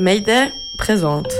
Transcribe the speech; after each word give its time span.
Mayday 0.00 0.50
présente. 0.78 1.30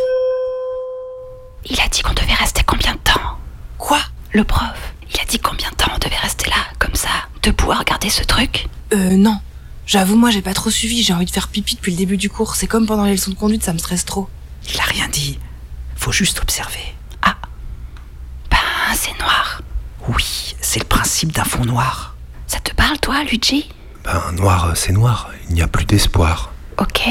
Il 1.65 1.81
a 1.81 1.89
dit 1.89 2.03
qu'on 2.03 2.13
devait 2.13 2.35
rester 2.35 2.63
combien 2.63 2.93
de 2.93 2.99
temps? 2.99 3.39
Quoi? 3.79 3.99
Le 4.33 4.45
prof. 4.45 4.93
Il 5.11 5.19
a 5.19 5.25
dit 5.25 5.39
combien 5.39 5.71
de 5.71 5.77
temps 5.77 5.91
on 5.95 5.99
devait 5.99 6.19
rester 6.19 6.51
là, 6.51 6.57
comme 6.79 6.95
ça, 6.95 7.09
debout 7.43 7.73
à 7.73 7.77
regarder 7.77 8.11
ce 8.11 8.23
truc? 8.23 8.69
Euh, 8.93 9.17
non. 9.17 9.39
J'avoue, 9.87 10.15
moi, 10.15 10.29
j'ai 10.29 10.43
pas 10.43 10.53
trop 10.53 10.69
suivi. 10.69 11.03
J'ai 11.03 11.15
envie 11.15 11.25
de 11.25 11.31
faire 11.31 11.49
pipi 11.49 11.75
depuis 11.75 11.93
le 11.93 11.97
début 11.97 12.19
du 12.19 12.29
cours. 12.29 12.55
C'est 12.55 12.67
comme 12.67 12.87
pendant 12.87 13.07
les 13.07 13.13
leçons 13.13 13.31
de 13.31 13.37
conduite, 13.37 13.65
ça 13.65 13.73
me 13.73 13.79
stresse 13.79 14.05
trop. 14.05 14.29
Il 14.71 14.79
a 14.79 14.85
rien 14.85 15.09
dit. 15.09 15.39
Faut 15.97 16.13
juste 16.13 16.39
observer. 16.43 16.95
Ah. 17.23 17.37
Ben, 18.51 18.59
c'est 18.95 19.19
noir. 19.19 19.63
Oui, 20.09 20.55
c'est 20.61 20.81
le 20.81 20.87
principe 20.87 21.33
d'un 21.33 21.45
fond 21.45 21.65
noir. 21.65 22.15
Ça 22.47 22.61
te 22.61 22.75
parle, 22.75 22.99
toi, 22.99 23.25
Luigi? 23.25 23.71
Ben, 24.05 24.33
noir, 24.33 24.73
c'est 24.75 24.93
noir. 24.93 25.31
Il 25.49 25.55
n'y 25.55 25.63
a 25.63 25.67
plus 25.67 25.87
d'espoir. 25.87 26.53
Ok. 26.77 27.09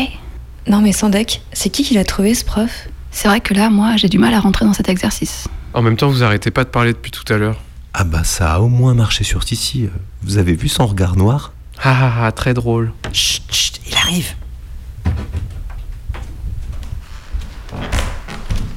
Non 0.69 0.81
mais 0.81 0.91
Sandek, 0.91 1.41
c'est 1.51 1.71
qui 1.71 1.83
qui 1.83 1.95
l'a 1.95 2.03
trouvé 2.03 2.35
ce 2.35 2.45
prof? 2.45 2.87
C'est 3.09 3.27
vrai 3.27 3.41
que 3.41 3.55
là, 3.55 3.71
moi, 3.71 3.97
j'ai 3.97 4.07
du 4.07 4.19
mal 4.19 4.35
à 4.35 4.39
rentrer 4.39 4.65
dans 4.65 4.73
cet 4.73 4.87
exercice. 4.87 5.47
En 5.73 5.81
même 5.81 5.97
temps, 5.97 6.09
vous 6.09 6.23
arrêtez 6.23 6.51
pas 6.51 6.63
de 6.63 6.69
parler 6.69 6.93
depuis 6.93 7.09
tout 7.09 7.25
à 7.33 7.37
l'heure. 7.37 7.59
Ah 7.95 8.03
bah 8.03 8.23
ça 8.23 8.53
a 8.53 8.59
au 8.59 8.67
moins 8.67 8.93
marché 8.93 9.23
sur 9.23 9.43
Titi. 9.43 9.89
Vous 10.21 10.37
avez 10.37 10.53
vu 10.53 10.69
son 10.69 10.85
regard 10.85 11.15
noir? 11.15 11.53
Ah 11.81 11.97
ah 11.99 12.25
ah, 12.27 12.31
très 12.31 12.53
drôle. 12.53 12.93
Chut, 13.11 13.41
chut, 13.51 13.81
il 13.87 13.95
arrive. 13.95 14.35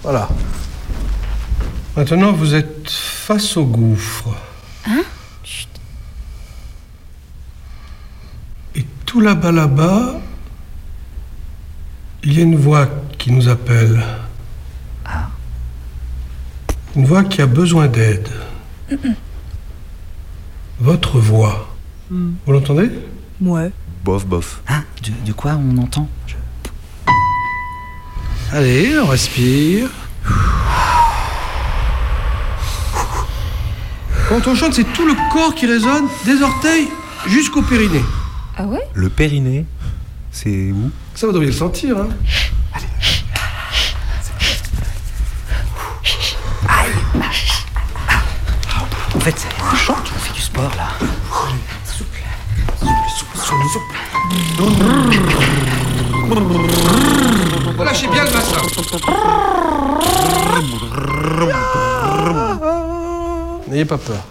Voilà. 0.03 0.31
Maintenant, 1.95 2.33
vous 2.33 2.55
êtes 2.55 2.89
face 2.89 3.55
au 3.59 3.67
gouffre. 3.67 4.31
Hein? 4.87 5.03
Et 8.75 8.87
tout 9.05 9.21
là-bas, 9.21 9.53
là-bas, 9.53 10.23
il 12.25 12.35
y 12.35 12.41
a 12.41 12.43
une 12.43 12.57
voix 12.57 12.89
qui 13.19 13.33
nous 13.33 13.49
appelle. 13.49 14.05
Une 16.95 17.07
voix 17.07 17.25
qui 17.25 17.41
a 17.41 17.47
besoin 17.47 17.89
d'aide. 17.89 18.29
Votre 20.81 21.19
voix. 21.19 21.69
Vous 22.11 22.53
l'entendez? 22.53 22.91
Ouais. 23.41 23.71
Bof, 24.05 24.27
bof. 24.27 24.61
Hein 24.69 24.85
de, 25.03 25.11
de 25.27 25.33
quoi 25.33 25.53
on 25.53 25.79
entend? 25.79 26.09
Je- 26.27 26.35
Allez, 28.53 28.99
on 28.99 29.07
respire. 29.07 29.89
Quand 34.29 34.47
on 34.47 34.55
chante, 34.55 34.75
c'est 34.75 34.93
tout 34.93 35.07
le 35.07 35.15
corps 35.33 35.55
qui 35.55 35.67
résonne, 35.67 36.05
des 36.27 36.43
orteils 36.43 36.89
jusqu'au 37.27 37.63
périnée. 37.63 38.05
Ah 38.57 38.65
ouais? 38.65 38.83
Le 38.95 39.09
périnée, 39.09 39.65
c'est 40.31 40.71
où? 40.73 40.91
Ça, 41.15 41.27
vous 41.27 41.33
devriez 41.33 41.53
le 41.53 41.57
sentir, 41.57 41.99
hein 41.99 42.09
En 49.15 49.21
fait, 49.21 49.47
on 49.73 49.77
chante, 49.77 50.13
on 50.17 50.19
fait 50.19 50.35
du 50.35 50.41
sport 50.41 50.73
là. 50.77 50.89
Lâchez 57.85 58.09
bien 58.09 58.25
le 58.25 58.31
bassin. 58.31 58.57
N'ayez 63.69 63.85
pas 63.85 63.99
peur. 63.99 64.25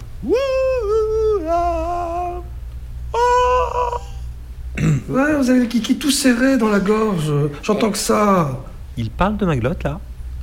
Ouais, 5.08 5.34
vous 5.36 5.50
avez 5.50 5.60
le 5.60 5.66
kiki 5.66 5.96
tout 5.96 6.10
serré 6.10 6.56
dans 6.56 6.68
la 6.68 6.80
gorge. 6.80 7.32
J'entends 7.62 7.90
que 7.90 7.98
ça. 7.98 8.60
Il 8.96 9.10
parle 9.10 9.36
de 9.36 9.46
ma 9.46 9.56
glotte 9.56 9.82
là 9.84 9.98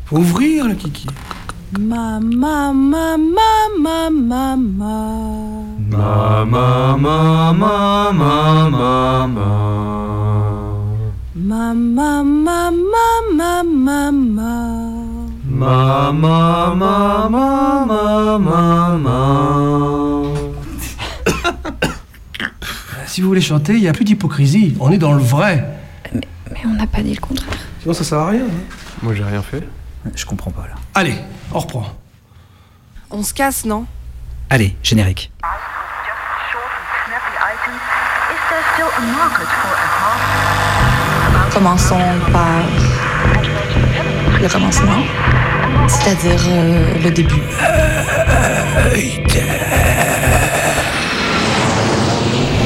Faut 0.06 0.18
ouvrir 0.18 0.68
le 0.68 0.76
kiki. 0.76 1.08
Ma, 1.80 2.20
ma, 2.20 2.74
ma, 2.74 3.16
ma, 3.18 3.70
ma, 3.80 4.10
ma, 4.10 4.56
ma. 4.58 5.20
Ma 5.92 6.46
ma 6.46 6.98
ma 6.98 7.54
ma 7.54 8.12
ma 8.12 8.70
ma 8.70 9.28
ma. 9.28 9.50
Ma, 11.36 11.74
ma, 11.74 12.24
ma, 12.24 12.72
ma, 12.72 13.22
ma, 13.34 13.64
ma, 13.64 14.12
ma. 14.12 14.90
Ma 15.52 16.12
ma 16.12 16.74
ma 16.76 17.30
ma 17.30 17.86
ma 17.86 18.38
ma 18.38 18.98
ma. 18.98 19.99
Si 23.20 23.24
vous 23.24 23.28
voulez 23.28 23.42
chanter, 23.42 23.74
il 23.74 23.82
n'y 23.82 23.90
a 23.90 23.92
plus 23.92 24.06
d'hypocrisie. 24.06 24.78
On 24.80 24.94
est 24.94 24.98
dans 24.98 25.12
le 25.12 25.22
vrai. 25.22 25.62
Mais 26.14 26.22
on 26.64 26.70
n'a 26.76 26.88
pas 26.88 27.02
dit 27.02 27.14
le 27.14 27.20
contraire. 27.20 27.50
Sinon, 27.82 27.94
ça 27.94 28.06
sert 28.06 28.18
à 28.18 28.30
rien. 28.30 28.44
hein. 28.46 28.76
Moi, 29.02 29.14
j'ai 29.14 29.26
rien 29.26 29.42
fait. 29.42 29.62
Je 30.16 30.26
comprends 30.26 30.52
pas 30.52 30.62
là. 30.62 30.76
Allez, 30.96 31.16
on 31.52 31.60
reprend. 31.60 31.86
On 33.12 33.22
se 33.22 33.34
casse, 33.34 33.66
non 33.66 33.86
Allez, 34.50 34.74
générique. 34.82 35.34
Commençons 41.54 42.00
par 42.32 42.62
le 44.42 44.48
commencement, 44.48 45.04
c'est-à-dire 45.90 46.40
euh, 46.48 46.94
le 47.04 47.12
début. 47.12 47.42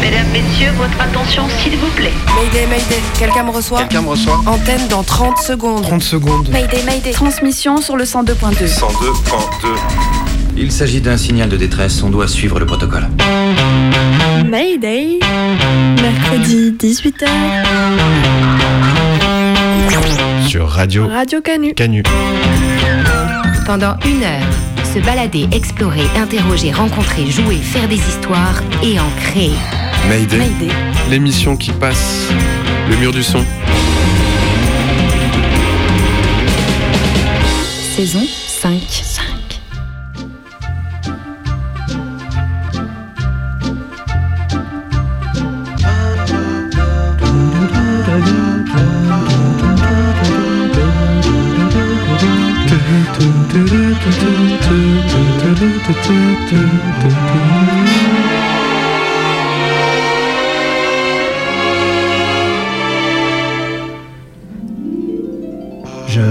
Mesdames, 0.03 0.27
Messieurs, 0.33 0.71
votre 0.75 0.99
attention 1.01 1.43
s'il 1.47 1.77
vous 1.77 1.87
plaît. 1.95 2.11
Mayday, 2.35 2.67
Mayday. 2.67 3.01
Quelqu'un 3.17 3.43
me 3.43 3.51
reçoit 3.51 3.79
Quelqu'un 3.79 4.01
me 4.01 4.09
reçoit 4.09 4.41
Antenne 4.45 4.85
dans 4.89 5.01
30 5.01 5.37
secondes. 5.37 5.83
30 5.83 6.03
secondes. 6.03 6.49
Mayday, 6.49 6.83
Mayday. 6.83 7.11
Transmission 7.11 7.77
sur 7.77 7.95
le 7.95 8.03
102.2. 8.03 8.67
102.2. 8.67 9.67
Il 10.57 10.73
s'agit 10.73 10.99
d'un 10.99 11.15
signal 11.15 11.47
de 11.47 11.55
détresse, 11.55 12.03
on 12.03 12.09
doit 12.09 12.27
suivre 12.27 12.59
le 12.59 12.65
protocole. 12.65 13.07
Mayday. 14.45 15.19
Mercredi 16.01 16.75
18h. 16.77 17.25
Sur 20.49 20.67
Radio 20.67 21.07
Radio 21.07 21.39
Canu. 21.39 21.73
Canu. 21.75 22.03
Pendant 23.65 23.95
une 24.05 24.23
heure, 24.23 24.49
se 24.93 24.99
balader, 24.99 25.47
explorer, 25.53 26.03
interroger, 26.17 26.73
rencontrer, 26.73 27.31
jouer, 27.31 27.55
faire 27.55 27.87
des 27.87 27.95
histoires 27.95 28.61
et 28.83 28.99
en 28.99 29.09
créer. 29.21 29.53
Mayday. 30.09 30.37
Mayday. 30.37 30.73
L'émission 31.09 31.55
qui 31.57 31.71
passe 31.71 32.27
le 32.89 32.95
mur 32.97 33.11
du 33.11 33.23
son. 33.23 33.43
Saison 37.95 38.23
5. 38.47 38.79
5. 38.89 39.23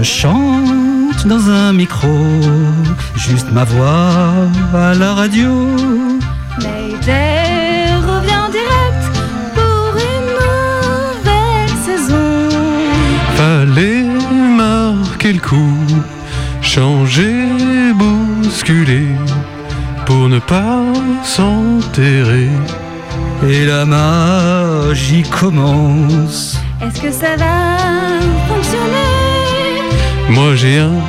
Chante 0.03 1.25
dans 1.25 1.49
un 1.49 1.73
micro, 1.73 2.07
juste 3.15 3.51
ma 3.51 3.63
voix 3.63 4.33
à 4.75 4.93
la 4.93 5.13
radio. 5.13 5.49
Mayday 6.61 7.85
revient 7.95 8.41
en 8.45 8.49
direct 8.49 9.03
pour 9.55 9.95
une 9.95 10.29
nouvelle 10.41 11.75
saison. 11.85 12.49
Fallait 13.35 14.05
marquer 14.57 15.33
le 15.33 15.39
coup, 15.39 15.77
changer, 16.61 17.33
bousculer, 17.95 19.07
pour 20.05 20.27
ne 20.27 20.39
pas 20.39 20.81
s'enterrer. 21.23 22.49
Et 23.47 23.65
la 23.65 23.85
magie 23.85 25.23
commence. 25.23 26.57
Est-ce 26.81 27.01
que 27.01 27.11
ça 27.11 27.35
va 27.37 27.77
fonctionner? 28.47 29.22
Moi 30.29 30.55
j'ai 30.55 30.79
un 30.79 31.01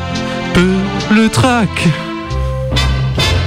peu 0.53 0.75
le 1.15 1.29
trac. 1.29 1.89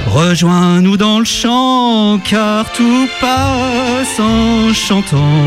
Rejoins-nous 0.06 0.96
dans 0.96 1.18
le 1.18 1.24
chant, 1.24 2.18
car 2.24 2.64
tout 2.72 3.08
passe 3.20 4.18
en 4.18 4.72
chantant. 4.72 5.42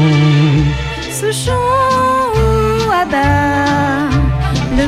Ce 1.10 1.32
chant 1.32 2.32
où 2.36 2.92
abat 2.92 4.10
le 4.78 4.88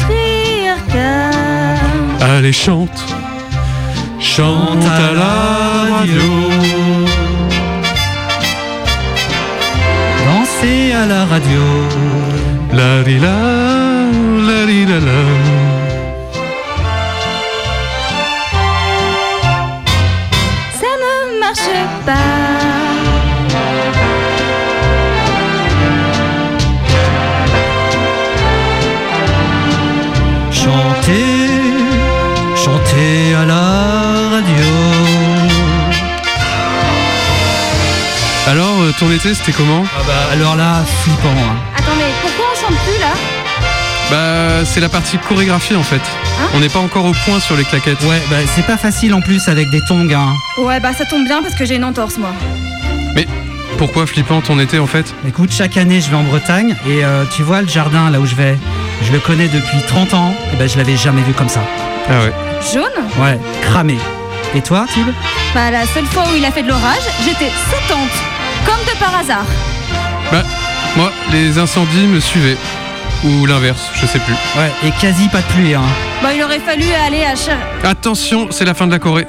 patriarcat. 0.00 1.06
Allez 2.20 2.52
chante, 2.52 3.04
chante 4.18 4.84
à 4.84 5.12
la 5.12 5.34
radio. 5.94 6.22
Danser 10.26 10.92
à 10.92 11.06
la 11.06 11.26
radio. 11.26 11.62
La 12.72 13.02
la. 13.20 13.61
Ça 20.80 20.86
ne 21.02 21.40
marche 21.40 21.72
pas. 22.06 23.32
Chanter, 30.50 31.48
chanter 32.56 33.34
à 33.34 33.44
la 33.44 33.64
radio. 34.34 34.70
Alors, 38.48 38.82
euh, 38.82 38.92
ton 38.98 39.10
été, 39.10 39.34
c'était 39.34 39.52
comment? 39.52 39.84
Ah 39.96 40.02
bah 40.06 40.12
alors 40.32 40.56
là, 40.56 40.82
flippant. 41.02 41.28
hein. 41.30 41.56
Bah, 44.12 44.66
c'est 44.66 44.80
la 44.80 44.90
partie 44.90 45.16
chorégraphie 45.16 45.74
en 45.74 45.82
fait. 45.82 45.96
Hein 45.96 46.48
On 46.54 46.60
n'est 46.60 46.68
pas 46.68 46.80
encore 46.80 47.06
au 47.06 47.12
point 47.24 47.40
sur 47.40 47.56
les 47.56 47.64
claquettes. 47.64 48.02
Ouais, 48.02 48.20
bah 48.28 48.36
c'est 48.54 48.66
pas 48.66 48.76
facile 48.76 49.14
en 49.14 49.22
plus 49.22 49.48
avec 49.48 49.70
des 49.70 49.80
tongs. 49.88 50.12
Hein. 50.12 50.34
Ouais, 50.58 50.80
bah 50.80 50.92
ça 50.92 51.06
tombe 51.06 51.24
bien 51.24 51.40
parce 51.40 51.54
que 51.54 51.64
j'ai 51.64 51.76
une 51.76 51.84
entorse 51.84 52.18
moi. 52.18 52.34
Pourquoi 53.78 54.06
flippant 54.06 54.42
ton 54.42 54.60
été 54.60 54.78
en 54.78 54.86
fait? 54.86 55.14
Écoute, 55.26 55.50
chaque 55.50 55.78
année 55.78 56.00
je 56.02 56.10
vais 56.10 56.16
en 56.16 56.22
Bretagne 56.24 56.76
et 56.86 57.04
euh, 57.04 57.24
tu 57.34 57.42
vois 57.42 57.62
le 57.62 57.68
jardin 57.68 58.10
là 58.10 58.20
où 58.20 58.26
je 58.26 58.34
vais, 58.34 58.56
je 59.02 59.10
le 59.12 59.18
connais 59.18 59.48
depuis 59.48 59.82
30 59.88 60.14
ans, 60.14 60.34
et 60.52 60.56
ben 60.56 60.68
je 60.68 60.76
l'avais 60.76 60.96
jamais 60.96 61.22
vu 61.22 61.32
comme 61.32 61.48
ça. 61.48 61.62
Ah 62.08 62.20
ouais. 62.20 62.32
Jaune? 62.72 62.84
Ouais, 63.18 63.40
cramé. 63.62 63.96
Et 64.54 64.60
toi, 64.60 64.86
Tib? 64.92 65.08
Bah 65.54 65.70
la 65.70 65.86
seule 65.86 66.06
fois 66.06 66.22
où 66.30 66.36
il 66.36 66.44
a 66.44 66.52
fait 66.52 66.62
de 66.62 66.68
l'orage, 66.68 67.02
j'étais 67.24 67.50
sautante. 67.70 68.12
Comme 68.64 68.84
de 68.84 68.96
par 69.00 69.18
hasard. 69.18 69.46
Bah, 70.30 70.44
moi, 70.96 71.10
les 71.32 71.58
incendies 71.58 72.06
me 72.06 72.20
suivaient. 72.20 72.58
Ou 73.24 73.46
l'inverse, 73.46 73.90
je 73.94 74.06
sais 74.06 74.18
plus. 74.18 74.34
Ouais, 74.56 74.72
et 74.84 74.90
quasi 75.00 75.28
pas 75.28 75.38
de 75.38 75.46
pluie. 75.46 75.74
Hein. 75.74 75.82
Bah 76.22 76.34
il 76.34 76.42
aurait 76.42 76.58
fallu 76.58 76.84
aller 77.06 77.24
à 77.24 77.36
Cher... 77.36 77.56
Attention, 77.84 78.48
c'est 78.50 78.64
la 78.64 78.74
fin 78.74 78.86
de 78.86 78.92
la 78.92 78.98
Corée. 78.98 79.26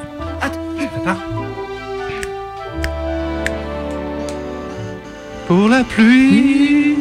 Pour 5.47 5.67
la 5.67 5.83
pluie, 5.83 6.95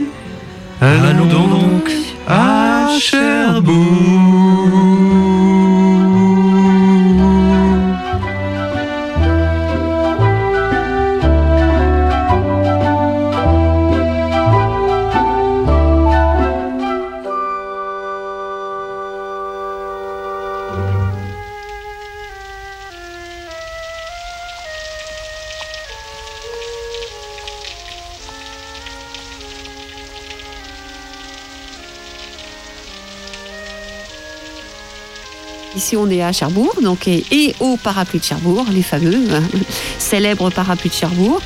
allons 0.80 1.26
donc 1.26 1.90
à 2.28 2.88
Cherbourg. 2.98 4.91
On 35.96 36.10
est 36.10 36.22
à 36.22 36.32
Cherbourg, 36.32 36.74
et, 37.06 37.54
au 37.60 37.76
parapluie 37.76 38.18
de 38.18 38.24
Cherbourg, 38.24 38.66
les 38.72 38.82
fameux 38.82 39.24
euh, 39.30 39.40
célèbres 39.98 40.50
parapluies 40.50 40.90
de 40.90 40.94
Cherbourg. 40.94 41.40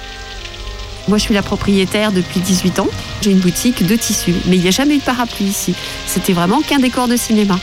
Moi, 1.08 1.18
je 1.18 1.22
suis 1.22 1.34
la 1.34 1.42
propriétaire 1.42 2.12
depuis 2.12 2.40
18 2.40 2.80
ans. 2.80 2.88
J'ai 3.22 3.30
une 3.30 3.38
boutique 3.38 3.84
de 3.84 3.96
tissus, 3.96 4.34
mais 4.46 4.56
il 4.56 4.62
n'y 4.62 4.68
a 4.68 4.72
jamais 4.72 4.96
eu 4.96 4.98
de 4.98 5.02
parapluie 5.02 5.46
ici. 5.46 5.74
C'était 6.06 6.32
vraiment 6.32 6.60
qu'un 6.60 6.78
décor 6.78 7.08
de 7.08 7.16
cinéma. 7.16 7.58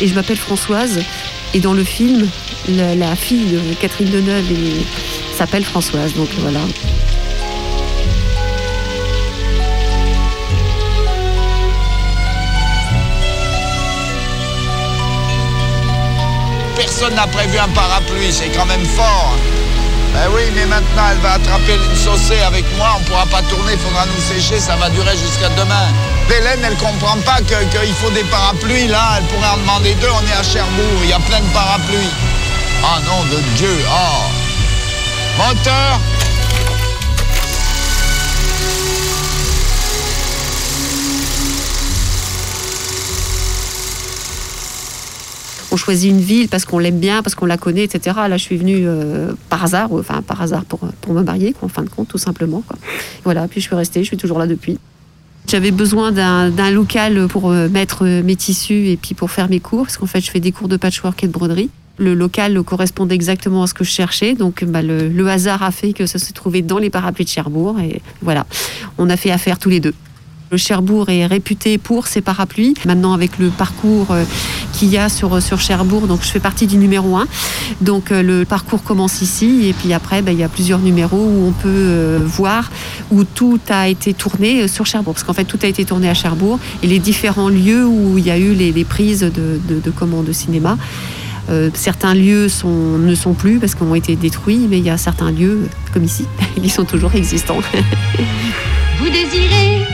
Et 0.00 0.06
je 0.06 0.14
m'appelle 0.14 0.38
Françoise, 0.38 1.00
et 1.54 1.60
dans 1.60 1.74
le 1.74 1.84
film, 1.84 2.28
la, 2.68 2.94
la 2.94 3.16
fille 3.16 3.46
de 3.52 3.74
Catherine 3.80 4.10
Deneuve 4.10 4.52
s'appelle 5.36 5.64
Françoise, 5.64 6.14
donc 6.14 6.28
voilà. 6.38 6.60
Personne 17.00 17.16
n'a 17.16 17.26
prévu 17.28 17.58
un 17.58 17.68
parapluie, 17.68 18.30
c'est 18.30 18.50
quand 18.50 18.66
même 18.66 18.84
fort. 18.84 19.34
Ben 20.12 20.28
oui, 20.34 20.42
mais 20.54 20.66
maintenant 20.66 21.04
elle 21.10 21.18
va 21.20 21.32
attraper 21.32 21.76
une 21.76 21.96
saucée 21.96 22.42
avec 22.42 22.62
moi, 22.76 22.88
on 22.98 23.02
pourra 23.04 23.24
pas 23.24 23.40
tourner, 23.48 23.72
il 23.72 23.78
faudra 23.78 24.04
nous 24.04 24.20
sécher, 24.20 24.60
ça 24.60 24.76
va 24.76 24.90
durer 24.90 25.16
jusqu'à 25.16 25.48
demain. 25.48 25.88
Hélène, 26.28 26.60
elle 26.62 26.76
comprend 26.76 27.16
pas 27.24 27.38
qu'il 27.38 27.94
faut 27.94 28.10
des 28.10 28.24
parapluies, 28.24 28.88
là, 28.88 29.16
elle 29.16 29.24
pourrait 29.24 29.48
en 29.48 29.56
demander 29.56 29.94
deux, 29.94 30.10
on 30.10 30.28
est 30.28 30.38
à 30.38 30.42
Cherbourg, 30.42 31.00
il 31.02 31.08
y 31.08 31.12
a 31.14 31.20
plein 31.20 31.40
de 31.40 31.52
parapluies. 31.54 32.12
Ah 32.84 32.98
non, 33.06 33.24
de 33.34 33.40
Dieu, 33.56 33.78
ah. 33.88 34.28
Moteur 35.38 36.00
on 45.70 45.76
choisit 45.76 46.10
une 46.10 46.20
ville 46.20 46.48
parce 46.48 46.64
qu'on 46.64 46.78
l'aime 46.78 46.98
bien, 46.98 47.22
parce 47.22 47.34
qu'on 47.34 47.46
la 47.46 47.56
connaît, 47.56 47.84
etc. 47.84 48.16
Là, 48.28 48.36
je 48.36 48.42
suis 48.42 48.56
venue 48.56 48.82
euh, 48.84 49.32
par 49.48 49.64
hasard, 49.64 49.96
euh, 49.96 50.00
enfin 50.00 50.22
par 50.22 50.40
hasard 50.42 50.64
pour, 50.64 50.80
pour 51.00 51.14
me 51.14 51.22
marier, 51.22 51.54
en 51.62 51.68
fin 51.68 51.82
de 51.82 51.88
compte, 51.88 52.08
tout 52.08 52.18
simplement. 52.18 52.62
Quoi. 52.66 52.76
Voilà, 53.24 53.46
puis 53.48 53.60
je 53.60 53.66
suis 53.66 53.76
restée, 53.76 54.02
je 54.02 54.08
suis 54.08 54.16
toujours 54.16 54.38
là 54.38 54.46
depuis. 54.46 54.78
J'avais 55.46 55.70
besoin 55.70 56.12
d'un 56.12 56.70
local 56.70 57.26
pour 57.28 57.50
euh, 57.50 57.68
mettre 57.68 58.04
mes 58.04 58.36
tissus 58.36 58.88
et 58.88 58.96
puis 58.96 59.14
pour 59.14 59.30
faire 59.30 59.48
mes 59.48 59.60
cours, 59.60 59.82
parce 59.84 59.96
qu'en 59.96 60.06
fait, 60.06 60.20
je 60.20 60.30
fais 60.30 60.40
des 60.40 60.52
cours 60.52 60.68
de 60.68 60.76
patchwork 60.76 61.22
et 61.24 61.26
de 61.26 61.32
broderie. 61.32 61.70
Le 61.98 62.14
local 62.14 62.62
correspondait 62.62 63.14
exactement 63.14 63.62
à 63.62 63.66
ce 63.66 63.74
que 63.74 63.84
je 63.84 63.90
cherchais, 63.90 64.34
donc 64.34 64.64
bah, 64.64 64.80
le, 64.80 65.08
le 65.08 65.28
hasard 65.28 65.62
a 65.62 65.70
fait 65.70 65.92
que 65.92 66.06
ça 66.06 66.18
s'est 66.18 66.32
trouvé 66.32 66.62
dans 66.62 66.78
les 66.78 66.88
parapluies 66.88 67.24
de 67.24 67.30
Cherbourg, 67.30 67.78
et 67.80 68.00
voilà, 68.22 68.46
on 68.96 69.10
a 69.10 69.16
fait 69.16 69.30
affaire 69.30 69.58
tous 69.58 69.68
les 69.68 69.80
deux. 69.80 69.94
Le 70.50 70.56
Cherbourg 70.56 71.08
est 71.10 71.26
réputé 71.26 71.78
pour 71.78 72.08
ses 72.08 72.20
parapluies. 72.20 72.74
Maintenant, 72.84 73.12
avec 73.12 73.38
le 73.38 73.50
parcours 73.50 74.10
euh, 74.10 74.24
qu'il 74.72 74.88
y 74.88 74.98
a 74.98 75.08
sur, 75.08 75.40
sur 75.40 75.60
Cherbourg, 75.60 76.08
donc 76.08 76.22
je 76.22 76.28
fais 76.28 76.40
partie 76.40 76.66
du 76.66 76.76
numéro 76.76 77.16
1. 77.16 77.26
Donc 77.80 78.10
euh, 78.10 78.22
le 78.22 78.44
parcours 78.44 78.82
commence 78.82 79.22
ici 79.22 79.68
et 79.68 79.72
puis 79.72 79.92
après, 79.92 80.22
ben, 80.22 80.32
il 80.32 80.38
y 80.38 80.42
a 80.42 80.48
plusieurs 80.48 80.80
numéros 80.80 81.18
où 81.18 81.46
on 81.46 81.52
peut 81.52 81.68
euh, 81.68 82.18
voir 82.22 82.70
où 83.12 83.22
tout 83.22 83.60
a 83.68 83.88
été 83.88 84.12
tourné 84.12 84.62
euh, 84.62 84.68
sur 84.68 84.86
Cherbourg. 84.86 85.14
Parce 85.14 85.24
qu'en 85.24 85.34
fait, 85.34 85.44
tout 85.44 85.58
a 85.62 85.66
été 85.66 85.84
tourné 85.84 86.08
à 86.08 86.14
Cherbourg 86.14 86.58
et 86.82 86.88
les 86.88 86.98
différents 86.98 87.48
lieux 87.48 87.86
où 87.86 88.18
il 88.18 88.26
y 88.26 88.30
a 88.30 88.38
eu 88.38 88.52
les, 88.52 88.84
prises 88.84 89.20
de, 89.20 89.60
de, 89.68 89.80
de 89.80 89.90
commandes 89.90 90.26
de 90.26 90.32
cinéma. 90.32 90.76
Euh, 91.50 91.70
certains 91.74 92.14
lieux 92.14 92.48
ne 92.64 93.14
sont 93.14 93.34
plus 93.34 93.58
parce 93.58 93.74
qu'ils 93.74 93.86
ont 93.86 93.94
été 93.94 94.14
détruits, 94.16 94.66
mais 94.68 94.78
il 94.78 94.84
y 94.84 94.90
a 94.90 94.98
certains 94.98 95.30
lieux, 95.30 95.68
comme 95.92 96.04
ici, 96.04 96.26
qui 96.62 96.68
sont 96.68 96.84
toujours 96.84 97.14
existants. 97.14 97.60
Vous 98.98 99.10
désirez 99.10 99.86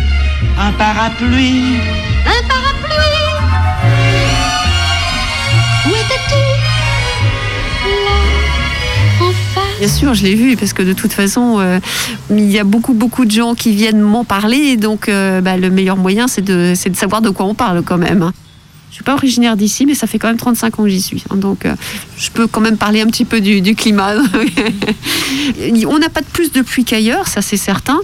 Un 0.59 0.73
parapluie, 0.73 1.77
un 2.25 2.43
parapluie. 2.49 2.97
Où 5.87 5.91
étais-tu 5.91 6.43
Là, 8.05 9.27
en 9.27 9.31
face? 9.55 9.79
Bien 9.79 9.89
sûr, 9.89 10.15
je 10.15 10.23
l'ai 10.25 10.35
vu 10.35 10.57
parce 10.57 10.73
que 10.73 10.83
de 10.83 10.93
toute 10.93 11.13
façon, 11.13 11.57
euh, 11.59 11.79
il 12.31 12.51
y 12.51 12.59
a 12.59 12.65
beaucoup 12.65 12.95
beaucoup 12.95 13.25
de 13.25 13.31
gens 13.31 13.55
qui 13.55 13.73
viennent 13.75 14.01
m'en 14.01 14.25
parler, 14.25 14.57
et 14.59 14.77
donc 14.77 15.09
euh, 15.09 15.41
bah, 15.41 15.57
le 15.57 15.71
meilleur 15.71 15.97
moyen, 15.97 16.27
c'est 16.29 16.43
de, 16.43 16.73
c'est 16.75 16.91
de 16.91 16.97
savoir 16.97 17.21
de 17.23 17.31
quoi 17.31 17.47
on 17.47 17.55
parle 17.55 17.83
quand 17.83 17.99
même. 17.99 18.33
Je 18.97 19.03
suis 19.03 19.05
pas 19.05 19.13
originaire 19.13 19.59
d'ici, 19.59 19.85
mais 19.85 19.95
ça 19.95 20.07
fait 20.07 20.19
quand 20.19 20.29
même 20.29 20.39
35 20.39 20.81
ans 20.81 20.85
que 20.85 20.89
j'y 20.89 21.03
suis. 21.03 21.23
donc, 21.35 21.67
euh, 21.67 21.75
je 22.17 22.31
peux 22.31 22.47
quand 22.47 22.63
même 22.63 22.79
parler 22.79 23.03
un 23.03 23.07
petit 23.09 23.27
peu 23.27 23.43
du, 23.43 23.75
climat. 23.75 24.15
on 25.87 25.99
n'a 25.99 26.09
pas 26.09 26.23
de 26.23 26.27
plus 26.33 26.51
de 26.51 26.63
pluie 26.63 26.87
qu'ailleurs, 26.87 27.29
ça 27.29 27.43
c'est 27.43 27.59
certain. 27.59 27.99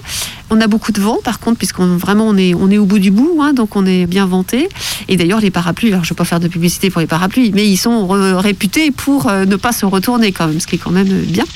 On 0.51 0.61
a 0.61 0.67
beaucoup 0.67 0.93
de 0.93 1.01
vent, 1.01 1.19
par 1.25 1.41
contre, 1.41 1.57
puisqu'on 1.57 1.97
vraiment 1.97 2.29
on 2.29 2.37
est, 2.37 2.53
on 2.53 2.71
est 2.71 2.77
au 2.77 2.85
bout 2.85 2.99
du 2.99 3.11
bout, 3.11 3.41
hein, 3.41 3.55
donc 3.55 3.75
on 3.75 3.87
est 3.87 4.05
bien 4.05 4.27
vanté. 4.27 4.69
Et 5.09 5.17
d'ailleurs, 5.17 5.41
les 5.41 5.51
parapluies, 5.51 5.93
alors 5.93 6.05
je 6.05 6.11
ne 6.11 6.15
vais 6.15 6.19
pas 6.19 6.27
faire 6.27 6.41
de 6.41 6.49
publicité 6.49 6.91
pour 6.91 7.01
les 7.01 7.07
parapluies, 7.07 7.53
mais 7.55 7.67
ils 7.67 7.79
sont 7.79 8.07
réputés 8.37 8.91
pour 8.91 9.31
euh, 9.31 9.47
ne 9.47 9.57
pas 9.57 9.73
se 9.73 9.87
retourner 9.87 10.31
quand 10.33 10.47
même, 10.47 10.61
ce 10.61 10.67
qui 10.67 10.75
est 10.75 10.79
quand 10.79 10.91
même 10.91 11.09
bien. 11.09 11.47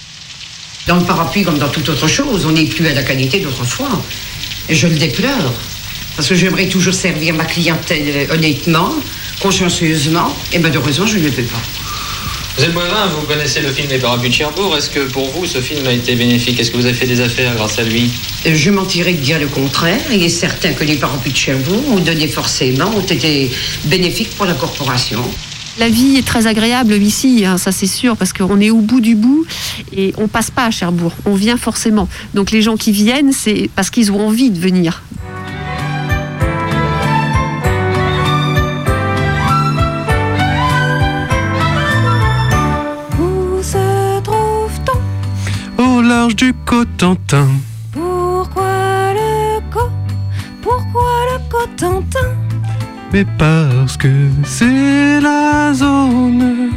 dans 0.86 0.96
le 0.96 1.04
parapluie 1.04 1.44
comme 1.44 1.58
dans 1.58 1.68
toute 1.68 1.90
autre 1.90 2.08
chose, 2.08 2.46
on 2.46 2.52
n'est 2.52 2.64
plus 2.64 2.86
à 2.86 2.94
la 2.94 3.02
qualité 3.02 3.40
d'autrefois. 3.40 4.00
Je 4.70 4.86
le 4.86 4.96
déplore. 4.96 5.52
Parce 6.16 6.28
que 6.28 6.34
j'aimerais 6.34 6.68
toujours 6.68 6.94
servir 6.94 7.34
ma 7.34 7.44
clientèle 7.44 8.02
euh, 8.08 8.34
honnêtement, 8.34 8.90
consciencieusement, 9.40 10.34
et 10.52 10.58
malheureusement, 10.58 11.06
je 11.06 11.18
ne 11.18 11.24
le 11.24 11.30
peux 11.30 11.42
pas. 11.42 11.60
Vous 12.56 12.64
êtes 12.64 12.72
Boivin, 12.72 13.06
vous 13.08 13.26
connaissez 13.26 13.60
le 13.60 13.70
film 13.70 13.88
Les 13.90 13.98
Parapluies 13.98 14.30
de 14.30 14.34
Cherbourg. 14.34 14.74
Est-ce 14.78 14.88
que 14.88 15.00
pour 15.00 15.28
vous, 15.28 15.44
ce 15.44 15.60
film 15.60 15.86
a 15.86 15.92
été 15.92 16.14
bénéfique? 16.14 16.58
Est-ce 16.58 16.70
que 16.70 16.78
vous 16.78 16.86
avez 16.86 16.94
fait 16.94 17.06
des 17.06 17.20
affaires 17.20 17.54
grâce 17.54 17.78
à 17.78 17.82
lui? 17.82 18.10
Euh, 18.46 18.54
Je 18.54 18.70
mentirais 18.70 19.12
de 19.12 19.18
dire 19.20 19.38
le 19.38 19.46
contraire. 19.46 20.00
Il 20.10 20.22
est 20.22 20.30
certain 20.30 20.72
que 20.72 20.82
les 20.82 20.94
parapluies 20.94 21.32
de 21.32 21.36
Cherbourg 21.36 21.82
ont 21.90 21.98
donné 21.98 22.28
forcément, 22.28 22.90
ont 22.96 23.00
été 23.02 23.50
bénéfiques 23.84 24.30
pour 24.36 24.46
la 24.46 24.54
corporation. 24.54 25.22
La 25.78 25.90
vie 25.90 26.16
est 26.16 26.26
très 26.26 26.46
agréable 26.46 26.94
ici, 26.94 27.44
hein, 27.44 27.58
ça 27.58 27.70
c'est 27.70 27.86
sûr, 27.86 28.16
parce 28.16 28.32
qu'on 28.32 28.58
est 28.62 28.70
au 28.70 28.78
bout 28.80 29.02
du 29.02 29.14
bout 29.14 29.44
et 29.94 30.14
on 30.16 30.26
passe 30.26 30.50
pas 30.50 30.64
à 30.64 30.70
Cherbourg, 30.70 31.12
on 31.26 31.34
vient 31.34 31.58
forcément. 31.58 32.08
Donc 32.32 32.50
les 32.50 32.62
gens 32.62 32.78
qui 32.78 32.92
viennent, 32.92 33.32
c'est 33.32 33.68
parce 33.76 33.90
qu'ils 33.90 34.10
ont 34.10 34.26
envie 34.26 34.48
de 34.48 34.58
venir. 34.58 35.02
Du 46.36 46.52
Cotentin. 46.66 47.48
Pourquoi 47.92 49.14
le 49.14 49.60
co 49.70 49.88
Pourquoi 50.62 51.10
le 51.32 51.38
Cotentin? 51.48 52.34
Mais 53.12 53.24
parce 53.38 53.96
que 53.96 54.08
c'est 54.44 55.20
la 55.20 55.72
zone 55.72 56.72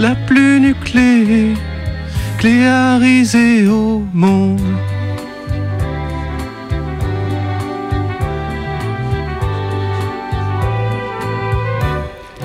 la 0.00 0.14
plus 0.14 0.60
nucléarisée 0.60 1.58
au 3.68 4.02
monde. 4.14 4.60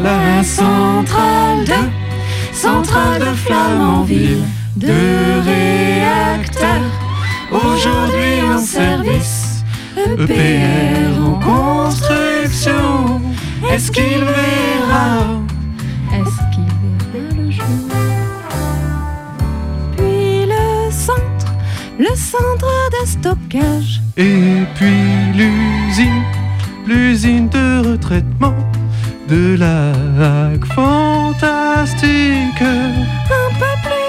La 0.01 0.43
centrale 0.43 1.63
de 1.65 1.73
Centrale 2.51 3.19
de 3.19 3.33
Flamanville 3.35 4.43
Deux 4.77 5.41
réacteurs. 5.43 6.91
Aujourd'hui 7.51 8.41
en 8.53 8.59
service 8.59 9.63
EPR 9.97 11.19
en 11.19 11.39
construction. 11.39 13.19
Est-ce 13.71 13.91
qu'il 13.91 14.19
verra? 14.19 15.41
Est-ce 16.13 16.39
qu'il 16.53 16.69
verra 17.11 17.35
le 17.35 17.49
jour? 17.49 17.65
Puis 19.97 20.45
le 20.45 20.91
centre 20.91 21.51
Le 21.97 22.15
centre 22.15 22.89
de 22.91 23.07
stockage. 23.07 24.01
Et 24.15 24.63
puis 24.75 25.33
l'usine, 25.33 26.23
l'usine 26.85 27.49
de 27.49 27.89
retraitement 27.93 28.53
de 29.27 29.55
lac 29.55 30.63
fantastique. 30.75 32.61
Un 32.61 33.49
peu 33.59 33.73
plus 33.83 34.06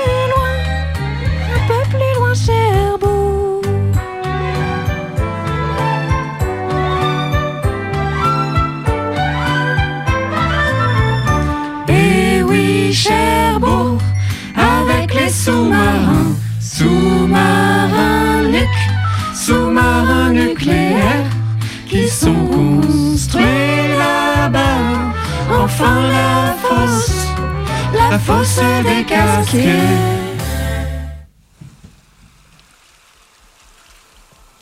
Sous-marins. 15.31 16.37
Sous-marins 16.61 18.43
nuc 18.51 18.69
Sous-marins 19.35 20.31
nucléaires 20.31 21.31
Qui 21.87 22.09
sont 22.09 22.47
construits 22.47 23.43
là-bas. 23.99 25.13
Enfin 25.53 26.01
la 26.09 26.55
fosse. 26.63 27.27
La 28.11 28.19
fosse 28.19 28.61
des 28.85 29.05
casquets 29.05 30.18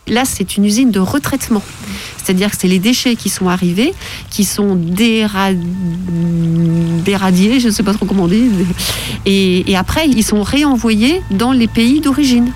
Là, 0.09 0.25
c'est 0.25 0.57
une 0.57 0.65
usine 0.65 0.93
de 0.93 1.01
retraitement. 1.01 1.63
C'est-à-dire 2.23 2.51
que 2.51 2.57
c'est 2.59 2.69
les 2.69 2.79
déchets 2.79 3.17
qui 3.17 3.29
sont 3.29 3.49
arrivés, 3.49 3.93
qui 4.31 4.45
sont 4.45 4.77
déra- 4.77 5.55
déradiés, 7.05 7.59
je 7.59 7.67
ne 7.69 7.73
sais 7.73 7.83
pas 7.83 7.93
trop 7.93 8.07
comment 8.07 8.25
on 8.25 8.29
dit, 8.29 8.49
et, 9.27 9.77
après, 9.77 10.09
ils 10.09 10.25
sont 10.25 10.43
réenvoyés 10.43 11.23
dans 11.31 11.53
les 11.53 11.67
pays 11.67 12.01
d'origine. 12.01 12.53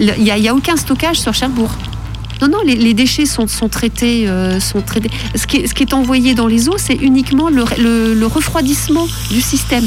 Il 0.00 0.14
n'y 0.22 0.48
a, 0.48 0.54
aucun 0.54 0.76
stockage 0.76 1.20
sur 1.20 1.34
Cherbourg. 1.34 1.70
Non, 2.40 2.48
non, 2.48 2.58
les, 2.64 2.94
déchets 2.94 3.26
sont, 3.26 3.46
traités. 3.68 4.28
euh. 4.28 4.60
Ce, 4.60 5.46
qui 5.46 5.56
est, 5.58 5.92
envoyé 5.94 6.34
dans 6.34 6.46
les 6.46 6.68
eaux, 6.68 6.78
c'est 6.78 6.94
uniquement 6.94 7.48
le, 7.50 8.26
refroidissement 8.26 9.06
du 9.30 9.40
système, 9.40 9.84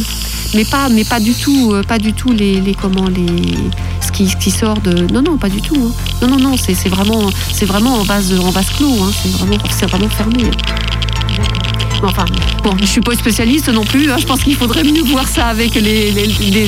mais 0.54 0.66
pas, 0.66 1.20
du 1.20 1.34
tout, 1.34 1.74
euh, 1.74 1.84
pas 1.84 1.98
du 1.98 2.14
tout 2.14 2.32
les 2.32 2.76
qui, 4.12 4.28
sort 4.52 4.80
de. 4.82 5.12
Non, 5.14 5.22
non, 5.22 5.38
pas 5.38 5.50
du 5.50 5.62
tout. 5.62 5.76
hein. 5.76 5.92
Non, 6.22 6.28
non, 6.38 6.50
non, 6.52 6.56
c'est 6.58 6.90
vraiment, 6.90 7.30
vraiment 7.66 7.96
en 7.96 8.04
vase, 8.04 8.34
en 8.40 8.50
clos. 8.72 9.04
hein. 9.04 9.12
C'est 9.22 9.32
vraiment, 9.32 9.58
vraiment 9.88 10.10
fermé. 10.10 10.44
Enfin, 12.04 12.26
bon, 12.64 12.72
je 12.82 12.86
suis 12.88 13.02
pas 13.02 13.16
spécialiste 13.16 13.70
non 13.70 13.84
plus. 13.84 14.12
hein. 14.12 14.18
Je 14.20 14.26
pense 14.26 14.42
qu'il 14.44 14.56
faudrait 14.56 14.84
mieux 14.84 15.04
voir 15.04 15.28
ça 15.28 15.48
avec 15.48 15.76
les, 15.76 16.12
les, 16.12 16.28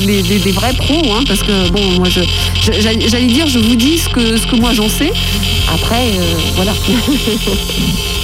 vrais 0.52 0.72
pros, 0.74 1.02
parce 1.26 1.42
que 1.42 1.68
bon, 1.70 1.98
moi, 1.98 2.08
j'allais 2.08 3.26
dire, 3.26 3.46
je 3.48 3.58
vous 3.58 3.74
dis 3.74 3.98
ce 3.98 4.08
que, 4.08 4.36
ce 4.36 4.46
que 4.46 4.54
moi 4.56 4.72
j'en 4.74 4.88
sais. 4.88 5.12
Après, 5.72 6.06
euh, 6.14 6.34
voilà. 6.54 6.72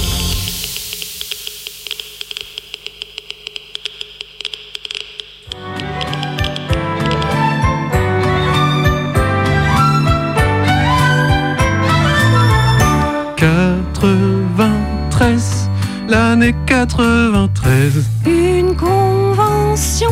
93. 16.87 18.09
Une 18.25 18.75
convention 18.75 20.09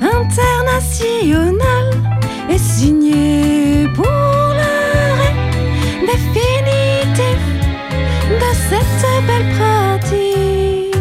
internationale 0.00 1.94
est 2.50 2.58
signée 2.58 3.86
pour 3.94 4.04
l'arrêt 4.04 5.36
définitif 6.00 7.38
de 8.28 8.50
cette 8.68 9.06
belle 9.28 9.50
pratique. 9.56 10.96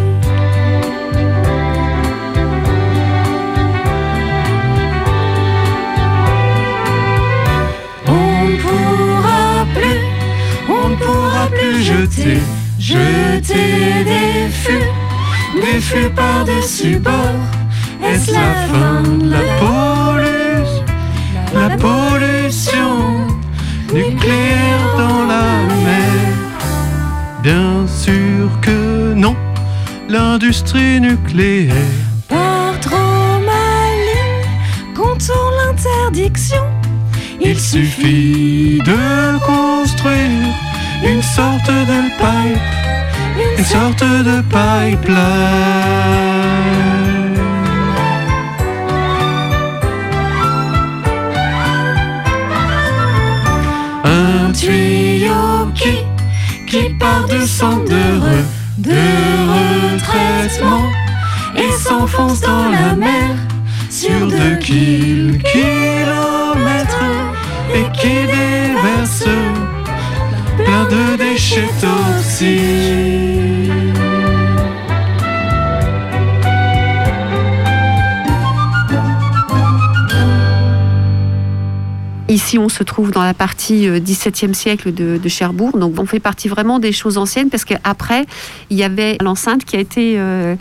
On 8.07 8.45
ne 8.45 8.57
pourra 8.61 9.65
plus, 9.73 10.01
on 10.69 10.89
ne 10.89 10.95
pourra 10.97 11.47
plus 11.47 11.81
jeter, 11.81 12.37
jeter 12.77 14.03
des 14.05 14.32
par-dessus 16.15 16.99
bord. 16.99 17.13
Est-ce 18.03 18.31
la 18.31 18.53
fin 18.71 19.01
de 19.03 19.29
la 19.29 19.43
pollution, 19.59 20.85
La 21.53 21.69
pollution 21.77 23.27
nucléaire 23.93 24.95
dans 24.97 25.25
la 25.25 25.63
mer. 25.85 26.13
Bien 27.41 27.87
sûr 27.87 28.49
que 28.61 29.13
non, 29.13 29.35
l'industrie 30.09 30.99
nucléaire. 31.01 31.73
Par 32.27 32.79
trop 32.79 33.39
maligne, 33.39 34.45
contourne 34.95 35.55
l'interdiction. 35.65 36.63
Il 37.41 37.59
suffit 37.59 38.79
de 38.85 39.37
construire 39.39 40.53
une 41.03 41.21
sorte 41.21 41.67
de 41.67 41.99
pipe, 42.17 42.82
une 43.57 43.65
sorte 43.65 44.03
de 44.03 44.41
pipeline. 44.41 45.13
Un 54.05 54.51
tuyau 54.51 55.67
qui, 55.75 55.97
qui 56.67 56.89
part 56.99 57.25
du 57.27 57.45
centre 57.47 57.85
de, 57.85 58.03
re- 58.25 58.45
de 58.77 59.03
retraitement 59.53 60.83
et 61.55 61.71
s'enfonce 61.83 62.41
dans 62.41 62.69
la 62.69 62.95
mer 62.95 63.29
sur 63.89 64.27
deux 64.27 64.55
kil- 64.59 65.41
kilomètres 65.51 67.05
et 67.73 67.85
qui 67.97 68.15
déverse 68.27 69.25
plein 70.57 70.85
de 70.85 71.17
déchets 71.17 71.69
toxiques. 71.81 73.32
Ici, 82.33 82.57
on 82.57 82.67
se 82.67 82.81
trouve 82.81 83.11
dans 83.11 83.21
la 83.21 83.35
partie 83.35 83.87
euh, 83.87 83.99
XVIIe 83.99 84.55
siècle 84.55 84.91
de, 84.91 85.29
Cherbourg. 85.29 85.77
Donc, 85.77 85.99
on 85.99 86.07
fait 86.07 86.19
partie 86.19 86.47
vraiment 86.47 86.79
des 86.79 86.91
choses 86.91 87.19
anciennes 87.19 87.51
parce 87.51 87.63
qu'après, 87.63 88.25
il 88.71 88.77
y 88.77 88.83
avait 88.83 89.17
l'enceinte 89.21 89.65
qui 89.65 89.75
a 89.75 89.79
été, 89.79 90.15
euh, 90.17 90.55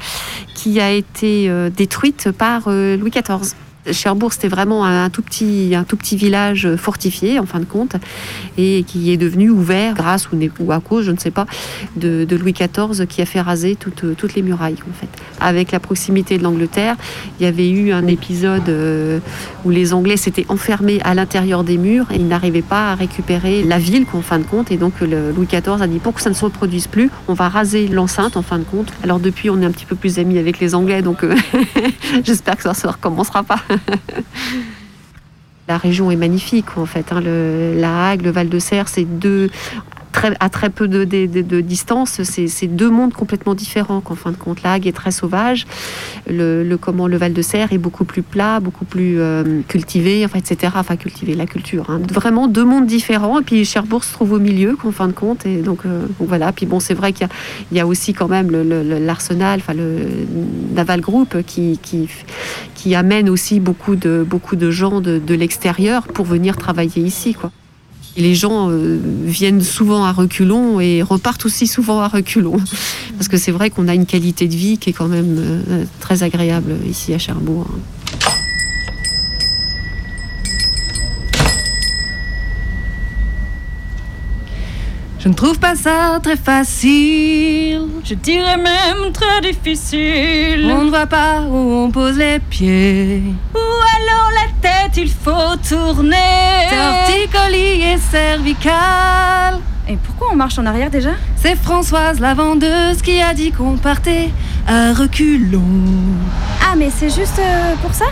euh, 0.66 1.70
détruite 1.70 2.30
par 2.30 2.64
euh, 2.66 2.98
Louis 2.98 3.10
XIV. 3.10 3.54
Cherbourg, 3.90 4.32
c'était 4.32 4.48
vraiment 4.48 4.84
un 4.84 5.10
tout 5.10 5.22
petit, 5.22 5.74
un 5.74 5.82
tout 5.82 5.96
petit 5.96 6.16
village 6.16 6.76
fortifié, 6.76 7.38
en 7.38 7.46
fin 7.46 7.58
de 7.58 7.64
compte, 7.64 7.96
et 8.56 8.84
qui 8.86 9.12
est 9.12 9.16
devenu 9.16 9.50
ouvert 9.50 9.94
grâce 9.94 10.28
ou, 10.30 10.72
à 10.72 10.80
cause, 10.80 11.04
je 11.04 11.10
ne 11.10 11.18
sais 11.18 11.30
pas, 11.30 11.46
de, 11.96 12.26
Louis 12.30 12.52
XIV 12.52 13.06
qui 13.06 13.22
a 13.22 13.26
fait 13.26 13.40
raser 13.40 13.76
toutes, 13.76 14.34
les 14.34 14.42
murailles, 14.42 14.76
en 14.88 14.94
fait. 14.94 15.08
Avec 15.40 15.72
la 15.72 15.80
proximité 15.80 16.38
de 16.38 16.44
l'Angleterre, 16.44 16.96
il 17.38 17.44
y 17.44 17.46
avait 17.46 17.68
eu 17.68 17.92
un 17.92 18.06
épisode 18.06 18.68
euh, 18.68 19.18
où 19.64 19.70
les 19.70 19.92
Anglais 19.92 20.16
s'étaient 20.16 20.46
enfermés 20.48 21.00
à 21.02 21.14
l'intérieur 21.14 21.64
des 21.64 21.76
murs 21.76 22.06
et 22.12 22.16
ils 22.16 22.28
n'arrivaient 22.28 22.62
pas 22.62 22.92
à 22.92 22.94
récupérer 22.94 23.62
la 23.64 23.78
ville, 23.78 24.06
en 24.12 24.22
fin 24.22 24.38
de 24.38 24.44
compte. 24.44 24.70
Et 24.70 24.76
donc 24.76 25.00
Louis 25.00 25.46
XIV 25.46 25.80
a 25.82 25.86
dit 25.86 25.98
pour 25.98 26.14
que 26.14 26.20
ça 26.20 26.30
ne 26.30 26.34
se 26.34 26.44
reproduise 26.44 26.86
plus, 26.86 27.10
on 27.28 27.34
va 27.34 27.48
raser 27.48 27.88
l'enceinte, 27.88 28.36
en 28.36 28.42
fin 28.42 28.58
de 28.58 28.64
compte. 28.64 28.92
Alors 29.02 29.18
depuis, 29.18 29.50
on 29.50 29.60
est 29.60 29.66
un 29.66 29.70
petit 29.70 29.86
peu 29.86 29.96
plus 29.96 30.18
amis 30.18 30.38
avec 30.38 30.60
les 30.60 30.74
Anglais, 30.74 31.02
donc 31.02 31.24
euh, 31.24 31.34
j'espère 32.24 32.56
que 32.56 32.62
ça 32.62 32.72
ne 32.72 32.92
recommencera 32.92 33.42
pas. 33.42 33.60
La 35.68 35.78
région 35.78 36.10
est 36.10 36.16
magnifique 36.16 36.76
en 36.76 36.86
fait. 36.86 37.12
hein. 37.12 37.20
Le- 37.20 37.74
la 37.78 38.08
Hague, 38.10 38.22
le 38.22 38.30
Val 38.30 38.48
de 38.48 38.58
Serre, 38.58 38.88
c'est 38.88 39.04
deux 39.04 39.48
à 40.40 40.48
très 40.48 40.70
peu 40.70 40.88
de, 40.88 41.60
distance, 41.60 42.22
c'est 42.22 42.66
deux 42.66 42.90
mondes 42.90 43.12
complètement 43.12 43.54
différents. 43.54 44.00
qu'en 44.00 44.14
fin 44.14 44.30
de 44.30 44.36
compte, 44.36 44.62
la 44.62 44.76
est 44.76 44.96
très 44.96 45.10
sauvage, 45.10 45.66
le, 46.28 46.76
comment 46.76 47.06
le 47.06 47.16
Val 47.16 47.32
de 47.32 47.42
Serre 47.42 47.72
est 47.72 47.78
beaucoup 47.78 48.04
plus 48.04 48.22
plat, 48.22 48.60
beaucoup 48.60 48.84
plus 48.84 49.20
euh, 49.20 49.60
cultivé, 49.68 50.24
enfin, 50.24 50.38
etc. 50.38 50.72
Enfin, 50.76 50.96
cultivé, 50.96 51.34
la 51.34 51.46
culture. 51.46 51.90
hein. 51.90 52.00
Vraiment 52.10 52.48
deux 52.48 52.64
mondes 52.64 52.86
différents. 52.86 53.40
Et 53.40 53.42
puis 53.42 53.64
Cherbourg 53.64 54.04
se 54.04 54.12
trouve 54.12 54.32
au 54.32 54.38
milieu, 54.38 54.76
qu'en 54.76 54.92
fin 54.92 55.08
de 55.08 55.12
compte. 55.12 55.46
Et 55.46 55.56
donc, 55.56 55.80
euh, 55.84 56.06
voilà. 56.18 56.52
Puis 56.52 56.66
bon, 56.66 56.80
c'est 56.80 56.94
vrai 56.94 57.12
qu'il 57.12 57.28
y 57.72 57.80
a, 57.80 57.86
aussi 57.86 58.14
quand 58.14 58.28
même 58.28 58.50
l'arsenal, 58.50 59.60
enfin 59.60 59.74
le 59.74 59.98
Naval 60.74 61.00
Group 61.00 61.36
qui 61.46 62.94
amène 62.94 63.28
aussi 63.28 63.60
beaucoup 63.60 63.96
de, 63.96 64.24
beaucoup 64.28 64.56
de 64.56 64.70
gens 64.70 65.00
de, 65.00 65.18
de 65.18 65.34
l'extérieur 65.34 66.06
pour 66.08 66.24
venir 66.24 66.56
travailler 66.56 67.02
ici. 67.02 67.34
Quoi. 67.34 67.50
Les 68.16 68.34
gens 68.34 68.70
euh, 68.70 68.98
viennent 69.24 69.62
souvent 69.62 70.04
à 70.04 70.12
reculons 70.12 70.80
et 70.80 71.02
repartent 71.02 71.46
aussi 71.46 71.66
souvent 71.66 72.00
à 72.00 72.08
reculons. 72.08 72.58
Parce 73.16 73.28
que 73.28 73.36
c'est 73.36 73.52
vrai 73.52 73.70
qu'on 73.70 73.88
a 73.88 73.94
une 73.94 74.06
qualité 74.06 74.48
de 74.48 74.54
vie 74.54 74.78
qui 74.78 74.90
est 74.90 74.92
quand 74.92 75.08
même 75.08 75.36
euh, 75.38 75.84
très 76.00 76.22
agréable 76.22 76.76
ici 76.88 77.14
à 77.14 77.18
Cherbourg. 77.18 77.66
Je 85.22 85.28
ne 85.28 85.34
trouve 85.34 85.56
pas 85.56 85.76
ça 85.76 86.18
très 86.20 86.36
facile. 86.36 87.82
Je 88.02 88.14
dirais 88.14 88.56
même 88.56 89.12
très 89.12 89.40
difficile. 89.40 90.68
On 90.68 90.82
ne 90.82 90.90
voit 90.90 91.06
pas 91.06 91.42
où 91.42 91.74
on 91.74 91.92
pose 91.92 92.18
les 92.18 92.40
pieds. 92.40 93.22
Ou 93.54 93.58
alors 93.58 94.30
la 94.34 94.50
tête, 94.60 94.96
il 94.96 95.08
faut 95.08 95.56
tourner. 95.68 96.16
Torticolis 96.70 97.84
et 97.84 97.98
cervical. 97.98 99.60
Et 99.88 99.96
pourquoi 99.96 100.30
on 100.32 100.34
marche 100.34 100.58
en 100.58 100.66
arrière 100.66 100.90
déjà? 100.90 101.10
C'est 101.36 101.54
Françoise 101.54 102.18
la 102.18 102.34
vendeuse 102.34 103.00
qui 103.00 103.22
a 103.22 103.32
dit 103.32 103.52
qu'on 103.52 103.76
partait 103.76 104.30
à 104.66 104.92
reculons. 104.92 105.60
Ah, 106.60 106.74
mais 106.76 106.90
c'est 106.90 107.10
juste 107.10 107.38
euh, 107.38 107.74
pour 107.80 107.94
ça? 107.94 108.06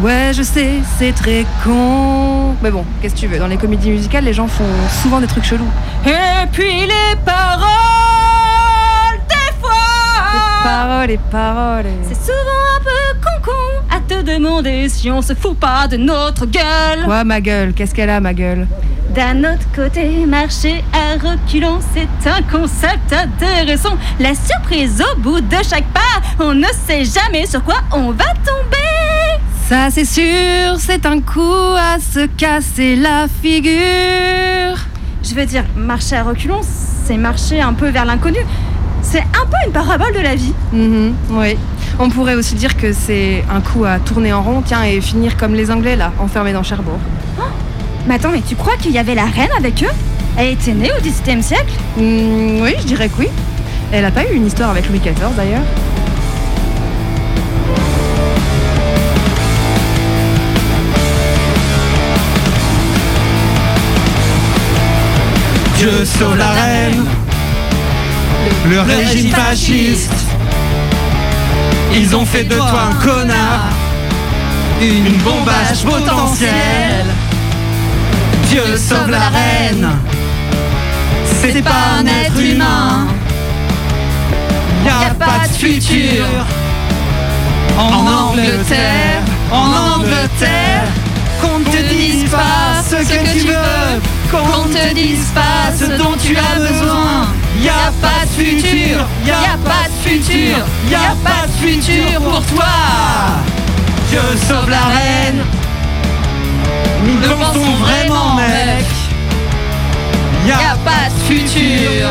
Ouais, 0.00 0.30
je 0.34 0.42
sais, 0.42 0.74
c'est 0.98 1.12
très 1.12 1.46
con. 1.64 2.54
Mais 2.62 2.70
bon, 2.70 2.84
qu'est-ce 3.00 3.14
que 3.14 3.20
tu 3.20 3.26
veux? 3.28 3.38
Dans 3.38 3.46
les 3.46 3.56
comédies 3.56 3.90
musicales, 3.90 4.24
les 4.24 4.34
gens 4.34 4.46
font 4.46 4.64
souvent 5.02 5.20
des 5.20 5.26
trucs 5.26 5.44
chelous. 5.44 5.68
Et 6.04 6.46
puis 6.52 6.82
les 6.82 7.16
paroles, 7.24 7.66
des 9.28 9.52
fois 9.58 9.72
Les 10.34 10.68
paroles, 10.68 11.06
les 11.08 11.18
paroles. 11.30 11.86
C'est 12.02 12.14
souvent 12.14 12.66
un 12.76 12.80
peu 12.80 13.20
con-con 13.22 13.96
à 13.96 14.00
te 14.00 14.22
demander 14.22 14.88
si 14.90 15.10
on 15.10 15.22
se 15.22 15.34
fout 15.34 15.56
pas 15.58 15.88
de 15.88 15.96
notre 15.96 16.44
gueule. 16.44 17.06
Ouais, 17.08 17.24
ma 17.24 17.40
gueule, 17.40 17.72
qu'est-ce 17.72 17.94
qu'elle 17.94 18.10
a, 18.10 18.20
ma 18.20 18.34
gueule? 18.34 18.66
D'un 19.14 19.38
autre 19.44 19.66
côté, 19.74 20.26
marcher 20.26 20.84
à 20.92 21.14
reculons, 21.14 21.78
c'est 21.94 22.28
un 22.28 22.42
concept 22.42 23.14
intéressant. 23.14 23.96
La 24.20 24.34
surprise 24.34 25.02
au 25.02 25.18
bout 25.20 25.40
de 25.40 25.56
chaque 25.66 25.86
pas, 25.94 26.20
on 26.38 26.52
ne 26.52 26.66
sait 26.86 27.04
jamais 27.04 27.46
sur 27.46 27.64
quoi 27.64 27.76
on 27.92 28.10
va 28.10 28.26
tomber. 28.44 28.95
Ça, 29.68 29.88
c'est 29.90 30.04
sûr, 30.04 30.78
c'est 30.78 31.06
un 31.06 31.20
coup 31.20 31.40
à 31.76 31.98
se 31.98 32.26
casser 32.26 32.94
la 32.94 33.26
figure. 33.42 34.78
Je 35.24 35.34
veux 35.34 35.44
dire, 35.44 35.64
marcher 35.76 36.14
à 36.14 36.22
reculons, 36.22 36.60
c'est 36.62 37.16
marcher 37.16 37.60
un 37.60 37.72
peu 37.72 37.88
vers 37.88 38.04
l'inconnu. 38.04 38.38
C'est 39.02 39.22
un 39.22 39.44
peu 39.44 39.56
une 39.66 39.72
parabole 39.72 40.12
de 40.14 40.20
la 40.20 40.36
vie. 40.36 40.52
oui. 40.72 41.56
On 41.98 42.10
pourrait 42.10 42.36
aussi 42.36 42.54
dire 42.54 42.76
que 42.76 42.92
c'est 42.92 43.42
un 43.52 43.60
coup 43.60 43.84
à 43.84 43.98
tourner 43.98 44.32
en 44.32 44.42
rond, 44.42 44.62
tiens, 44.64 44.84
et 44.84 45.00
finir 45.00 45.36
comme 45.36 45.54
les 45.54 45.72
Anglais, 45.72 45.96
là, 45.96 46.12
enfermés 46.20 46.52
dans 46.52 46.62
Cherbourg. 46.62 47.00
Mais 48.06 48.14
attends, 48.14 48.30
mais 48.30 48.42
tu 48.46 48.54
crois 48.54 48.76
qu'il 48.76 48.92
y 48.92 48.98
avait 48.98 49.16
la 49.16 49.24
reine 49.24 49.50
avec 49.58 49.82
eux? 49.82 49.92
Elle 50.36 50.52
était 50.52 50.74
née 50.74 50.92
au 50.96 51.02
XVIIe 51.02 51.42
siècle? 51.42 51.72
Oui, 51.96 52.74
je 52.78 52.86
dirais 52.86 53.08
que 53.08 53.18
oui. 53.18 53.28
Elle 53.90 54.04
a 54.04 54.12
pas 54.12 54.22
eu 54.30 54.34
une 54.36 54.46
histoire 54.46 54.70
avec 54.70 54.88
Louis 54.88 55.00
XIV 55.00 55.34
d'ailleurs 55.36 55.62
Dieu 65.78 66.04
sauve 66.06 66.38
la 66.38 66.48
reine, 66.48 67.04
le 68.70 68.80
régime 68.80 69.30
fasciste. 69.30 70.10
Ils 71.94 72.16
ont 72.16 72.24
fait 72.24 72.44
de 72.44 72.54
toi 72.54 72.90
un 72.90 72.94
connard, 72.94 73.68
une 74.80 75.12
bombage 75.18 75.84
potentielle. 75.84 77.06
Dieu 78.48 78.76
sauve 78.76 79.10
la 79.10 79.28
reine, 79.28 79.88
c'est 81.42 81.62
pas 81.62 82.00
un 82.00 82.06
être 82.06 82.40
humain. 82.40 83.06
Y 84.84 84.88
a 84.88 85.14
pas 85.14 85.46
de 85.46 85.52
futur. 85.52 86.24
En 87.78 88.30
Angleterre, 88.30 89.20
en 89.52 89.98
Angleterre. 89.98 90.84
Qu'on 91.40 91.60
te 91.70 91.76
dise 91.92 92.30
pas 92.30 92.82
ce 92.82 92.96
que 92.96 93.32
tu 93.32 93.46
veux, 93.46 94.00
qu'on 94.44 94.68
te 94.68 94.94
dise 94.94 95.30
pas 95.34 95.72
ce 95.78 95.84
dont 95.96 96.16
tu 96.20 96.36
as 96.36 96.58
besoin. 96.58 97.26
Y 97.60 97.68
a 97.68 97.90
pas 98.02 98.24
de 98.24 98.44
futur, 98.44 99.06
y 99.24 99.30
a 99.30 99.56
pas 99.64 99.88
de 99.88 100.08
futur, 100.08 100.56
y 100.90 100.94
a 100.94 101.14
pas 101.24 101.46
de 101.46 101.66
futur 101.66 102.20
pour 102.20 102.42
toi. 102.54 102.76
Dieu 104.10 104.20
sauve 104.48 104.70
la 104.70 104.84
reine. 104.96 105.42
Nous 107.06 107.20
le 107.20 107.34
pensons 107.34 107.72
vraiment, 107.80 108.34
mec. 108.34 108.86
Y 110.46 110.52
a 110.52 110.76
pas 110.84 111.08
de 111.08 111.34
futur. 111.34 112.08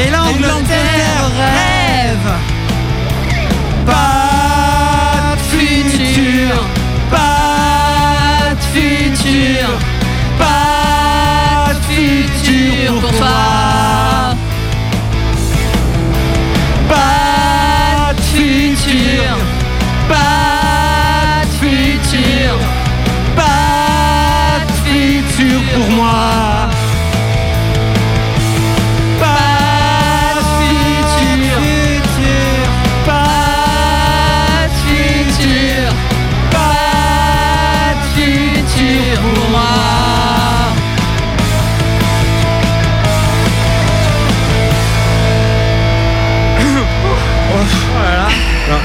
Et 0.00 0.10
l'Angleterre 0.10 1.24
rêve. 1.36 2.30
Pas 3.86 5.36
de 5.36 5.58
futur. 5.58 6.77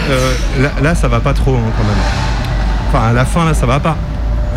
Euh, 0.10 0.34
là, 0.62 0.70
là, 0.82 0.96
ça 0.96 1.08
va 1.08 1.20
pas 1.20 1.34
trop 1.34 1.56
hein, 1.56 1.72
quand 1.78 1.84
même. 1.84 1.98
Enfin, 2.90 3.10
à 3.10 3.14
la 3.14 3.26
fin, 3.26 3.46
là, 3.46 3.54
ça 3.54 3.66
va 3.66 3.80
pas. 3.80 3.98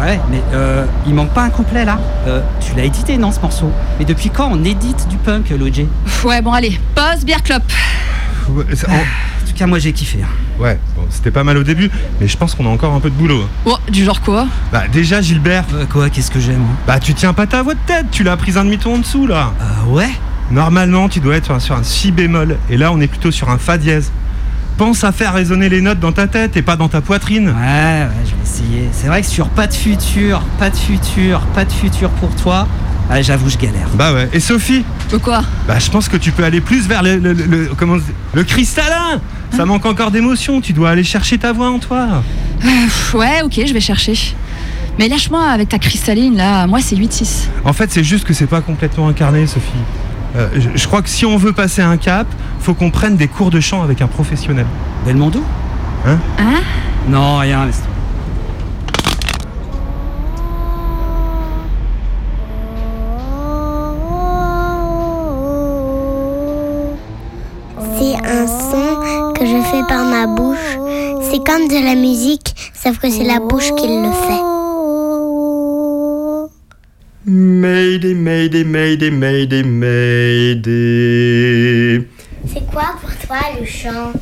Ouais, 0.00 0.20
mais 0.30 0.42
euh, 0.52 0.84
il 1.06 1.14
manque 1.14 1.30
pas 1.30 1.42
un 1.44 1.48
couplet 1.50 1.84
là 1.86 1.98
Euh, 2.26 2.42
Tu 2.60 2.74
l'as 2.76 2.84
édité, 2.84 3.16
non, 3.16 3.32
ce 3.32 3.40
morceau? 3.40 3.70
Mais 3.98 4.04
depuis 4.04 4.28
quand 4.28 4.50
on 4.52 4.62
édite 4.62 5.08
du 5.08 5.16
punk, 5.16 5.48
Lojé 5.50 5.88
Ouais, 6.24 6.42
bon, 6.42 6.52
allez, 6.52 6.78
pause, 6.94 7.24
bière 7.24 7.42
clope. 7.42 7.62
Ouais, 8.50 8.64
en- 8.88 8.92
En 8.92 9.48
tout 9.48 9.54
cas, 9.56 9.66
moi 9.66 9.78
j'ai 9.78 9.92
kiffé. 9.94 10.18
hein. 10.22 10.28
Ouais, 10.62 10.78
bon, 10.96 11.02
c'était 11.08 11.30
pas 11.30 11.44
mal 11.44 11.56
au 11.56 11.62
début, 11.62 11.90
mais 12.20 12.28
je 12.28 12.36
pense 12.36 12.54
qu'on 12.54 12.66
a 12.66 12.68
encore 12.68 12.92
un 12.92 13.00
peu 13.00 13.08
de 13.08 13.14
boulot. 13.14 13.40
hein. 13.44 13.48
Oh, 13.64 13.76
du 13.90 14.04
genre 14.04 14.20
quoi? 14.20 14.46
Bah 14.70 14.82
déjà 14.92 15.22
Gilbert. 15.22 15.64
quoi 15.90 16.10
Qu'est-ce 16.10 16.30
que 16.30 16.40
j'aime 16.40 16.64
Bah 16.86 17.00
tu 17.00 17.14
tiens 17.14 17.32
pas 17.32 17.46
ta 17.46 17.62
voix 17.62 17.72
de 17.74 17.78
tête, 17.86 18.06
tu 18.10 18.22
l'as 18.22 18.36
prise 18.36 18.58
un 18.58 18.64
demi-ton 18.64 18.96
en 18.96 18.98
dessous 18.98 19.26
là. 19.26 19.52
Euh, 19.62 19.90
ouais? 19.92 20.10
Normalement 20.50 21.08
tu 21.08 21.20
dois 21.20 21.36
être 21.36 21.58
sur 21.60 21.74
un 21.74 21.82
si 21.82 22.12
bémol, 22.12 22.56
et 22.68 22.76
là 22.76 22.92
on 22.92 23.00
est 23.00 23.06
plutôt 23.06 23.30
sur 23.30 23.48
un 23.50 23.56
fa 23.58 23.78
dièse. 23.78 24.12
Pense 24.76 25.04
à 25.04 25.12
faire 25.12 25.32
résonner 25.32 25.68
les 25.70 25.80
notes 25.80 26.00
dans 26.00 26.12
ta 26.12 26.26
tête 26.26 26.56
et 26.56 26.62
pas 26.62 26.76
dans 26.76 26.88
ta 26.88 27.00
poitrine. 27.00 27.48
Ouais, 27.48 27.54
ouais, 27.54 28.08
je 28.26 28.30
vais 28.32 28.42
essayer. 28.42 28.88
C'est 28.92 29.06
vrai 29.06 29.22
que 29.22 29.26
sur 29.28 29.48
pas 29.48 29.66
de 29.66 29.72
futur, 29.74 30.40
pas 30.58 30.68
de 30.68 30.76
futur, 30.76 31.40
pas 31.54 31.64
de 31.64 31.72
futur 31.72 32.10
pour 32.10 32.28
toi, 32.36 32.68
ah, 33.08 33.22
j'avoue, 33.22 33.48
je 33.48 33.56
galère. 33.56 33.88
Bah 33.94 34.12
ouais. 34.12 34.28
Et 34.34 34.40
Sophie? 34.40 34.84
Quoi? 35.22 35.42
Bah 35.66 35.78
je 35.78 35.90
pense 35.90 36.08
que 36.08 36.16
tu 36.18 36.30
peux 36.32 36.44
aller 36.44 36.60
plus 36.60 36.86
vers 36.88 37.02
le, 37.02 37.16
le, 37.18 37.32
le- 37.32 37.44
le- 37.46 37.70
comment, 37.76 37.96
le 38.34 38.44
cristallin 38.44 39.20
Ça 39.56 39.64
manque 39.64 39.86
encore 39.86 40.10
d'émotion, 40.10 40.60
tu 40.60 40.72
dois 40.74 40.90
aller 40.90 41.04
chercher 41.04 41.38
ta 41.38 41.52
voix 41.52 41.70
en 41.70 41.78
toi. 41.78 42.22
Euh, 42.64 42.68
Ouais, 43.16 43.40
ok, 43.44 43.60
je 43.66 43.72
vais 43.72 43.80
chercher. 43.80 44.14
Mais 44.98 45.08
lâche-moi 45.08 45.42
avec 45.42 45.68
ta 45.70 45.78
cristalline 45.78 46.36
là, 46.36 46.66
moi 46.66 46.80
c'est 46.82 46.96
8-6. 46.96 47.46
En 47.64 47.72
fait, 47.72 47.90
c'est 47.92 48.04
juste 48.04 48.24
que 48.26 48.34
c'est 48.34 48.46
pas 48.46 48.60
complètement 48.60 49.08
incarné, 49.08 49.46
Sophie. 49.46 49.70
Euh, 50.34 50.48
je, 50.74 50.86
crois 50.86 51.02
que 51.02 51.08
si 51.08 51.24
on 51.24 51.36
veut 51.36 51.52
passer 51.52 51.82
un 51.82 51.96
cap, 51.96 52.26
faut 52.60 52.74
qu'on 52.74 52.90
prenne 52.90 53.16
des 53.16 53.28
cours 53.28 53.50
de 53.50 53.60
chant 53.60 53.82
avec 53.82 54.02
un 54.02 54.06
professionnel. 54.06 54.66
Belmondo 55.04 55.42
Hein 56.06 56.18
Hein 56.38 56.60
Non, 57.08 57.38
rien, 57.38 57.66
laisse 57.66 57.82
C'est 67.98 68.14
un 68.14 68.46
son 68.46 69.32
que 69.32 69.46
je 69.46 69.62
fais 69.70 69.82
par 69.88 70.04
ma 70.04 70.26
bouche. 70.26 70.78
C'est 71.30 71.44
comme 71.44 71.68
de 71.68 71.84
la 71.84 71.94
musique, 71.94 72.54
sauf 72.74 72.98
que 72.98 73.10
c'est 73.10 73.24
la 73.24 73.40
bouche 73.40 73.72
qui 73.76 73.86
le 73.86 74.12
fait. 74.12 74.55
Mayday, 77.28 78.14
Mayday, 78.14 78.62
Mayday, 78.62 79.10
Mayday, 79.10 79.64
Mayday. 79.64 80.68
C'est 82.46 82.64
quoi 82.70 82.94
pour 83.00 83.10
toi 83.26 83.40
le 83.58 83.66
chant? 83.66 84.12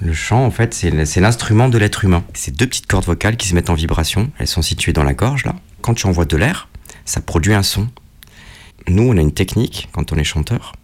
Le 0.00 0.12
chant, 0.12 0.44
en 0.44 0.52
fait, 0.52 0.74
c'est 0.74 1.04
c'est 1.06 1.20
l'instrument 1.20 1.68
de 1.68 1.76
l'être 1.76 2.04
humain. 2.04 2.22
C'est 2.34 2.54
deux 2.54 2.68
petites 2.68 2.86
cordes 2.86 3.04
vocales 3.04 3.36
qui 3.36 3.48
se 3.48 3.54
mettent 3.56 3.68
en 3.68 3.74
vibration. 3.74 4.30
Elles 4.38 4.46
sont 4.46 4.62
situées 4.62 4.92
dans 4.92 5.02
la 5.02 5.12
gorge, 5.12 5.44
là. 5.44 5.56
Quand 5.80 5.94
tu 5.94 6.06
envoies 6.06 6.24
de 6.24 6.36
l'air, 6.36 6.68
ça 7.04 7.20
produit 7.20 7.52
un 7.52 7.64
son. 7.64 7.88
Nous, 8.86 9.02
on 9.02 9.16
a 9.16 9.20
une 9.20 9.34
technique, 9.34 9.88
quand 9.90 10.12
on 10.12 10.16
est 10.18 10.24
chanteur, 10.24 10.74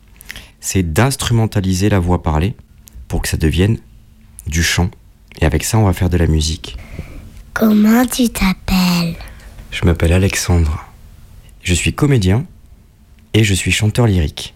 c'est 0.58 0.82
d'instrumentaliser 0.82 1.90
la 1.90 2.00
voix 2.00 2.24
parlée 2.24 2.56
pour 3.06 3.22
que 3.22 3.28
ça 3.28 3.36
devienne 3.36 3.78
du 4.48 4.64
chant. 4.64 4.90
Et 5.40 5.46
avec 5.46 5.62
ça, 5.62 5.78
on 5.78 5.84
va 5.84 5.92
faire 5.92 6.10
de 6.10 6.16
la 6.16 6.26
musique. 6.26 6.76
Comment 7.52 8.04
tu 8.04 8.30
t'appelles? 8.30 9.14
Je 9.70 9.84
m'appelle 9.84 10.12
Alexandre. 10.12 10.83
Je 11.64 11.72
suis 11.72 11.94
comédien 11.94 12.44
et 13.32 13.42
je 13.42 13.54
suis 13.54 13.72
chanteur 13.72 14.06
lyrique. 14.06 14.54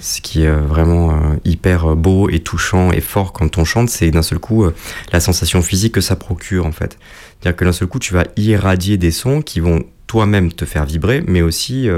Ce 0.00 0.20
qui 0.20 0.42
est 0.42 0.48
euh, 0.48 0.62
vraiment 0.62 1.12
euh, 1.12 1.36
hyper 1.44 1.92
euh, 1.92 1.94
beau 1.94 2.28
et 2.28 2.40
touchant 2.40 2.90
et 2.90 3.00
fort 3.00 3.32
quand 3.32 3.56
on 3.56 3.64
chante, 3.64 3.88
c'est 3.88 4.10
d'un 4.10 4.22
seul 4.22 4.40
coup 4.40 4.66
la 5.12 5.20
sensation 5.20 5.62
physique 5.62 5.94
que 5.94 6.00
ça 6.00 6.16
procure 6.16 6.66
en 6.66 6.72
fait. 6.72 6.98
C'est-à-dire 7.38 7.56
que 7.56 7.64
d'un 7.64 7.72
seul 7.72 7.86
coup, 7.86 8.00
tu 8.00 8.14
vas 8.14 8.24
irradier 8.36 8.96
des 8.96 9.12
sons 9.12 9.42
qui 9.42 9.60
vont 9.60 9.84
toi-même 10.08 10.52
te 10.52 10.64
faire 10.64 10.86
vibrer, 10.86 11.22
mais 11.24 11.42
aussi 11.42 11.88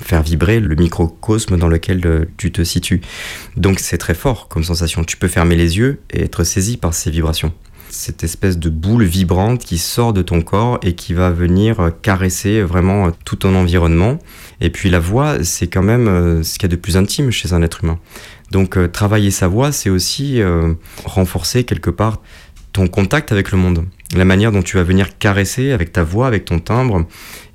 faire 0.00 0.22
vibrer 0.22 0.60
le 0.60 0.74
microcosme 0.74 1.56
dans 1.56 1.68
lequel 1.68 2.06
euh, 2.06 2.24
tu 2.36 2.52
te 2.52 2.64
situes. 2.64 3.00
Donc 3.56 3.80
c'est 3.80 3.98
très 3.98 4.14
fort 4.14 4.48
comme 4.48 4.64
sensation. 4.64 5.04
Tu 5.04 5.16
peux 5.16 5.28
fermer 5.28 5.56
les 5.56 5.78
yeux 5.78 6.00
et 6.10 6.22
être 6.22 6.44
saisi 6.44 6.76
par 6.76 6.94
ces 6.94 7.10
vibrations. 7.10 7.52
Cette 7.90 8.24
espèce 8.24 8.58
de 8.58 8.70
boule 8.70 9.04
vibrante 9.04 9.64
qui 9.64 9.78
sort 9.78 10.12
de 10.12 10.22
ton 10.22 10.42
corps 10.42 10.80
et 10.82 10.94
qui 10.94 11.14
va 11.14 11.30
venir 11.30 11.80
euh, 11.80 11.90
caresser 11.90 12.62
vraiment 12.62 13.06
euh, 13.06 13.10
tout 13.24 13.36
ton 13.36 13.54
environnement. 13.54 14.18
Et 14.60 14.70
puis 14.70 14.90
la 14.90 15.00
voix, 15.00 15.42
c'est 15.44 15.68
quand 15.68 15.82
même 15.82 16.42
ce 16.42 16.54
qu'il 16.54 16.62
y 16.62 16.72
a 16.72 16.74
de 16.74 16.80
plus 16.80 16.96
intime 16.96 17.30
chez 17.30 17.52
un 17.52 17.62
être 17.62 17.84
humain. 17.84 17.98
Donc 18.50 18.78
travailler 18.92 19.30
sa 19.30 19.48
voix, 19.48 19.72
c'est 19.72 19.90
aussi 19.90 20.40
renforcer 21.04 21.64
quelque 21.64 21.90
part 21.90 22.22
ton 22.72 22.88
contact 22.88 23.32
avec 23.32 23.50
le 23.52 23.58
monde. 23.58 23.84
La 24.12 24.24
manière 24.24 24.52
dont 24.52 24.62
tu 24.62 24.76
vas 24.76 24.82
venir 24.82 25.18
caresser 25.18 25.72
avec 25.72 25.90
ta 25.92 26.04
voix, 26.04 26.26
avec 26.26 26.44
ton 26.44 26.58
timbre, 26.58 27.06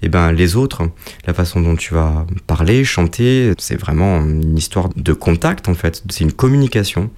et 0.01 0.09
ben 0.09 0.31
les 0.31 0.55
autres, 0.55 0.89
la 1.25 1.33
façon 1.33 1.61
dont 1.61 1.75
tu 1.75 1.93
vas 1.93 2.25
parler, 2.47 2.83
chanter, 2.83 3.53
c'est 3.59 3.79
vraiment 3.79 4.19
une 4.21 4.57
histoire 4.57 4.89
de 4.95 5.13
contact 5.13 5.69
en 5.69 5.75
fait. 5.75 6.03
C'est 6.09 6.23
une 6.23 6.33
communication. 6.33 7.11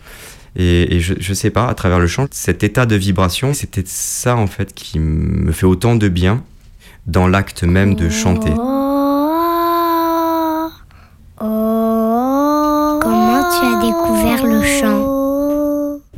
Et, 0.58 0.96
et 0.96 1.00
je, 1.00 1.14
je 1.18 1.34
sais 1.34 1.50
pas, 1.50 1.68
à 1.68 1.74
travers 1.74 1.98
le 1.98 2.08
chant, 2.08 2.28
cet 2.32 2.64
état 2.64 2.86
de 2.86 2.96
vibration, 2.96 3.54
c'était 3.54 3.86
ça 3.86 4.36
en 4.36 4.48
fait 4.48 4.74
qui 4.74 5.00
me 5.00 5.52
fait 5.54 5.66
autant 5.66 5.96
de 5.96 6.10
bien 6.10 6.44
dans 7.08 7.28
l'acte 7.28 7.64
même 7.64 7.96
de 7.96 8.10
chanter. 8.10 8.54
Comment 13.02 13.44
tu 13.50 13.66
as 13.66 13.80
découvert 13.82 14.46
le 14.46 14.62
chant? 14.64 15.21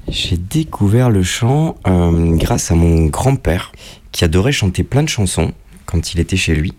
J'ai 0.07 0.37
découvert 0.37 1.09
le 1.09 1.23
chant 1.23 1.75
euh, 1.87 2.35
grâce 2.35 2.71
à 2.71 2.75
mon 2.75 3.05
grand-père 3.05 3.71
qui 4.11 4.23
adorait 4.23 4.51
chanter 4.51 4.83
plein 4.83 5.03
de 5.03 5.09
chansons 5.09 5.53
quand 5.85 6.13
il 6.13 6.19
était 6.19 6.37
chez 6.37 6.55
lui, 6.55 6.73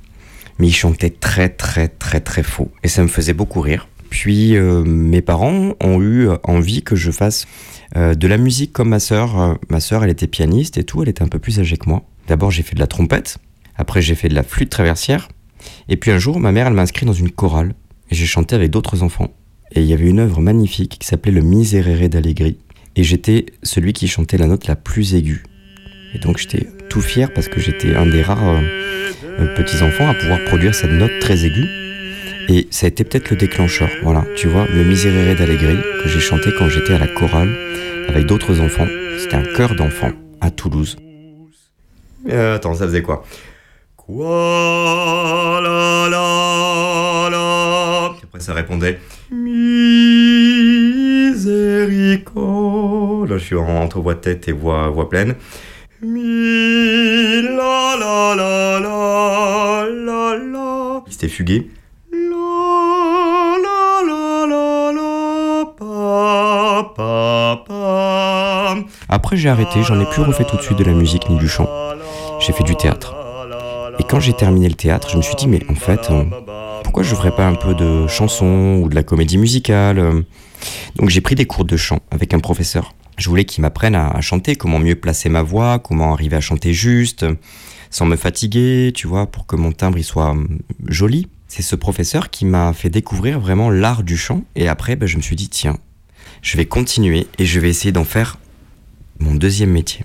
mais 0.58 0.68
il 0.68 0.74
chantait 0.74 1.10
très 1.10 1.48
très 1.48 1.88
très 1.88 2.20
très 2.20 2.42
faux 2.42 2.70
et 2.82 2.88
ça 2.88 3.02
me 3.02 3.08
faisait 3.08 3.32
beaucoup 3.32 3.60
rire. 3.60 3.88
Puis 4.10 4.56
euh, 4.56 4.84
mes 4.84 5.22
parents 5.22 5.74
ont 5.80 6.00
eu 6.00 6.28
envie 6.44 6.82
que 6.82 6.96
je 6.96 7.10
fasse 7.10 7.46
euh, 7.96 8.14
de 8.14 8.28
la 8.28 8.36
musique 8.36 8.72
comme 8.72 8.90
ma 8.90 9.00
sœur. 9.00 9.58
Ma 9.68 9.80
sœur, 9.80 10.04
elle 10.04 10.10
était 10.10 10.26
pianiste 10.26 10.78
et 10.78 10.84
tout, 10.84 11.02
elle 11.02 11.08
était 11.08 11.22
un 11.22 11.28
peu 11.28 11.38
plus 11.38 11.58
âgée 11.58 11.76
que 11.76 11.88
moi. 11.88 12.02
D'abord, 12.28 12.50
j'ai 12.50 12.62
fait 12.62 12.74
de 12.74 12.80
la 12.80 12.86
trompette, 12.86 13.38
après 13.76 14.00
j'ai 14.00 14.14
fait 14.14 14.28
de 14.28 14.34
la 14.34 14.42
flûte 14.42 14.70
traversière, 14.70 15.28
et 15.88 15.96
puis 15.96 16.10
un 16.10 16.18
jour, 16.18 16.40
ma 16.40 16.52
mère, 16.52 16.66
elle 16.66 16.72
m'a 16.72 16.82
inscrit 16.82 17.06
dans 17.06 17.12
une 17.12 17.30
chorale 17.30 17.74
et 18.10 18.14
j'ai 18.14 18.26
chanté 18.26 18.54
avec 18.54 18.70
d'autres 18.70 19.02
enfants. 19.02 19.32
Et 19.72 19.80
il 19.80 19.86
y 19.86 19.92
avait 19.92 20.08
une 20.08 20.20
œuvre 20.20 20.40
magnifique 20.40 20.98
qui 21.00 21.06
s'appelait 21.06 21.32
Le 21.32 21.42
Miserere 21.42 22.08
d'Allegri, 22.08 22.58
et 22.96 23.02
j'étais 23.02 23.46
celui 23.62 23.92
qui 23.92 24.08
chantait 24.08 24.38
la 24.38 24.46
note 24.46 24.66
la 24.66 24.76
plus 24.76 25.14
aiguë. 25.14 25.42
Et 26.14 26.18
donc 26.18 26.38
j'étais 26.38 26.68
tout 26.88 27.00
fier 27.00 27.32
parce 27.32 27.48
que 27.48 27.60
j'étais 27.60 27.94
un 27.94 28.06
des 28.06 28.22
rares 28.22 28.48
euh, 28.48 28.60
euh, 29.40 29.54
petits 29.56 29.82
enfants 29.82 30.08
à 30.08 30.14
pouvoir 30.14 30.44
produire 30.44 30.74
cette 30.74 30.92
note 30.92 31.18
très 31.20 31.44
aiguë. 31.44 31.66
Et 32.48 32.68
ça 32.70 32.86
a 32.86 32.88
été 32.88 33.04
peut-être 33.04 33.30
le 33.30 33.36
déclencheur, 33.36 33.88
voilà, 34.02 34.24
tu 34.36 34.48
vois, 34.48 34.66
le 34.66 34.84
Miserere 34.84 35.34
d'Allegri 35.34 35.78
que 36.02 36.08
j'ai 36.08 36.20
chanté 36.20 36.50
quand 36.58 36.68
j'étais 36.68 36.92
à 36.92 36.98
la 36.98 37.08
chorale 37.08 37.48
avec 38.08 38.26
d'autres 38.26 38.60
enfants. 38.60 38.86
C'était 39.18 39.36
un 39.36 39.44
chœur 39.54 39.74
d'enfants 39.74 40.12
à 40.40 40.50
Toulouse. 40.50 40.96
Euh, 42.28 42.56
attends, 42.56 42.74
ça 42.74 42.86
faisait 42.86 43.02
quoi? 43.02 43.24
Quoi 43.96 45.60
la 45.62 46.08
la 46.10 47.28
la 47.30 48.14
Après 48.22 48.40
ça 48.40 48.52
répondait 48.52 48.98
Misérico. 49.30 50.04
Je 53.38 53.44
suis 53.44 53.56
en- 53.56 53.82
entre 53.82 54.00
voix 54.00 54.14
de 54.14 54.20
tête 54.20 54.48
et 54.48 54.52
voix, 54.52 54.88
voix 54.90 55.08
pleine. 55.08 55.34
Mi 56.02 57.42
la 57.42 57.96
la 57.98 58.34
la 58.36 58.80
la 58.80 59.86
la 59.88 60.36
la. 60.36 61.02
C'était 61.08 61.28
fugué. 61.28 61.70
La 62.12 63.56
la 63.64 64.02
la 64.06 64.46
la 64.46 64.92
la 64.92 65.64
pa 65.78 66.92
pa 66.96 67.64
pa. 67.66 68.76
Après 69.08 69.36
j'ai 69.36 69.48
arrêté, 69.48 69.82
j'en 69.82 69.98
ai 70.00 70.04
plus 70.06 70.22
refait 70.22 70.44
tout 70.44 70.56
de 70.56 70.62
suite 70.62 70.78
de 70.78 70.84
la 70.84 70.92
musique 70.92 71.28
ni 71.30 71.36
du 71.38 71.48
chant. 71.48 71.68
J'ai 72.40 72.52
fait 72.52 72.64
du 72.64 72.76
théâtre. 72.76 73.14
Et 73.98 74.02
quand 74.02 74.20
j'ai 74.20 74.32
terminé 74.32 74.68
le 74.68 74.74
théâtre, 74.74 75.08
je 75.10 75.16
me 75.16 75.22
suis 75.22 75.36
dit 75.36 75.46
mais 75.48 75.60
en 75.70 75.74
fait 75.76 76.10
euh, 76.10 76.24
pourquoi 76.82 77.02
je 77.04 77.14
ferais 77.14 77.30
pas 77.34 77.46
un 77.46 77.54
peu 77.54 77.74
de 77.74 78.06
chanson 78.08 78.80
ou 78.82 78.88
de 78.88 78.94
la 78.94 79.02
comédie 79.04 79.38
musicale 79.38 79.98
euh 79.98 80.22
Donc 80.96 81.08
j'ai 81.10 81.20
pris 81.20 81.34
des 81.36 81.46
cours 81.46 81.64
de 81.64 81.76
chant 81.76 82.00
avec 82.10 82.34
un 82.34 82.40
professeur. 82.40 82.92
Je 83.16 83.28
voulais 83.28 83.44
qu'il 83.44 83.62
m'apprenne 83.62 83.94
à, 83.94 84.08
à 84.08 84.20
chanter, 84.20 84.56
comment 84.56 84.78
mieux 84.78 84.96
placer 84.96 85.28
ma 85.28 85.42
voix, 85.42 85.78
comment 85.78 86.12
arriver 86.12 86.36
à 86.36 86.40
chanter 86.40 86.72
juste, 86.72 87.24
sans 87.90 88.06
me 88.06 88.16
fatiguer, 88.16 88.92
tu 88.94 89.06
vois, 89.06 89.26
pour 89.26 89.46
que 89.46 89.54
mon 89.54 89.70
timbre 89.70 89.98
il 89.98 90.04
soit 90.04 90.30
hum, 90.30 90.58
joli. 90.88 91.28
C'est 91.46 91.62
ce 91.62 91.76
professeur 91.76 92.30
qui 92.30 92.44
m'a 92.44 92.72
fait 92.72 92.90
découvrir 92.90 93.38
vraiment 93.38 93.70
l'art 93.70 94.02
du 94.02 94.16
chant. 94.16 94.42
Et 94.56 94.66
après, 94.66 94.96
ben, 94.96 95.06
je 95.06 95.16
me 95.16 95.22
suis 95.22 95.36
dit, 95.36 95.48
tiens, 95.48 95.76
je 96.42 96.56
vais 96.56 96.66
continuer 96.66 97.28
et 97.38 97.46
je 97.46 97.60
vais 97.60 97.68
essayer 97.68 97.92
d'en 97.92 98.04
faire 98.04 98.38
mon 99.20 99.34
deuxième 99.36 99.70
métier. 99.70 100.04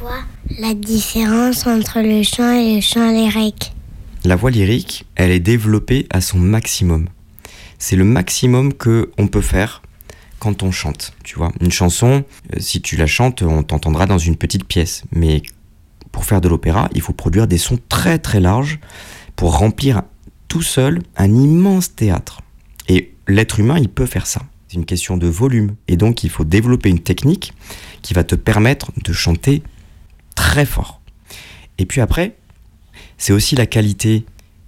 Quoi? 0.00 0.18
La 0.58 0.74
différence 0.74 1.66
entre 1.66 2.00
le 2.00 2.24
chant 2.24 2.52
et 2.52 2.76
le 2.76 2.80
chant 2.80 3.12
lyrique? 3.12 3.72
La 4.24 4.34
voix 4.34 4.50
lyrique, 4.50 5.06
elle 5.14 5.30
est 5.30 5.38
développée 5.38 6.06
à 6.10 6.20
son 6.20 6.38
maximum. 6.38 7.08
C'est 7.78 7.94
le 7.94 8.04
maximum 8.04 8.74
que 8.74 9.12
on 9.18 9.28
peut 9.28 9.40
faire 9.40 9.82
quand 10.46 10.62
on 10.62 10.70
chante. 10.70 11.12
Tu 11.24 11.34
vois, 11.34 11.50
une 11.60 11.72
chanson, 11.72 12.24
euh, 12.54 12.60
si 12.60 12.80
tu 12.80 12.96
la 12.96 13.08
chantes, 13.08 13.42
on 13.42 13.64
t'entendra 13.64 14.06
dans 14.06 14.18
une 14.18 14.36
petite 14.36 14.64
pièce. 14.64 15.02
Mais 15.10 15.42
pour 16.12 16.24
faire 16.24 16.40
de 16.40 16.48
l'opéra, 16.48 16.88
il 16.94 17.00
faut 17.00 17.12
produire 17.12 17.48
des 17.48 17.58
sons 17.58 17.80
très 17.88 18.20
très 18.20 18.38
larges 18.38 18.78
pour 19.34 19.58
remplir 19.58 20.02
tout 20.46 20.62
seul 20.62 21.02
un 21.16 21.34
immense 21.34 21.96
théâtre. 21.96 22.42
Et 22.88 23.12
l'être 23.26 23.58
humain, 23.58 23.76
il 23.76 23.88
peut 23.88 24.06
faire 24.06 24.28
ça. 24.28 24.40
C'est 24.68 24.76
une 24.76 24.84
question 24.84 25.16
de 25.16 25.26
volume. 25.26 25.74
Et 25.88 25.96
donc, 25.96 26.22
il 26.22 26.30
faut 26.30 26.44
développer 26.44 26.90
une 26.90 27.00
technique 27.00 27.52
qui 28.02 28.14
va 28.14 28.22
te 28.22 28.36
permettre 28.36 28.92
de 29.02 29.12
chanter 29.12 29.64
très 30.36 30.64
fort. 30.64 31.00
Et 31.78 31.86
puis 31.86 32.00
après, 32.00 32.36
c'est 33.18 33.32
aussi 33.32 33.56
la 33.56 33.66
qualité. 33.66 34.24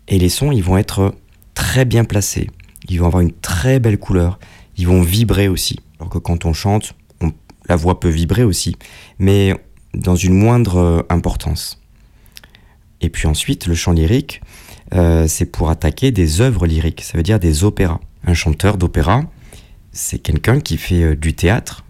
Et 0.09 0.19
les 0.19 0.29
sons, 0.29 0.51
ils 0.51 0.64
vont 0.64 0.77
être 0.77 1.14
très 1.55 1.85
bien 1.85 2.05
placés. 2.05 2.51
Ils 2.88 2.99
vont 2.99 3.07
avoir 3.07 3.23
une 3.23 3.33
très 3.33 3.79
belle 3.79 3.99
couleur. 3.99 4.41
Ils 4.79 4.87
vont 4.87 5.03
vibrer 5.03 5.49
aussi. 5.49 5.81
Alors 5.99 6.09
que 6.11 6.19
quand 6.19 6.45
on 6.45 6.53
chante, 6.53 6.95
on- 7.21 7.33
la 7.69 7.77
voix 7.77 8.01
peut 8.01 8.09
vibrer 8.09 8.45
aussi, 8.45 8.77
mais 9.19 9.55
dans 9.95 10.17
une 10.17 10.35
moindre 10.35 10.77
euh, 10.77 11.03
importance. 11.11 11.81
Et 13.01 13.11
puis 13.11 13.27
ensuite, 13.27 13.67
le 13.67 13.75
chant 13.75 13.93
lyrique, 13.93 14.41
euh, 14.95 15.27
c'est 15.29 15.47
pour 15.47 15.71
attaquer 15.71 16.11
des 16.11 16.41
œuvres 16.41 16.67
lyriques, 16.67 17.03
ça 17.03 17.17
veut 17.17 17.23
dire 17.23 17.38
des 17.41 17.64
opéras. 17.64 18.01
Un 18.25 18.35
chanteur 18.35 18.77
d'opéra, 18.79 19.25
c'est 19.93 20.19
quelqu'un 20.19 20.61
qui 20.61 20.77
fait 20.77 21.03
euh, 21.03 21.17
du 21.17 21.35
théâtre, 21.35 21.85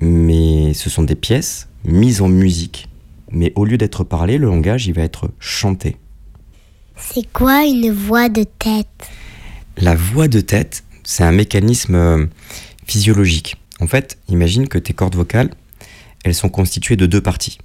mais 0.00 0.72
ce 0.74 0.90
sont 0.90 1.02
des 1.02 1.14
pièces 1.14 1.68
mises 1.84 2.20
en 2.20 2.28
musique. 2.28 2.88
Mais 3.30 3.52
au 3.54 3.64
lieu 3.64 3.78
d'être 3.78 4.02
parlé, 4.04 4.38
le 4.38 4.46
langage, 4.46 4.86
il 4.86 4.92
va 4.94 5.02
être 5.02 5.30
chanté. 5.38 5.96
C'est 6.96 7.30
quoi 7.32 7.64
une 7.64 7.90
voix 7.92 8.28
de 8.28 8.44
tête? 8.44 9.08
La 9.78 9.94
voix 9.94 10.28
de 10.28 10.40
tête, 10.40 10.84
c'est 11.10 11.24
un 11.24 11.32
mécanisme 11.32 11.96
euh, 11.96 12.26
physiologique. 12.86 13.56
En 13.80 13.88
fait, 13.88 14.16
imagine 14.28 14.68
que 14.68 14.78
tes 14.78 14.92
cordes 14.92 15.16
vocales, 15.16 15.50
elles 16.22 16.36
sont 16.36 16.48
constituées 16.48 16.94
de 16.94 17.06
deux 17.06 17.20
parties. 17.20 17.58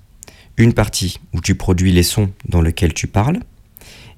une 0.57 0.73
partie 0.73 1.19
où 1.31 1.41
tu 1.41 1.53
produis 1.53 1.91
les 1.91 2.01
sons 2.01 2.31
dans 2.49 2.63
lesquels 2.63 2.95
tu 2.95 3.05
parles, 3.05 3.37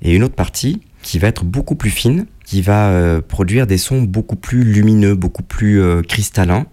et 0.02 0.16
une 0.16 0.24
autre 0.24 0.36
partie 0.36 0.82
qui 1.02 1.20
va 1.20 1.28
être 1.28 1.44
beaucoup 1.44 1.76
plus 1.76 1.90
fine, 1.90 2.26
qui 2.46 2.62
va 2.62 2.88
euh, 2.88 3.20
produire 3.20 3.68
des 3.68 3.78
sons 3.78 4.02
beaucoup 4.02 4.38
plus 4.38 4.64
lumineux, 4.64 5.16
beaucoup 5.16 5.44
plus 5.44 5.82
euh, 5.82 6.02
cristallins, 6.04 6.66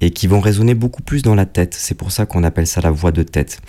et 0.00 0.10
qui 0.10 0.28
vont 0.28 0.40
résonner 0.40 0.74
beaucoup 0.74 1.02
plus 1.02 1.22
dans 1.22 1.34
la 1.34 1.46
tête. 1.46 1.74
C'est 1.74 1.96
pour 1.96 2.12
ça 2.12 2.26
qu'on 2.26 2.44
appelle 2.44 2.68
ça 2.68 2.80
la 2.80 2.92
voix 2.92 3.10
de 3.10 3.24
tête. 3.24 3.60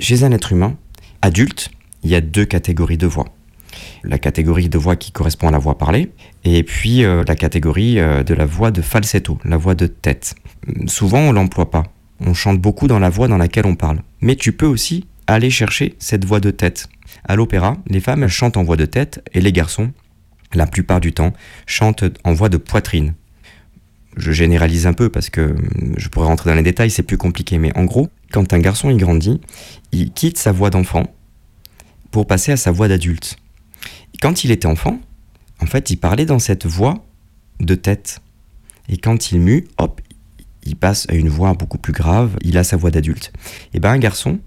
Chez 0.00 0.24
un 0.24 0.32
être 0.32 0.52
humain, 0.52 0.78
adulte, 1.20 1.70
il 2.02 2.08
y 2.08 2.14
a 2.14 2.22
deux 2.22 2.46
catégories 2.46 2.96
de 2.96 3.06
voix. 3.06 3.26
La 4.04 4.18
catégorie 4.18 4.68
de 4.68 4.78
voix 4.78 4.96
qui 4.96 5.12
correspond 5.12 5.48
à 5.48 5.50
la 5.50 5.58
voix 5.58 5.78
parlée, 5.78 6.12
et 6.44 6.62
puis 6.62 7.04
euh, 7.04 7.24
la 7.26 7.34
catégorie 7.34 7.98
euh, 7.98 8.22
de 8.22 8.34
la 8.34 8.46
voix 8.46 8.70
de 8.70 8.82
falsetto, 8.82 9.38
la 9.44 9.56
voix 9.56 9.74
de 9.74 9.86
tête. 9.86 10.34
Souvent, 10.86 11.20
on 11.20 11.32
l'emploie 11.32 11.70
pas. 11.70 11.84
On 12.20 12.34
chante 12.34 12.60
beaucoup 12.60 12.88
dans 12.88 12.98
la 12.98 13.10
voix 13.10 13.28
dans 13.28 13.36
laquelle 13.38 13.66
on 13.66 13.76
parle. 13.76 14.00
Mais 14.20 14.36
tu 14.36 14.52
peux 14.52 14.66
aussi 14.66 15.06
aller 15.26 15.50
chercher 15.50 15.94
cette 15.98 16.24
voix 16.24 16.40
de 16.40 16.50
tête. 16.50 16.88
À 17.24 17.36
l'opéra, 17.36 17.76
les 17.86 18.00
femmes 18.00 18.26
chantent 18.28 18.56
en 18.56 18.64
voix 18.64 18.76
de 18.76 18.86
tête 18.86 19.22
et 19.34 19.40
les 19.40 19.52
garçons, 19.52 19.92
la 20.54 20.66
plupart 20.66 21.00
du 21.00 21.12
temps, 21.12 21.32
chantent 21.66 22.04
en 22.24 22.32
voix 22.32 22.48
de 22.48 22.56
poitrine. 22.56 23.14
Je 24.16 24.32
généralise 24.32 24.86
un 24.86 24.94
peu 24.94 25.10
parce 25.10 25.30
que 25.30 25.54
je 25.96 26.08
pourrais 26.08 26.26
rentrer 26.26 26.50
dans 26.50 26.56
les 26.56 26.62
détails, 26.62 26.90
c'est 26.90 27.02
plus 27.02 27.18
compliqué. 27.18 27.58
Mais 27.58 27.76
en 27.76 27.84
gros, 27.84 28.08
quand 28.32 28.52
un 28.52 28.58
garçon 28.58 28.94
grandit, 28.96 29.40
il 29.92 30.12
quitte 30.12 30.38
sa 30.38 30.50
voix 30.50 30.70
d'enfant 30.70 31.04
pour 32.10 32.26
passer 32.26 32.52
à 32.52 32.56
sa 32.56 32.70
voix 32.70 32.88
d'adulte. 32.88 33.36
Quand 34.20 34.44
il 34.44 34.50
était 34.50 34.66
enfant, 34.66 34.98
en 35.60 35.66
fait, 35.66 35.90
il 35.90 35.96
parlait 35.96 36.26
dans 36.26 36.38
cette 36.38 36.66
voix 36.66 37.04
de 37.60 37.74
tête. 37.74 38.20
Et 38.88 38.96
quand 38.96 39.30
il 39.30 39.40
mue, 39.40 39.68
hop, 39.78 40.00
il 40.64 40.76
passe 40.76 41.06
à 41.08 41.14
une 41.14 41.28
voix 41.28 41.54
beaucoup 41.54 41.78
plus 41.78 41.92
grave, 41.92 42.36
il 42.42 42.58
a 42.58 42.64
sa 42.64 42.76
voix 42.76 42.90
d'adulte. 42.90 43.32
Et 43.74 43.80
ben 43.80 43.90
un 43.90 43.98
garçon 43.98 44.38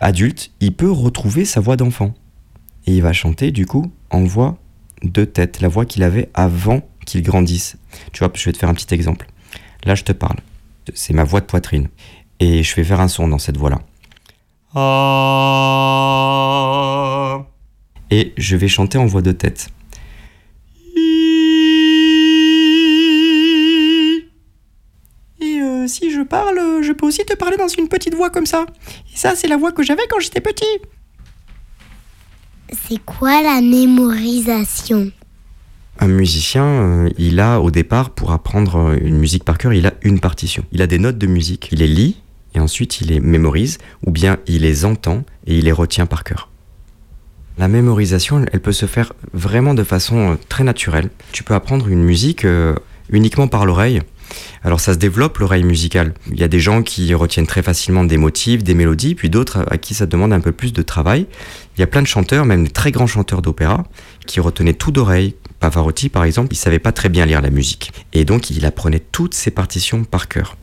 adulte, 0.00 0.50
il 0.60 0.74
peut 0.74 0.90
retrouver 0.90 1.44
sa 1.44 1.60
voix 1.60 1.76
d'enfant. 1.76 2.14
Et 2.86 2.94
il 2.94 3.02
va 3.02 3.12
chanter 3.12 3.52
du 3.52 3.66
coup 3.66 3.92
en 4.10 4.24
voix 4.24 4.58
de 5.02 5.24
tête, 5.24 5.60
la 5.60 5.68
voix 5.68 5.84
qu'il 5.84 6.02
avait 6.02 6.30
avant 6.34 6.82
qu'il 7.06 7.22
grandisse. 7.22 7.76
Tu 8.12 8.20
vois, 8.20 8.32
je 8.34 8.44
vais 8.44 8.52
te 8.52 8.58
faire 8.58 8.68
un 8.68 8.74
petit 8.74 8.92
exemple. 8.94 9.26
Là, 9.84 9.94
je 9.94 10.04
te 10.04 10.12
parle. 10.12 10.38
C'est 10.94 11.12
ma 11.12 11.24
voix 11.24 11.40
de 11.40 11.46
poitrine. 11.46 11.88
Et 12.38 12.62
je 12.62 12.74
vais 12.74 12.84
faire 12.84 13.00
un 13.00 13.08
son 13.08 13.28
dans 13.28 13.38
cette 13.38 13.56
voix-là. 13.58 13.80
Et 18.10 18.32
je 18.36 18.56
vais 18.56 18.68
chanter 18.68 18.98
en 18.98 19.06
voix 19.06 19.22
de 19.22 19.32
tête. 19.32 19.68
Et 25.40 25.60
euh, 25.60 25.86
si 25.86 26.10
je 26.10 26.22
parle, 26.22 26.82
je 26.82 26.92
peux 26.92 27.06
aussi 27.06 27.24
te 27.24 27.34
parler 27.34 27.56
dans 27.56 27.68
une 27.68 27.88
petite 27.88 28.14
voix 28.14 28.30
comme 28.30 28.46
ça. 28.46 28.66
Et 29.12 29.16
ça, 29.16 29.34
c'est 29.34 29.48
la 29.48 29.56
voix 29.56 29.72
que 29.72 29.82
j'avais 29.82 30.02
quand 30.10 30.20
j'étais 30.20 30.40
petit. 30.40 30.64
C'est 32.86 33.02
quoi 33.04 33.42
la 33.42 33.60
mémorisation? 33.60 35.10
Un 35.98 36.08
musicien, 36.08 36.64
euh, 36.64 37.10
il 37.18 37.40
a 37.40 37.60
au 37.60 37.70
départ, 37.70 38.10
pour 38.10 38.32
apprendre 38.32 38.76
euh, 38.76 38.98
une 39.02 39.18
musique 39.18 39.44
par 39.44 39.58
cœur, 39.58 39.72
il 39.72 39.86
a 39.86 39.94
une 40.02 40.20
partition. 40.20 40.64
Il 40.72 40.82
a 40.82 40.86
des 40.86 40.98
notes 40.98 41.18
de 41.18 41.26
musique, 41.26 41.68
il 41.72 41.78
les 41.80 41.88
lit 41.88 42.22
et 42.54 42.60
ensuite 42.60 43.00
il 43.00 43.08
les 43.08 43.20
mémorise, 43.20 43.78
ou 44.06 44.10
bien 44.10 44.38
il 44.46 44.62
les 44.62 44.84
entend 44.84 45.24
et 45.46 45.58
il 45.58 45.64
les 45.64 45.72
retient 45.72 46.06
par 46.06 46.24
cœur. 46.24 46.49
La 47.60 47.68
mémorisation, 47.68 48.42
elle 48.50 48.60
peut 48.60 48.72
se 48.72 48.86
faire 48.86 49.12
vraiment 49.34 49.74
de 49.74 49.84
façon 49.84 50.32
euh, 50.32 50.34
très 50.48 50.64
naturelle. 50.64 51.10
Tu 51.30 51.44
peux 51.44 51.52
apprendre 51.52 51.88
une 51.88 52.02
musique 52.02 52.46
euh, 52.46 52.74
uniquement 53.10 53.48
par 53.48 53.66
l'oreille. 53.66 54.00
Alors 54.64 54.80
ça 54.80 54.94
se 54.94 54.98
développe 54.98 55.36
l'oreille 55.36 55.64
musicale. 55.64 56.14
Il 56.32 56.40
y 56.40 56.42
a 56.42 56.48
des 56.48 56.58
gens 56.58 56.82
qui 56.82 57.12
retiennent 57.12 57.46
très 57.46 57.62
facilement 57.62 58.02
des 58.04 58.16
motifs, 58.16 58.64
des 58.64 58.72
mélodies, 58.72 59.14
puis 59.14 59.28
d'autres 59.28 59.66
à 59.70 59.76
qui 59.76 59.92
ça 59.92 60.06
demande 60.06 60.32
un 60.32 60.40
peu 60.40 60.52
plus 60.52 60.72
de 60.72 60.80
travail. 60.80 61.26
Il 61.76 61.80
y 61.80 61.84
a 61.84 61.86
plein 61.86 62.00
de 62.00 62.06
chanteurs, 62.06 62.46
même 62.46 62.66
de 62.66 62.72
très 62.72 62.92
grands 62.92 63.06
chanteurs 63.06 63.42
d'opéra, 63.42 63.84
qui 64.24 64.40
retenaient 64.40 64.72
tout 64.72 64.90
d'oreille. 64.90 65.34
Pavarotti, 65.58 66.08
par 66.08 66.24
exemple, 66.24 66.54
il 66.54 66.56
savait 66.56 66.78
pas 66.78 66.92
très 66.92 67.10
bien 67.10 67.26
lire 67.26 67.42
la 67.42 67.50
musique. 67.50 67.92
Et 68.14 68.24
donc 68.24 68.48
il 68.48 68.64
apprenait 68.64 69.02
toutes 69.12 69.34
ses 69.34 69.50
partitions 69.50 70.04
par 70.04 70.28
cœur. 70.28 70.56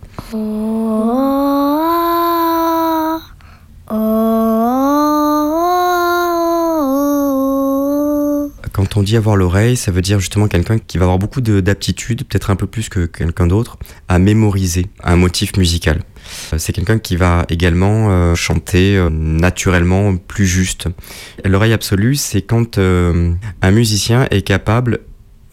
Quand 8.78 8.96
on 8.96 9.02
dit 9.02 9.18
avoir 9.18 9.36
l'oreille, 9.36 9.76
ça 9.76 9.92
veut 9.92 10.04
dire 10.04 10.20
justement 10.20 10.48
quelqu'un 10.48 10.78
qui 10.78 11.00
va 11.00 11.06
avoir 11.06 11.18
beaucoup 11.18 11.42
de- 11.42 11.62
d'aptitude, 11.62 12.24
peut-être 12.26 12.52
un 12.52 12.56
peu 12.56 12.68
plus 12.68 12.90
que 12.90 13.08
quelqu'un 13.08 13.48
d'autre, 13.48 13.80
à 14.08 14.20
mémoriser 14.20 14.86
un 15.04 15.16
motif 15.16 15.58
musical. 15.58 16.04
Euh, 16.54 16.60
C'est 16.60 16.74
quelqu'un 16.74 17.00
qui 17.00 17.16
va 17.16 17.46
également 17.50 18.12
euh, 18.12 18.36
chanter 18.36 18.96
euh, 18.96 19.10
naturellement 19.10 20.16
plus 20.16 20.46
juste. 20.46 20.90
L'oreille 21.44 21.74
absolue, 21.74 22.14
c'est 22.16 22.44
quand 22.44 22.78
un 22.78 23.72
musicien 23.72 24.28
est 24.30 24.44
capable, 24.44 25.00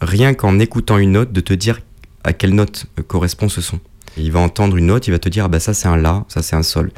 rien 0.01 0.35
qu'en 0.35 0.59
écoutant 0.59 0.99
une 0.99 1.13
note, 1.13 1.33
de 1.33 1.41
te 1.41 1.53
dire 1.53 1.79
à 2.23 2.31
quelle 2.31 2.53
note 2.53 2.85
correspond 3.07 3.49
ce 3.49 3.59
son. 3.59 3.79
Il 4.17 4.31
va 4.31 4.39
entendre 4.39 4.77
une 4.77 4.85
note, 4.85 5.07
il 5.07 5.11
va 5.11 5.19
te 5.19 5.29
dire 5.29 5.45
ah 5.45 5.47
bah 5.47 5.59
ça 5.59 5.73
c'est 5.73 5.87
un 5.87 5.97
la, 5.97 6.25
ça 6.27 6.43
c'est 6.43 6.55
un 6.55 6.61
sol. 6.63 6.91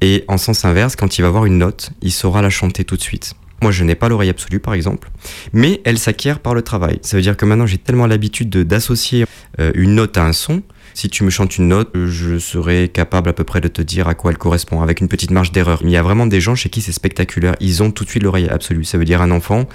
Et 0.00 0.24
en 0.28 0.38
sens 0.38 0.64
inverse, 0.64 0.94
quand 0.94 1.18
il 1.18 1.22
va 1.22 1.30
voir 1.30 1.46
une 1.46 1.58
note, 1.58 1.90
il 2.00 2.12
saura 2.12 2.42
la 2.42 2.50
chanter 2.50 2.84
tout 2.84 2.96
de 2.96 3.02
suite. 3.02 3.34
Moi, 3.62 3.70
je 3.72 3.84
n'ai 3.84 3.94
pas 3.94 4.08
l'oreille 4.08 4.28
absolue, 4.30 4.60
par 4.60 4.74
exemple, 4.74 5.10
mais 5.52 5.80
elle 5.84 5.98
s'acquiert 5.98 6.40
par 6.40 6.54
le 6.54 6.62
travail. 6.62 6.98
Ça 7.02 7.16
veut 7.16 7.22
dire 7.22 7.36
que 7.36 7.46
maintenant, 7.46 7.66
j'ai 7.66 7.78
tellement 7.78 8.06
l'habitude 8.06 8.50
de- 8.50 8.62
d'associer 8.62 9.24
euh, 9.58 9.70
une 9.74 9.94
note 9.94 10.18
à 10.18 10.24
un 10.26 10.32
son. 10.32 10.62
Si 10.92 11.08
tu 11.08 11.24
me 11.24 11.30
chantes 11.30 11.56
une 11.58 11.68
note, 11.68 11.90
je 12.06 12.38
serai 12.38 12.88
capable 12.88 13.28
à 13.28 13.32
peu 13.32 13.42
près 13.42 13.60
de 13.60 13.66
te 13.68 13.82
dire 13.82 14.06
à 14.06 14.14
quoi 14.14 14.30
elle 14.30 14.38
correspond, 14.38 14.80
avec 14.82 15.00
une 15.00 15.08
petite 15.08 15.30
marge 15.32 15.50
d'erreur. 15.50 15.80
Mais 15.82 15.90
il 15.90 15.94
y 15.94 15.96
a 15.96 16.02
vraiment 16.02 16.26
des 16.26 16.40
gens 16.40 16.54
chez 16.54 16.68
qui 16.68 16.82
c'est 16.82 16.92
spectaculaire. 16.92 17.56
Ils 17.58 17.82
ont 17.82 17.90
tout 17.90 18.04
de 18.04 18.10
suite 18.10 18.22
l'oreille 18.22 18.48
absolue. 18.48 18.84
Ça 18.84 18.96
veut 18.98 19.04
dire 19.04 19.20
un 19.22 19.30
enfant, 19.32 19.66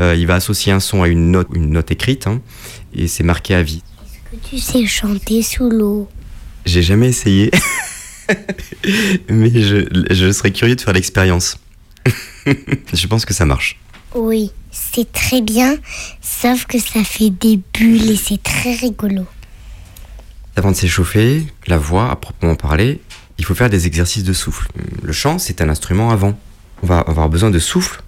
euh, 0.00 0.16
il 0.18 0.26
va 0.26 0.34
associer 0.36 0.72
un 0.72 0.80
son 0.80 1.02
à 1.02 1.08
une 1.08 1.30
note, 1.30 1.48
une 1.54 1.70
note 1.70 1.90
écrite, 1.92 2.26
hein, 2.26 2.40
et 2.94 3.06
c'est 3.06 3.22
marqué 3.24 3.54
à 3.54 3.62
vie. 3.62 3.82
Que 4.32 4.36
tu 4.48 4.58
sais 4.58 4.84
chanter 4.86 5.42
sous 5.42 5.68
l'eau? 5.70 6.08
J'ai 6.66 6.82
jamais 6.82 7.08
essayé, 7.08 7.52
mais 9.28 9.50
je, 9.62 9.86
je 10.10 10.32
serais 10.32 10.50
curieux 10.50 10.76
de 10.76 10.80
faire 10.80 10.94
l'expérience. 10.94 11.58
je 12.92 13.06
pense 13.06 13.24
que 13.24 13.34
ça 13.34 13.44
marche. 13.44 13.78
Oui, 14.14 14.52
c'est 14.70 15.10
très 15.10 15.40
bien, 15.40 15.76
sauf 16.20 16.66
que 16.66 16.78
ça 16.78 17.02
fait 17.02 17.30
des 17.30 17.60
bulles 17.72 18.10
et 18.10 18.16
c'est 18.16 18.42
très 18.42 18.74
rigolo. 18.74 19.26
Avant 20.56 20.70
de 20.70 20.76
s'échauffer, 20.76 21.46
la 21.66 21.78
voix, 21.78 22.10
à 22.10 22.16
proprement 22.16 22.54
parler, 22.54 23.00
il 23.38 23.44
faut 23.44 23.54
faire 23.54 23.70
des 23.70 23.86
exercices 23.86 24.22
de 24.22 24.32
souffle. 24.32 24.68
Le 25.02 25.12
chant, 25.12 25.38
c'est 25.38 25.60
un 25.60 25.68
instrument 25.68 26.10
avant. 26.10 26.38
On 26.82 26.86
va 26.86 27.00
avoir 27.00 27.28
besoin 27.28 27.50
de 27.50 27.58
souffle 27.58 28.02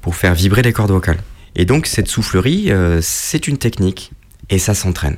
pour 0.00 0.16
faire 0.16 0.34
vibrer 0.34 0.62
les 0.62 0.72
cordes 0.72 0.92
vocales. 0.92 1.22
Et 1.56 1.66
donc, 1.66 1.86
cette 1.86 2.08
soufflerie, 2.08 2.70
euh, 2.70 3.00
c'est 3.02 3.46
une 3.46 3.58
technique 3.58 4.12
et 4.48 4.58
ça 4.58 4.72
s'entraîne. 4.72 5.16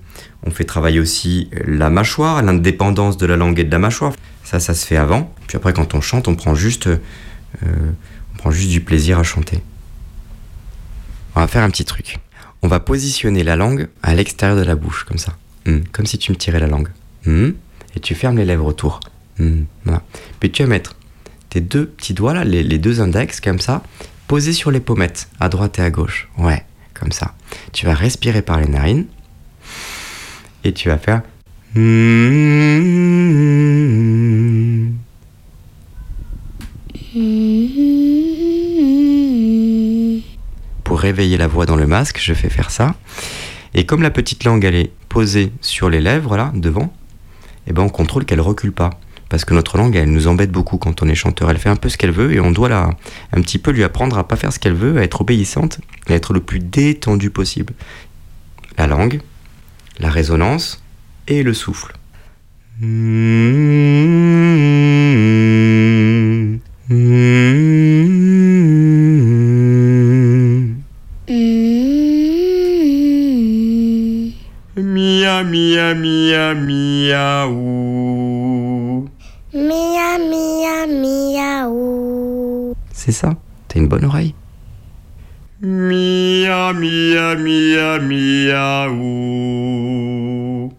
on 0.44 0.50
fait 0.50 0.64
travailler 0.64 1.00
aussi 1.00 1.48
la 1.66 1.90
mâchoire, 1.90 2.42
l'indépendance 2.42 3.16
de 3.16 3.26
la 3.26 3.36
langue 3.36 3.58
et 3.58 3.64
de 3.64 3.70
la 3.70 3.78
mâchoire. 3.78 4.12
Ça, 4.44 4.60
ça 4.60 4.74
se 4.74 4.86
fait 4.86 4.96
avant. 4.96 5.34
Puis 5.46 5.56
après, 5.56 5.72
quand 5.72 5.94
on 5.94 6.00
chante, 6.00 6.28
on 6.28 6.36
prend 6.36 6.54
juste, 6.54 6.86
euh, 6.86 6.98
on 7.62 8.38
prend 8.38 8.50
juste 8.50 8.68
du 8.68 8.82
plaisir 8.82 9.18
à 9.18 9.22
chanter. 9.22 9.62
On 11.34 11.40
va 11.40 11.46
faire 11.46 11.62
un 11.62 11.70
petit 11.70 11.86
truc. 11.86 12.18
On 12.62 12.68
va 12.68 12.80
positionner 12.80 13.42
la 13.42 13.56
langue 13.56 13.88
à 14.02 14.14
l'extérieur 14.14 14.58
de 14.58 14.64
la 14.64 14.74
bouche, 14.74 15.04
comme 15.04 15.18
ça. 15.18 15.36
Hmm, 15.66 15.80
comme 15.92 16.06
si 16.06 16.18
tu 16.18 16.30
me 16.30 16.36
tirais 16.36 16.60
la 16.60 16.66
langue. 16.66 16.88
Hmm, 17.24 17.50
et 17.96 18.00
tu 18.00 18.14
fermes 18.14 18.36
les 18.36 18.44
lèvres 18.44 18.66
autour. 18.66 19.00
Hmm, 19.38 19.62
voilà. 19.84 20.02
Puis 20.40 20.50
tu 20.50 20.62
vas 20.62 20.68
mettre 20.68 20.94
tes 21.54 21.60
deux 21.60 21.86
petits 21.86 22.14
doigts 22.14 22.34
là, 22.34 22.42
les, 22.42 22.78
deux 22.78 23.00
index, 23.00 23.40
comme 23.40 23.60
ça, 23.60 23.84
posés 24.26 24.52
sur 24.52 24.72
les 24.72 24.80
pommettes, 24.80 25.28
à 25.38 25.48
droite 25.48 25.78
et 25.78 25.82
à 25.82 25.90
gauche. 25.90 26.28
Ouais, 26.36 26.64
comme 26.94 27.12
ça. 27.12 27.36
Tu 27.72 27.86
vas 27.86 27.94
respirer 27.94 28.42
par 28.42 28.58
les 28.58 28.66
narines. 28.66 29.06
Et 30.64 30.72
tu 30.72 30.88
vas 30.88 30.98
faire. 30.98 31.22
Pour 40.82 40.98
réveiller 40.98 41.36
la 41.36 41.46
voix 41.46 41.66
dans 41.66 41.76
le 41.76 41.86
masque, 41.86 42.18
je 42.20 42.34
fais 42.34 42.50
faire 42.50 42.72
ça. 42.72 42.96
Et 43.74 43.86
comme 43.86 44.02
la 44.02 44.10
petite 44.10 44.42
langue, 44.42 44.64
elle 44.64 44.74
est 44.74 44.90
posée 45.08 45.52
sur 45.60 45.88
les 45.88 46.00
lèvres, 46.00 46.36
là, 46.36 46.50
devant, 46.56 46.92
eh 47.68 47.72
ben 47.72 47.82
on 47.82 47.88
contrôle 47.88 48.24
qu'elle 48.24 48.40
recule 48.40 48.72
pas. 48.72 48.98
Parce 49.34 49.44
que 49.44 49.52
notre 49.52 49.78
langue, 49.78 49.96
elle 49.96 50.12
nous 50.12 50.28
embête 50.28 50.52
beaucoup 50.52 50.78
quand 50.78 51.02
on 51.02 51.08
est 51.08 51.16
chanteur. 51.16 51.50
Elle 51.50 51.58
fait 51.58 51.68
un 51.68 51.74
peu 51.74 51.88
ce 51.88 51.96
qu'elle 51.96 52.12
veut 52.12 52.32
et 52.34 52.38
on 52.38 52.52
doit 52.52 52.68
la, 52.68 52.90
un 53.32 53.40
petit 53.40 53.58
peu 53.58 53.72
lui 53.72 53.82
apprendre 53.82 54.16
à 54.16 54.28
pas 54.28 54.36
faire 54.36 54.52
ce 54.52 54.60
qu'elle 54.60 54.74
veut, 54.74 54.96
à 54.96 55.02
être 55.02 55.22
obéissante 55.22 55.80
à 56.06 56.12
être 56.12 56.32
le 56.32 56.38
plus 56.38 56.60
détendu 56.60 57.30
possible. 57.30 57.74
La 58.78 58.86
langue, 58.86 59.20
la 59.98 60.08
résonance 60.08 60.84
et 61.26 61.42
le 61.42 61.52
souffle. 61.52 61.94
Bonne 83.94 84.04
oreille 84.04 84.34
Mia, 85.62 86.72
mia, 86.72 87.36
mia, 87.36 87.98
miaou. 89.44 90.72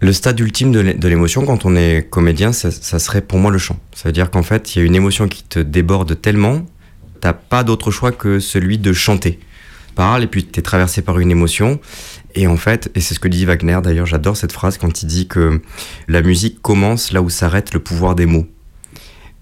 Le 0.00 0.12
stade 0.12 0.38
ultime 0.40 0.72
de 0.72 0.80
l'é- 0.80 0.94
de 0.94 1.08
l'émotion 1.08 1.46
quand 1.46 1.64
on 1.64 1.74
est 1.76 2.06
comédien, 2.10 2.52
ça, 2.52 2.70
ça 2.70 2.98
serait 2.98 3.22
pour 3.22 3.38
moi 3.38 3.50
le 3.50 3.58
chant. 3.58 3.78
Ça 3.94 4.08
veut 4.08 4.12
dire 4.12 4.30
qu'en 4.30 4.42
fait, 4.42 4.74
il 4.74 4.78
y 4.80 4.82
a 4.82 4.84
une 4.84 4.94
émotion 4.96 5.28
qui 5.28 5.42
te 5.44 5.58
déborde 5.60 6.20
tellement, 6.20 6.66
t'as 7.20 7.32
pas 7.32 7.64
d'autre 7.64 7.90
choix 7.90 8.12
que 8.12 8.38
celui 8.40 8.76
de 8.78 8.92
chanter. 8.92 9.38
Parle 9.94 10.24
et 10.24 10.26
puis 10.26 10.44
t'es 10.44 10.60
traversé 10.62 11.00
par 11.00 11.18
une 11.18 11.30
émotion. 11.30 11.80
Et 12.34 12.46
en 12.46 12.58
fait, 12.58 12.90
et 12.94 13.00
c'est 13.00 13.14
ce 13.14 13.20
que 13.20 13.28
dit 13.28 13.46
Wagner 13.46 13.78
d'ailleurs, 13.82 14.04
j'adore 14.04 14.36
cette 14.36 14.52
phrase 14.52 14.76
quand 14.76 15.02
il 15.02 15.06
dit 15.06 15.26
que 15.26 15.62
la 16.08 16.20
musique 16.20 16.60
commence 16.60 17.12
là 17.12 17.22
où 17.22 17.30
s'arrête 17.30 17.72
le 17.72 17.80
pouvoir 17.80 18.14
des 18.14 18.26
mots. 18.26 18.46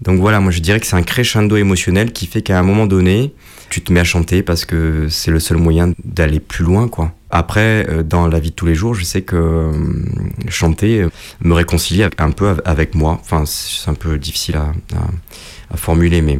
Donc 0.05 0.19
voilà, 0.19 0.39
moi 0.39 0.51
je 0.51 0.59
dirais 0.59 0.79
que 0.79 0.85
c'est 0.85 0.95
un 0.95 1.03
crescendo 1.03 1.57
émotionnel 1.57 2.13
qui 2.13 2.27
fait 2.27 2.41
qu'à 2.41 2.59
un 2.59 2.63
moment 2.63 2.85
donné, 2.85 3.33
tu 3.69 3.81
te 3.81 3.91
mets 3.91 3.99
à 3.99 4.03
chanter 4.03 4.43
parce 4.43 4.63
que 4.63 5.07
c'est 5.09 5.31
le 5.31 5.39
seul 5.39 5.57
moyen 5.57 5.93
d'aller 6.03 6.39
plus 6.39 6.63
loin, 6.63 6.87
quoi. 6.87 7.11
Après, 7.31 7.85
euh, 7.89 8.03
dans 8.03 8.27
la 8.27 8.39
vie 8.39 8.51
de 8.51 8.55
tous 8.55 8.65
les 8.67 8.75
jours, 8.75 8.93
je 8.93 9.03
sais 9.03 9.23
que 9.23 9.35
euh, 9.35 9.71
chanter 10.47 11.01
euh, 11.01 11.09
me 11.41 11.53
réconcilie 11.53 12.03
un 12.03 12.31
peu 12.31 12.47
av- 12.47 12.61
avec 12.63 12.95
moi. 12.95 13.17
Enfin, 13.19 13.43
c'est 13.45 13.89
un 13.89 13.95
peu 13.95 14.17
difficile 14.17 14.55
à, 14.55 15.75
formuler, 15.75 16.21
mais 16.21 16.39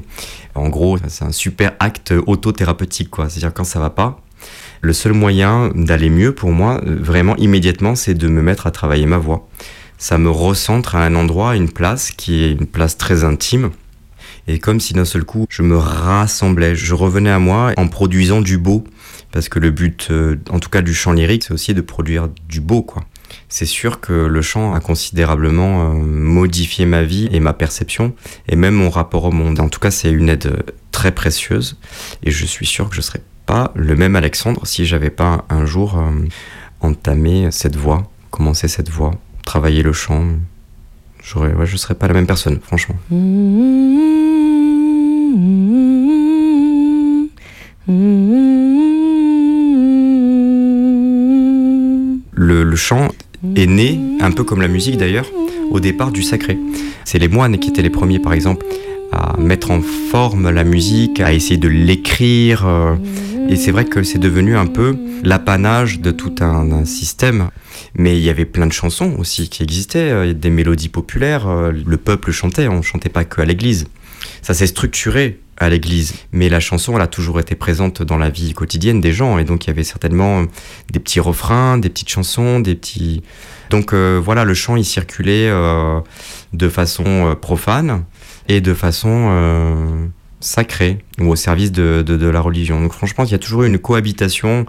en 0.54 0.70
gros, 0.70 0.98
c'est 1.08 1.26
un 1.26 1.34
super 1.34 1.74
acte 1.80 2.14
autothérapeutique, 2.28 3.10
quoi. 3.10 3.28
C'est-à-dire 3.28 3.54
quand 3.54 3.66
ça 3.66 3.80
va 3.80 3.90
pas, 3.90 4.22
le 4.80 4.94
seul 4.94 5.12
moyen 5.12 5.72
d'aller 5.76 6.10
mieux 6.10 6.34
pour 6.34 6.52
moi, 6.52 6.80
vraiment 6.86 7.36
immédiatement, 7.36 7.96
c'est 7.96 8.14
de 8.14 8.28
me 8.30 8.42
mettre 8.42 8.68
à 8.68 8.72
travailler 8.72 9.08
ma 9.08 9.18
voix. 9.18 9.50
Ça 9.98 10.18
me 10.18 10.30
recentre 10.30 10.96
à 10.96 11.06
un 11.06 11.16
endroit, 11.16 11.52
à 11.52 11.56
une 11.56 11.72
place 11.72 12.12
qui 12.12 12.44
est 12.44 12.52
une 12.52 12.68
place 12.68 12.98
très 12.98 13.24
intime. 13.24 13.72
Et 14.48 14.60
comme 14.60 14.80
si 14.80 14.94
d'un 14.94 15.06
seul 15.06 15.24
coup, 15.24 15.48
je 15.50 15.64
me 15.64 15.78
rassemblais, 15.78 16.76
je 16.76 16.94
revenais 16.94 17.32
à 17.32 17.40
moi 17.40 17.74
en 17.78 17.88
produisant 17.88 18.42
du 18.42 18.58
beau. 18.58 18.84
Parce 19.32 19.50
que 19.50 19.60
le 19.60 19.72
but, 19.72 20.08
euh, 20.12 20.38
en 20.50 20.60
tout 20.60 20.70
cas 20.70 20.82
du 20.82 20.94
chant 20.94 21.12
lyrique, 21.12 21.44
c'est 21.44 21.54
aussi 21.54 21.74
de 21.74 21.82
produire 21.82 22.30
du 22.48 22.62
beau, 22.62 22.82
quoi. 22.84 23.04
C'est 23.50 23.66
sûr 23.66 24.00
que 24.00 24.14
le 24.14 24.42
chant 24.42 24.74
a 24.74 24.80
considérablement 24.80 25.90
euh, 25.90 25.94
modifié 25.96 26.86
ma 26.86 27.04
vie 27.04 27.28
et 27.32 27.40
ma 27.40 27.52
perception, 27.52 28.16
et 28.48 28.56
même 28.56 28.76
mon 28.76 28.90
rapport 28.90 29.26
au 29.26 29.32
monde. 29.32 29.60
En 29.60 29.68
tout 29.68 29.80
cas, 29.80 29.92
c'est 29.92 30.10
une 30.10 30.30
aide 30.30 30.46
euh, 30.46 30.62
très 30.92 31.12
précieuse, 31.12 31.78
et 32.24 32.32
je 32.32 32.46
suis 32.46 32.66
sûr 32.66 32.90
que 32.90 32.96
je 32.96 33.02
serais 33.02 33.22
pas 33.46 33.74
le 33.76 33.96
même 33.96 34.16
Alexandre 34.16 34.66
si 34.66 34.86
j'avais 34.86 35.10
pas 35.10 35.44
un 35.50 35.66
jour 35.66 36.02
entamé 36.80 37.50
cette 37.52 37.76
voie, 37.76 38.10
commencé 38.32 38.68
cette 38.68 38.90
voie, 38.90 39.12
travaillé 39.46 39.84
le 39.84 39.94
chant. 39.94 40.26
J'aurais, 41.24 41.54
ouais, 41.54 41.66
je 41.66 41.78
serais 41.78 41.96
pas 41.96 42.08
la 42.08 42.14
même 42.14 42.28
personne, 42.28 42.60
franchement. 42.62 42.96
Le, 52.38 52.64
le 52.64 52.76
chant 52.76 53.08
est 53.56 53.68
né, 53.68 54.00
un 54.20 54.32
peu 54.32 54.44
comme 54.44 54.62
la 54.62 54.68
musique 54.68 54.98
d'ailleurs, 54.98 55.28
au 55.72 55.80
départ 55.80 56.12
du 56.12 56.22
sacré. 56.22 56.58
C'est 57.06 57.20
les 57.20 57.28
moines 57.28 57.58
qui 57.60 57.70
étaient 57.70 57.82
les 57.82 57.90
premiers, 57.90 58.20
par 58.20 58.34
exemple, 58.34 58.66
à 59.12 59.38
mettre 59.38 59.72
en 59.72 59.82
forme 59.82 60.50
la 60.50 60.64
musique, 60.64 61.22
à 61.22 61.34
essayer 61.34 61.58
de 61.58 61.68
l'écrire. 61.68 62.68
Euh, 63.46 63.50
et 63.50 63.56
c'est 63.56 63.72
vrai 63.72 63.86
que 63.86 64.04
c'est 64.04 64.20
devenu 64.20 64.56
un 64.58 64.66
peu 64.68 64.96
l'apanage 65.24 66.00
de 66.00 66.12
tout 66.12 66.36
un, 66.42 66.86
système. 66.86 67.50
Mais 67.96 68.18
il 68.18 68.24
y 68.24 68.30
avait 68.30 68.46
plein 68.46 68.68
de 68.68 68.74
chansons 68.74 69.16
aussi 69.18 69.50
qui 69.50 69.64
existaient, 69.64 70.12
euh, 70.12 70.34
des 70.34 70.50
mélodies 70.50 70.90
populaires. 70.90 71.48
euh, 71.48 71.72
Le 71.72 71.98
peuple 71.98 72.32
chantait, 72.32 72.68
on 72.68 72.82
chantait 72.82 73.10
pas 73.10 73.26
que 73.26 73.42
à 73.42 73.46
l'église. 73.46 73.88
Ça 74.42 74.54
s'est 74.54 74.68
structuré 74.68 75.40
à 75.58 75.70
l'église, 75.70 76.14
mais 76.32 76.50
la 76.50 76.60
chanson, 76.60 76.96
elle 76.96 77.02
a 77.02 77.08
toujours 77.08 77.40
été 77.40 77.56
présente 77.56 78.04
dans 78.04 78.18
la 78.18 78.30
vie 78.30 78.54
quotidienne 78.54 79.00
des 79.00 79.14
gens, 79.14 79.38
et 79.38 79.46
donc 79.46 79.66
il 79.66 79.68
y 79.68 79.70
avait 79.70 79.84
certainement 79.84 80.44
des 80.92 81.00
petits 81.00 81.22
refrains, 81.22 81.78
des 81.78 81.90
petites 81.90 82.10
chansons, 82.10 82.60
des 82.60 82.76
petits. 82.76 83.24
Donc 83.70 83.94
euh, 83.94 84.22
voilà, 84.24 84.44
le 84.44 84.54
chant 84.54 84.76
il 84.76 84.86
circulait 84.86 85.50
euh, 85.50 86.02
de 86.54 86.70
façon 86.70 87.06
euh, 87.06 87.36
profane 87.36 88.04
et 88.50 88.62
de 88.62 88.74
façon 88.74 90.12
sacrée 90.46 91.00
ou 91.20 91.30
au 91.30 91.36
service 91.36 91.72
de, 91.72 92.30
la 92.30 92.42
religion. 92.42 92.80
Donc 92.80 92.94
franchement, 92.94 93.26
il 93.26 93.32
y 93.32 93.36
a 93.36 93.40
toujours 93.40 93.64
une 93.64 93.80
cohabitation. 93.80 94.66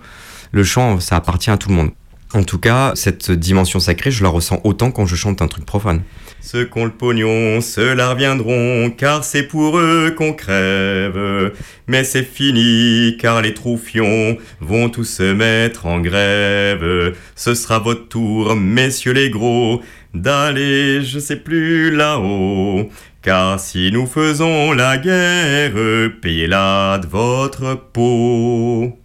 Le 0.53 0.65
chant, 0.65 1.01
ça 1.01 1.17
appartient 1.17 1.51
à 1.51 1.57
tout 1.57 1.69
le 1.69 1.75
monde. 1.75 1.91
En 2.35 2.43
tout 2.43 2.59
cas, 2.59 2.93
cette 2.95 3.31
dimension 3.31 3.79
sacrée, 3.79 4.11
je 4.11 4.23
la 4.23 4.29
ressens 4.29 4.61
autant 4.65 4.91
quand 4.91 5.07
je 5.07 5.15
chante 5.15 5.43
un 5.43 5.49
truc 5.49 5.65
profane. 5.65 6.03
Ceux 6.41 6.65
qui 6.65 6.79
ont 6.79 6.85
le 6.85 6.91
pognon, 6.91 7.61
ceux-là 7.61 8.11
reviendront, 8.11 8.91
car 8.91 9.25
c'est 9.25 9.45
pour 9.45 9.79
eux 9.79 10.15
qu'on 10.17 10.33
crève. 10.33 11.53
Mais 11.87 12.05
c'est 12.05 12.25
fini, 12.25 13.17
car 13.19 13.43
les 13.43 13.55
troufions 13.55 14.37
vont 14.61 14.89
tous 14.89 15.05
se 15.05 15.33
mettre 15.33 15.87
en 15.87 16.01
grève. 16.01 17.15
Ce 17.35 17.55
sera 17.55 17.79
votre 17.79 18.09
tour, 18.09 18.55
messieurs 18.57 19.13
les 19.13 19.31
gros, 19.31 19.83
d'aller, 20.21 21.03
je 21.03 21.19
sais 21.19 21.37
plus 21.37 21.95
là-haut. 21.95 22.91
Car 23.23 23.59
si 23.59 23.91
nous 23.93 24.07
faisons 24.07 24.73
la 24.73 24.99
guerre, 24.99 25.73
payez-la 26.21 26.99
de 26.99 27.07
votre 27.07 27.75
peau. 27.93 28.97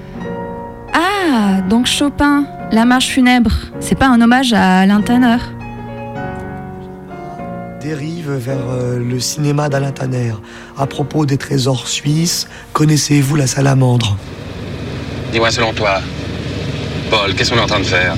Ah, 0.92 1.62
donc 1.62 1.86
Chopin, 1.86 2.44
La 2.72 2.84
marche 2.84 3.06
funèbre, 3.06 3.52
c'est 3.78 3.94
pas 3.94 4.08
un 4.08 4.20
hommage 4.20 4.52
à 4.52 4.80
Alain 4.80 5.00
Tanner 5.00 5.36
Dérive 7.80 8.32
vers 8.32 8.58
euh, 8.68 8.98
le 8.98 9.20
cinéma 9.20 9.68
d'Alain 9.68 9.92
Tanner. 9.92 10.32
À 10.76 10.86
propos 10.86 11.26
des 11.26 11.36
trésors 11.36 11.86
suisses, 11.86 12.48
connaissez-vous 12.72 13.36
la 13.36 13.46
salamandre? 13.46 14.16
Dis-moi 15.30 15.52
selon 15.52 15.72
toi, 15.72 16.00
Paul, 17.08 17.34
qu'est-ce 17.34 17.52
qu'on 17.52 17.58
est 17.58 17.62
en 17.62 17.66
train 17.66 17.78
de 17.78 17.84
faire? 17.84 18.16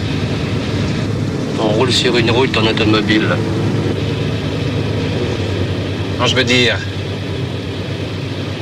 On 1.61 1.69
roule 1.69 1.93
sur 1.93 2.17
une 2.17 2.31
route 2.31 2.57
en 2.57 2.67
automobile. 2.67 3.29
Non, 6.19 6.27
je 6.27 6.35
veux 6.35 6.45
dire, 6.45 6.79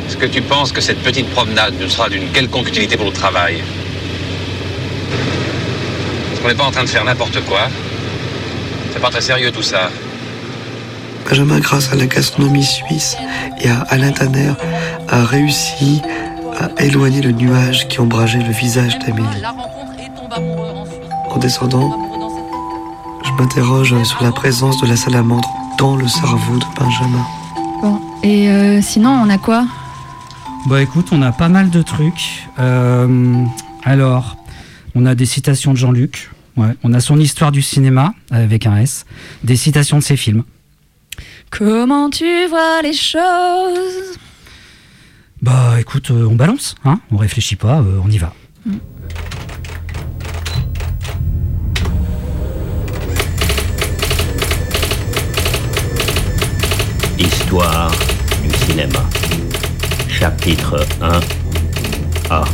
est-ce 0.08 0.16
que 0.16 0.26
tu 0.26 0.42
penses 0.42 0.72
que 0.72 0.80
cette 0.80 1.02
petite 1.02 1.30
promenade 1.30 1.74
nous 1.80 1.88
sera 1.88 2.08
d'une 2.08 2.28
quelconque 2.32 2.68
utilité 2.68 2.96
pour 2.96 3.06
le 3.06 3.12
travail? 3.12 3.62
Qu'on 6.46 6.52
n'est 6.52 6.58
pas 6.58 6.64
en 6.66 6.70
train 6.70 6.84
de 6.84 6.88
faire 6.88 7.04
n'importe 7.04 7.44
quoi 7.46 7.62
C'est 8.92 9.00
pas 9.00 9.10
très 9.10 9.20
sérieux 9.20 9.50
tout 9.50 9.62
ça. 9.62 9.90
Benjamin, 11.28 11.58
grâce 11.58 11.92
à 11.92 11.96
la 11.96 12.06
gastronomie 12.06 12.62
suisse 12.62 13.16
et 13.60 13.68
à 13.68 13.80
Alain 13.88 14.12
Tanner, 14.12 14.52
a 15.08 15.24
réussi 15.24 16.02
à 16.56 16.68
éloigner 16.80 17.20
le 17.20 17.32
nuage 17.32 17.88
qui 17.88 17.98
ombrageait 17.98 18.44
le 18.44 18.52
visage 18.52 18.96
d'Amélie. 19.00 19.42
En 21.30 21.38
descendant, 21.38 21.98
je 23.24 23.32
m'interroge 23.32 24.00
sur 24.04 24.22
la 24.22 24.30
présence 24.30 24.80
de 24.80 24.86
la 24.86 24.94
salamandre 24.94 25.50
dans 25.78 25.96
le 25.96 26.06
cerveau 26.06 26.58
de 26.58 26.64
Benjamin. 26.78 27.26
Bon, 27.82 28.00
et 28.22 28.48
euh, 28.48 28.80
sinon, 28.82 29.10
on 29.10 29.28
a 29.30 29.38
quoi? 29.38 29.66
Bah 30.68 30.80
écoute, 30.80 31.08
on 31.10 31.22
a 31.22 31.32
pas 31.32 31.48
mal 31.48 31.70
de 31.70 31.82
trucs. 31.82 32.46
Euh, 32.60 33.44
alors, 33.82 34.36
on 34.94 35.06
a 35.06 35.16
des 35.16 35.26
citations 35.26 35.72
de 35.72 35.76
Jean-Luc. 35.76 36.30
Ouais. 36.56 36.74
On 36.82 36.94
a 36.94 37.00
son 37.00 37.18
histoire 37.20 37.52
du 37.52 37.62
cinéma, 37.62 38.14
avec 38.30 38.66
un 38.66 38.76
S. 38.78 39.04
Des 39.44 39.56
citations 39.56 39.98
de 39.98 40.02
ses 40.02 40.16
films. 40.16 40.44
Comment 41.50 42.10
tu 42.10 42.46
vois 42.48 42.82
les 42.82 42.92
choses? 42.92 44.18
Bah 45.42 45.76
écoute, 45.78 46.10
euh, 46.10 46.26
on 46.28 46.34
balance, 46.34 46.74
hein 46.84 47.00
On 47.10 47.16
réfléchit 47.18 47.56
pas, 47.56 47.80
euh, 47.80 48.00
on 48.02 48.10
y 48.10 48.18
va. 48.18 48.32
Histoire 57.18 57.90
du 58.42 58.50
cinéma. 58.66 59.04
Chapitre 60.08 60.86
1 61.00 61.20
A. 62.30 62.44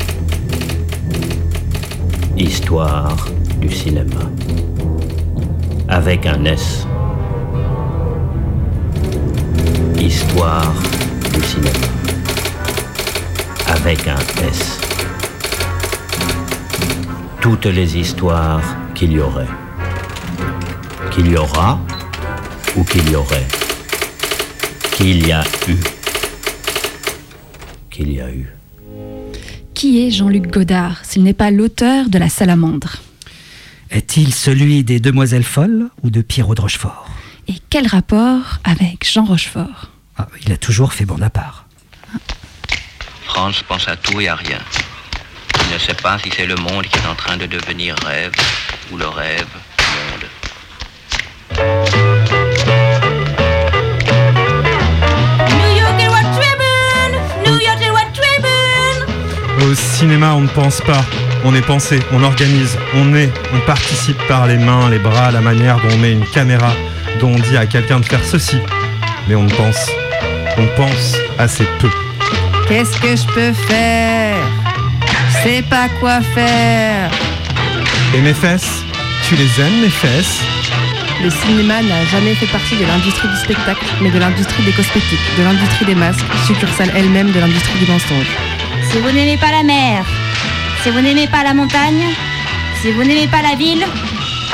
Histoire 2.37 3.29
du 3.63 3.73
cinéma. 3.73 4.23
Avec 5.89 6.27
un 6.27 6.45
S. 6.45 6.85
Histoire 9.97 10.75
du 11.33 11.43
cinéma. 11.43 11.87
Avec 13.69 14.09
un 14.09 14.19
S. 14.51 14.81
Toutes 17.41 17.67
les 17.67 17.97
histoires 17.97 18.65
qu'il 18.97 19.13
y 19.13 19.21
aurait. 19.21 19.53
Qu'il 21.13 21.31
y 21.31 21.37
aura 21.37 21.79
ou 22.77 22.83
qu'il 22.83 23.09
y 23.11 23.15
aurait. 23.15 23.47
Qu'il 24.97 25.25
y 25.25 25.31
a 25.31 25.45
eu. 25.69 25.77
Qu'il 27.91 28.13
y 28.13 28.21
a 28.21 28.29
eu. 28.29 28.49
Qui 29.73 30.05
est 30.05 30.11
Jean-Luc 30.11 30.51
Godard 30.51 31.05
s'il 31.05 31.23
n'est 31.23 31.33
pas 31.33 31.53
l'auteur 31.53 32.09
de 32.09 32.19
La 32.19 32.29
Salamandre? 32.29 32.97
Est-il 33.93 34.33
celui 34.33 34.85
des 34.85 35.01
Demoiselles 35.01 35.45
Folles 35.45 35.89
ou 36.03 36.09
de 36.09 36.23
Pierrot 36.23 36.55
de 36.55 36.63
Rochefort 36.63 37.07
Et 37.47 37.57
quel 37.69 37.87
rapport 37.87 38.59
avec 38.65 39.07
Jean 39.07 39.25
Rochefort 39.27 39.91
Ah, 40.17 40.29
Il 40.47 40.53
a 40.53 40.57
toujours 40.57 40.95
fait 40.95 41.05
bande 41.05 41.23
à 41.23 41.29
part. 41.29 41.67
France 43.27 43.63
pense 43.69 43.87
à 43.89 43.97
tout 43.97 44.19
et 44.19 44.29
à 44.29 44.35
rien. 44.35 44.59
Il 45.69 45.75
ne 45.75 45.79
sait 45.79 45.95
pas 45.95 46.19
si 46.19 46.31
c'est 46.35 46.47
le 46.47 46.55
monde 46.57 46.85
qui 46.87 46.99
est 46.99 47.07
en 47.07 47.15
train 47.15 47.37
de 47.37 47.45
devenir 47.45 47.95
rêve 48.07 48.33
ou 48.91 48.97
le 48.97 49.09
rêve 49.09 49.47
monde. 49.93 50.29
Au 59.61 59.75
cinéma, 59.75 60.35
on 60.35 60.41
ne 60.41 60.49
pense 60.49 60.81
pas, 60.81 61.05
on 61.45 61.55
est 61.55 61.63
pensé, 61.63 61.99
on 62.13 62.23
organise, 62.23 62.79
on 62.95 63.15
est, 63.15 63.31
on 63.55 63.61
participe 63.67 64.19
par 64.29 64.47
les 64.47 64.59
mains, 64.59 64.91
les 64.91 64.99
bras, 64.99 65.31
la 65.31 65.41
manière 65.41 65.77
dont 65.77 65.95
on 65.95 65.99
met 65.99 66.13
une 66.13 66.27
caméra, 66.27 66.73
dont 67.21 67.33
on 67.33 67.39
dit 67.39 67.57
à 67.57 67.67
quelqu'un 67.67 68.01
de 68.01 68.05
faire 68.05 68.25
ceci. 68.25 68.59
Mais 69.29 69.35
on 69.35 69.47
pense, 69.47 69.91
on 70.59 70.67
pense 70.77 71.17
assez 71.39 71.65
peu. 71.79 71.91
Qu'est-ce 72.69 72.99
que 73.01 73.17
je 73.17 73.27
peux 73.35 73.53
faire? 73.53 74.37
Je 75.29 75.49
sais 75.49 75.63
pas 75.63 75.89
quoi 76.01 76.21
faire. 76.21 77.11
Et 78.15 78.21
mes 78.21 78.35
fesses, 78.35 78.85
tu 79.29 79.35
les 79.35 79.61
aimes, 79.61 79.81
mes 79.83 79.91
fesses? 79.91 80.41
Le 81.23 81.31
cinéma 81.31 81.83
n'a 81.83 82.05
jamais 82.07 82.35
fait 82.35 82.47
partie 82.47 82.77
de 82.77 82.85
l'industrie 82.85 83.29
du 83.29 83.37
spectacle, 83.37 83.85
mais 84.01 84.11
de 84.11 84.19
l'industrie 84.19 84.65
des 84.65 84.73
cosmétiques, 84.73 85.21
de 85.39 85.45
l'industrie 85.45 85.87
des 85.87 85.95
masques, 85.95 86.25
succursale 86.47 86.91
elle-même 86.97 87.31
de 87.31 87.39
l'industrie 87.39 87.79
du 87.79 87.91
mensonge. 87.91 88.27
Si 88.91 88.99
vous 88.99 89.11
n'aimez 89.11 89.37
pas 89.37 89.51
la 89.51 89.63
mer, 89.63 90.05
si 90.83 90.91
vous 90.91 91.01
n'aimez 91.01 91.27
pas 91.29 91.43
la 91.45 91.55
montagne, 91.55 92.03
si 92.81 92.91
vous 92.93 93.03
n'aimez 93.05 93.29
pas 93.29 93.43
la 93.43 93.55
ville, 93.55 93.85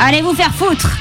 allez 0.00 0.20
vous 0.22 0.34
faire 0.34 0.54
foutre 0.54 0.98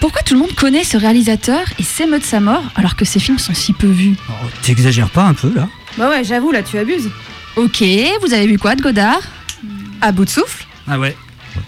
Pourquoi 0.00 0.22
tout 0.22 0.34
le 0.34 0.40
monde 0.40 0.54
connaît 0.54 0.84
ce 0.84 0.96
réalisateur 0.96 1.60
et 1.78 1.82
s'émeut 1.82 2.18
de 2.18 2.24
sa 2.24 2.40
mort 2.40 2.62
alors 2.76 2.96
que 2.96 3.04
ses 3.04 3.18
films 3.18 3.38
sont 3.38 3.54
si 3.54 3.72
peu 3.72 3.86
vus 3.86 4.14
T'exagères 4.62 5.08
pas 5.10 5.24
un 5.24 5.34
peu 5.34 5.52
là 5.54 5.68
Bah 5.96 6.10
ouais, 6.10 6.22
j'avoue, 6.22 6.52
là, 6.52 6.62
tu 6.62 6.78
abuses. 6.78 7.10
Ok, 7.56 7.82
vous 8.22 8.32
avez 8.34 8.46
vu 8.46 8.58
quoi 8.58 8.74
de 8.76 8.82
Godard 8.82 9.20
À 10.02 10.12
bout 10.12 10.24
de 10.26 10.30
souffle 10.30 10.66
Ah 10.86 10.98
ouais 10.98 11.16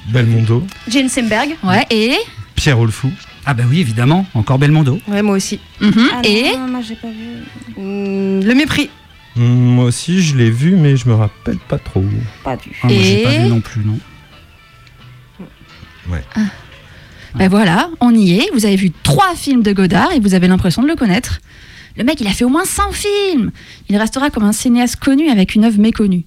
Belmondo, 0.09 0.67
Jane 0.89 1.09
Semberg 1.09 1.57
Ouais, 1.65 1.87
et 1.91 2.15
Pierrot 2.55 2.85
le 2.85 2.93
Fou. 2.93 3.11
Ah 3.47 3.55
bah 3.55 3.63
oui, 3.67 3.81
évidemment, 3.81 4.27
encore 4.35 4.59
Belmondo. 4.59 5.01
Ouais, 5.09 5.23
moi 5.23 5.37
aussi. 5.37 5.59
Mhm, 5.81 6.11
Ah 6.13 6.21
Et 6.25 6.53
non, 6.53 6.69
moi 6.69 6.81
j'ai 6.87 6.97
pas 6.97 7.09
vu. 7.09 7.83
Hmm, 7.83 8.41
le 8.45 8.55
mépris. 8.55 8.91
Moi 9.37 9.85
aussi, 9.85 10.21
je 10.21 10.37
l'ai 10.37 10.51
vu, 10.51 10.77
mais 10.77 10.97
je 10.97 11.09
me 11.09 11.15
rappelle 11.15 11.59
pas 11.59 11.79
trop. 11.79 12.05
Pas 12.43 12.57
vu. 12.57 12.73
Ah, 12.83 12.89
moi 12.89 12.97
j'ai 13.03 13.23
pas 13.23 13.35
Et 13.35 13.39
vu 13.45 13.49
non 13.49 13.61
plus, 13.61 13.85
non. 13.85 13.99
Ouais. 16.11 16.25
Ben 17.35 17.49
voilà, 17.49 17.91
on 18.01 18.15
y 18.15 18.39
est. 18.39 18.51
Vous 18.53 18.65
avez 18.65 18.77
vu 18.77 18.91
trois 19.03 19.35
films 19.37 19.63
de 19.63 19.73
Godard 19.73 20.13
et 20.13 20.21
vous 20.21 20.35
avez 20.35 20.49
l'impression 20.49 20.83
de 20.83 20.89
le 20.89 20.97
connaître. 20.97 21.41
Le 21.97 22.05
mec, 22.05 22.21
il 22.21 22.27
a 22.27 22.31
fait 22.31 22.45
au 22.45 22.49
moins 22.49 22.65
100 22.65 22.93
films. 22.93 23.51
Il 23.89 23.97
restera 23.97 24.31
comme 24.31 24.45
un 24.45 24.53
cinéaste 24.53 24.97
connu 24.97 25.29
avec 25.29 25.55
une 25.55 25.65
œuvre 25.65 25.79
méconnue. 25.79 26.25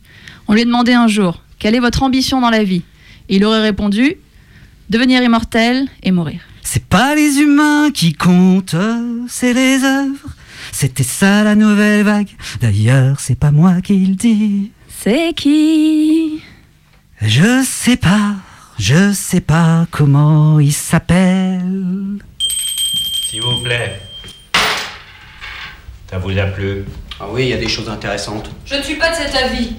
On 0.48 0.54
lui 0.54 0.62
a 0.62 0.66
demandé 0.66 0.94
un 0.94 1.08
jour 1.08 1.42
quelle 1.62 1.76
est 1.76 1.80
votre 1.80 2.02
ambition 2.02 2.42
dans 2.42 2.50
la 2.50 2.64
vie? 2.64 2.82
Et 3.30 3.36
il 3.36 3.46
aurait 3.46 3.62
répondu 3.62 4.16
devenir 4.90 5.22
immortel 5.22 5.88
et 6.02 6.12
mourir. 6.12 6.42
C'est 6.64 6.86
pas 6.86 7.14
les 7.14 7.40
humains 7.40 7.92
qui 7.94 8.14
comptent, 8.14 8.76
c'est 9.28 9.54
les 9.54 9.84
œuvres. 9.84 10.36
C'était 10.72 11.04
ça 11.04 11.44
la 11.44 11.56
nouvelle 11.56 12.04
vague. 12.04 12.30
D'ailleurs, 12.62 13.20
c'est 13.20 13.36
pas 13.38 13.52
moi 13.52 13.82
qui 13.82 14.06
le 14.06 14.16
dis. 14.16 14.72
C'est 14.88 15.34
qui? 15.36 16.42
Je 17.22 17.64
sais 17.64 17.98
pas, 17.98 18.36
Je 18.84 19.14
sais 19.14 19.42
pas 19.42 19.86
comment 19.92 20.60
il 20.60 20.74
s'appelle. 20.74 22.18
S'il 23.30 23.42
vous 23.44 23.62
plaît. 23.64 24.02
Ça 26.10 26.18
vous 26.18 26.36
a 26.38 26.46
plu? 26.46 26.84
Ah 27.20 27.26
oui, 27.30 27.44
il 27.44 27.50
y 27.50 27.54
a 27.54 27.58
des 27.58 27.70
choses 27.70 27.88
intéressantes. 27.88 28.50
Je 28.66 28.74
ne 28.74 28.82
suis 28.82 28.96
pas 28.96 29.12
de 29.12 29.16
cet 29.16 29.36
avis. 29.36 29.74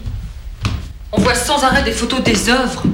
On 1.11 1.20
voit 1.20 1.35
sans 1.35 1.64
arrêt 1.64 1.83
des 1.83 1.91
photos 1.91 2.22
des 2.22 2.49
œuvres. 2.49 2.85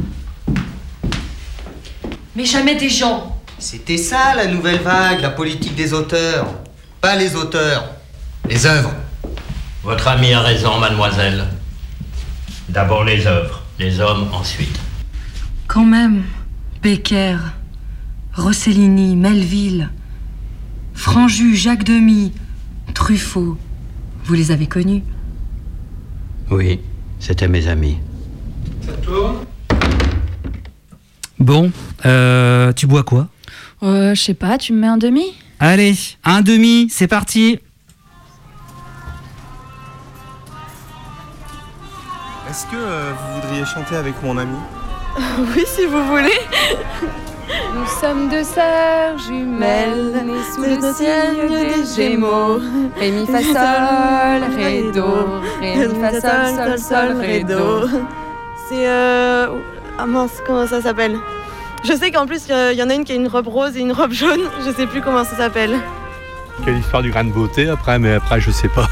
Mais 2.35 2.47
jamais 2.47 2.77
des 2.77 2.89
gens. 2.89 3.39
C'était 3.59 3.99
ça 3.99 4.35
la 4.35 4.47
nouvelle 4.47 4.81
vague, 4.81 5.21
la 5.21 5.31
politique 5.31 5.75
des 5.75 5.93
auteurs. 5.93 6.47
Pas 7.01 7.15
les 7.15 7.37
auteurs, 7.37 7.95
les 8.49 8.67
œuvres. 8.67 8.93
Votre 9.85 10.09
ami 10.09 10.33
a 10.33 10.41
raison, 10.41 10.79
mademoiselle. 10.79 11.45
D'abord 12.69 13.05
les 13.05 13.27
œuvres, 13.27 13.63
les 13.79 14.01
hommes 14.01 14.29
ensuite. 14.33 14.79
Quand 15.69 15.85
même, 15.85 16.25
Becker, 16.83 17.37
Rossellini, 18.35 19.15
Melville, 19.15 19.91
Franju, 20.95 21.55
Jacques 21.55 21.85
Demy, 21.85 22.33
Truffaut, 22.95 23.57
vous 24.25 24.35
les 24.35 24.51
avez 24.51 24.67
connus? 24.67 25.05
Oui, 26.51 26.81
c'était 27.21 27.49
mes 27.49 27.69
amis. 27.69 27.99
Ça 28.85 28.93
tourne? 28.95 29.37
Bon, 31.39 31.71
euh, 32.05 32.73
tu 32.73 32.89
bois 32.89 33.05
quoi? 33.05 33.29
Euh, 33.85 34.15
je 34.17 34.21
sais 34.21 34.35
pas, 34.35 34.59
tu 34.59 34.73
me 34.73 34.81
mets 34.81 34.89
un 34.89 34.99
demi? 34.99 35.35
Allez, 35.61 35.95
un 36.25 36.41
demi, 36.41 36.89
c'est 36.89 37.09
parti. 37.09 37.59
Est-ce 42.49 42.65
que 42.67 42.77
euh, 42.77 43.13
vous 43.13 43.41
voudriez 43.41 43.65
chanter 43.65 43.97
avec 43.97 44.15
mon 44.23 44.39
ami? 44.39 44.57
Oui, 45.39 45.65
si 45.67 45.85
vous 45.85 46.05
voulez. 46.07 46.39
Nous 47.75 47.87
sommes 48.01 48.29
deux 48.29 48.45
sœurs 48.45 49.19
jumelles, 49.19 50.13
nées 50.25 50.45
sous 50.55 50.63
le 50.63 50.77
signe 50.95 51.49
des 51.49 51.85
Gémeaux. 51.97 52.61
Ré, 52.97 53.11
mi, 53.11 53.27
fa, 53.27 53.43
sol, 53.43 54.55
ré, 54.57 54.83
do. 54.95 55.41
Ré, 55.61 55.89
mi, 55.89 56.01
fa, 56.01 56.21
sol, 56.21 56.55
sol, 56.55 56.79
sol, 56.79 57.17
ré, 57.21 57.43
do. 57.43 57.89
C'est 58.69 58.87
euh... 58.87 59.49
Ah 59.99 60.07
mince, 60.07 60.41
comment 60.47 60.69
ça 60.69 60.81
s'appelle? 60.81 61.19
Je 61.85 61.93
sais 61.95 62.11
qu'en 62.11 62.27
plus, 62.27 62.43
il 62.49 62.77
y 62.77 62.83
en 62.83 62.91
a 62.91 62.95
une 62.95 63.05
qui 63.05 63.13
a 63.13 63.15
une 63.15 63.29
robe 63.29 63.49
rose 63.49 63.77
et 63.77 63.81
une 63.81 63.93
robe 63.93 64.13
jaune. 64.13 64.41
Je 64.65 64.71
sais 64.73 64.87
plus 64.87 65.01
comment 65.01 65.25
ça 65.25 65.37
s'appelle. 65.37 65.79
Quelle 66.65 66.79
histoire 66.79 67.03
du 67.03 67.11
grain 67.11 67.25
de 67.25 67.31
beauté 67.31 67.69
après, 67.69 67.99
mais 67.99 68.15
après 68.15 68.41
je 68.41 68.51
sais 68.51 68.69
pas. 68.69 68.87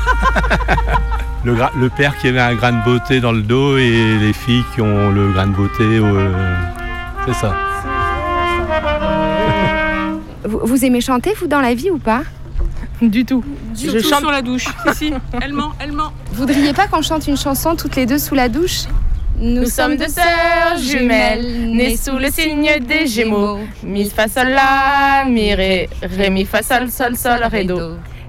le, 1.44 1.88
père 1.88 2.16
qui 2.18 2.28
avait 2.28 2.40
un 2.40 2.54
grain 2.54 2.72
de 2.72 2.84
beauté 2.84 3.20
dans 3.20 3.32
le 3.32 3.42
dos 3.42 3.76
et 3.76 4.18
les 4.20 4.32
filles 4.32 4.64
qui 4.74 4.80
ont 4.80 5.10
le 5.10 5.32
grain 5.32 5.48
de 5.48 5.52
beauté. 5.54 5.82
euh, 5.82 6.54
c'est 7.26 7.34
ça. 7.34 7.54
Vous, 10.44 10.60
vous 10.62 10.84
aimez 10.84 11.00
chanter, 11.00 11.34
vous, 11.40 11.48
dans 11.48 11.60
la 11.60 11.74
vie 11.74 11.90
ou 11.90 11.98
pas? 11.98 12.22
Du 13.02 13.24
tout. 13.24 13.44
Surtout 13.74 14.08
chante- 14.08 14.20
sur 14.20 14.30
la 14.30 14.42
douche. 14.42 14.66
si, 14.92 15.08
si, 15.08 15.12
elle 15.42 15.52
ment, 15.52 15.72
elle 15.80 15.90
ment. 15.90 16.12
Voudriez 16.32 16.72
pas 16.72 16.86
qu'on 16.86 17.02
chante 17.02 17.26
une 17.26 17.36
chanson 17.36 17.74
toutes 17.74 17.96
les 17.96 18.06
deux 18.06 18.18
sous 18.18 18.36
la 18.36 18.48
douche? 18.48 18.84
Nous 19.38 19.66
sommes 19.66 19.96
deux 19.96 20.08
sœurs 20.08 20.78
jumelles, 20.78 21.70
nées 21.70 21.96
sous 21.96 22.16
le 22.16 22.30
signe 22.30 22.70
des 22.80 23.06
Gémeaux. 23.06 23.58
Mi, 23.82 24.08
fa, 24.08 24.28
sol, 24.28 24.48
la, 24.48 25.24
mi, 25.28 25.52
ré, 25.54 25.90
ré, 26.02 26.30
mi, 26.30 26.46
fa, 26.46 26.62
sol, 26.62 26.90
sol, 26.90 27.16
sol, 27.16 27.40
ré, 27.50 27.64
do. 27.64 27.78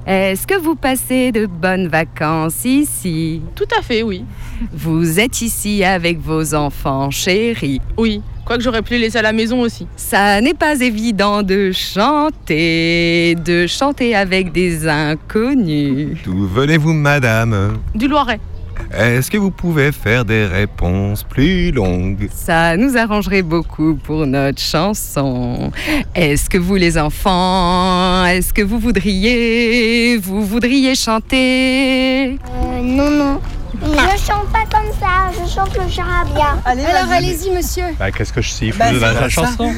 Est-ce 0.06 0.46
que 0.46 0.56
vous 0.56 0.76
passez 0.76 1.32
de 1.32 1.46
bonnes 1.46 1.88
vacances 1.88 2.66
ici? 2.66 3.42
Tout 3.56 3.68
à 3.78 3.82
fait, 3.82 4.04
oui. 4.04 4.26
Vous 4.74 5.20
êtes 5.20 5.42
ici 5.42 5.84
avec 5.84 6.20
vos 6.20 6.54
enfants 6.54 7.10
chéris 7.10 7.80
Oui, 7.98 8.22
quoique 8.46 8.64
j'aurais 8.64 8.82
pu 8.82 8.94
les 8.94 9.00
laisser 9.00 9.20
à 9.20 9.22
la 9.22 9.34
maison 9.34 9.62
aussi. 9.62 9.88
Ça 9.96 10.42
n'est 10.42 10.54
pas 10.54 10.80
évident 10.82 11.42
de 11.42 11.72
chanter, 11.72 13.36
de 13.36 13.66
chanter 13.66 14.14
avec 14.14 14.52
des 14.52 14.88
inconnus. 14.88 16.18
D'où 16.26 16.48
venez-vous, 16.48 16.94
madame? 16.94 17.78
Du 17.96 18.10
Loiret. 18.10 18.40
Est-ce 18.94 19.30
que 19.30 19.38
vous 19.38 19.52
pouvez 19.52 19.92
faire 19.92 20.26
des 20.26 20.46
réponses 20.46 21.24
plus 21.24 21.72
longues? 21.72 22.30
Ça 22.34 22.78
nous 22.78 22.98
arrangerait 22.98 23.42
beaucoup 23.42 23.96
pour 23.96 24.26
notre 24.26 24.62
chanson. 24.62 25.72
Est-ce 26.16 26.50
que 26.50 26.58
vous 26.58 26.76
les 26.76 26.98
enfants, 26.98 28.26
est-ce 28.26 28.54
que 28.54 28.62
vous 28.62 28.80
voudriez, 28.80 30.18
vous 30.18 30.46
voudriez 30.46 30.96
chanter? 30.96 32.34
Euh, 32.34 32.82
non, 32.82 33.10
non. 33.12 33.42
Je 33.82 34.18
chante 34.26 34.48
pas 34.52 34.66
comme 34.72 34.92
ça, 35.00 35.32
je 35.34 35.50
chante 35.50 35.78
le 35.78 35.90
charabia. 35.90 36.58
Alors 36.66 37.12
allez-y 37.12 37.52
monsieur. 37.52 37.84
Bah, 38.00 38.12
Qu'est-ce 38.12 38.34
que 38.34 38.42
je 38.42 38.50
siffle 38.50 38.80
Bah, 38.80 38.92
la, 38.92 39.30
chanson? 39.30 39.72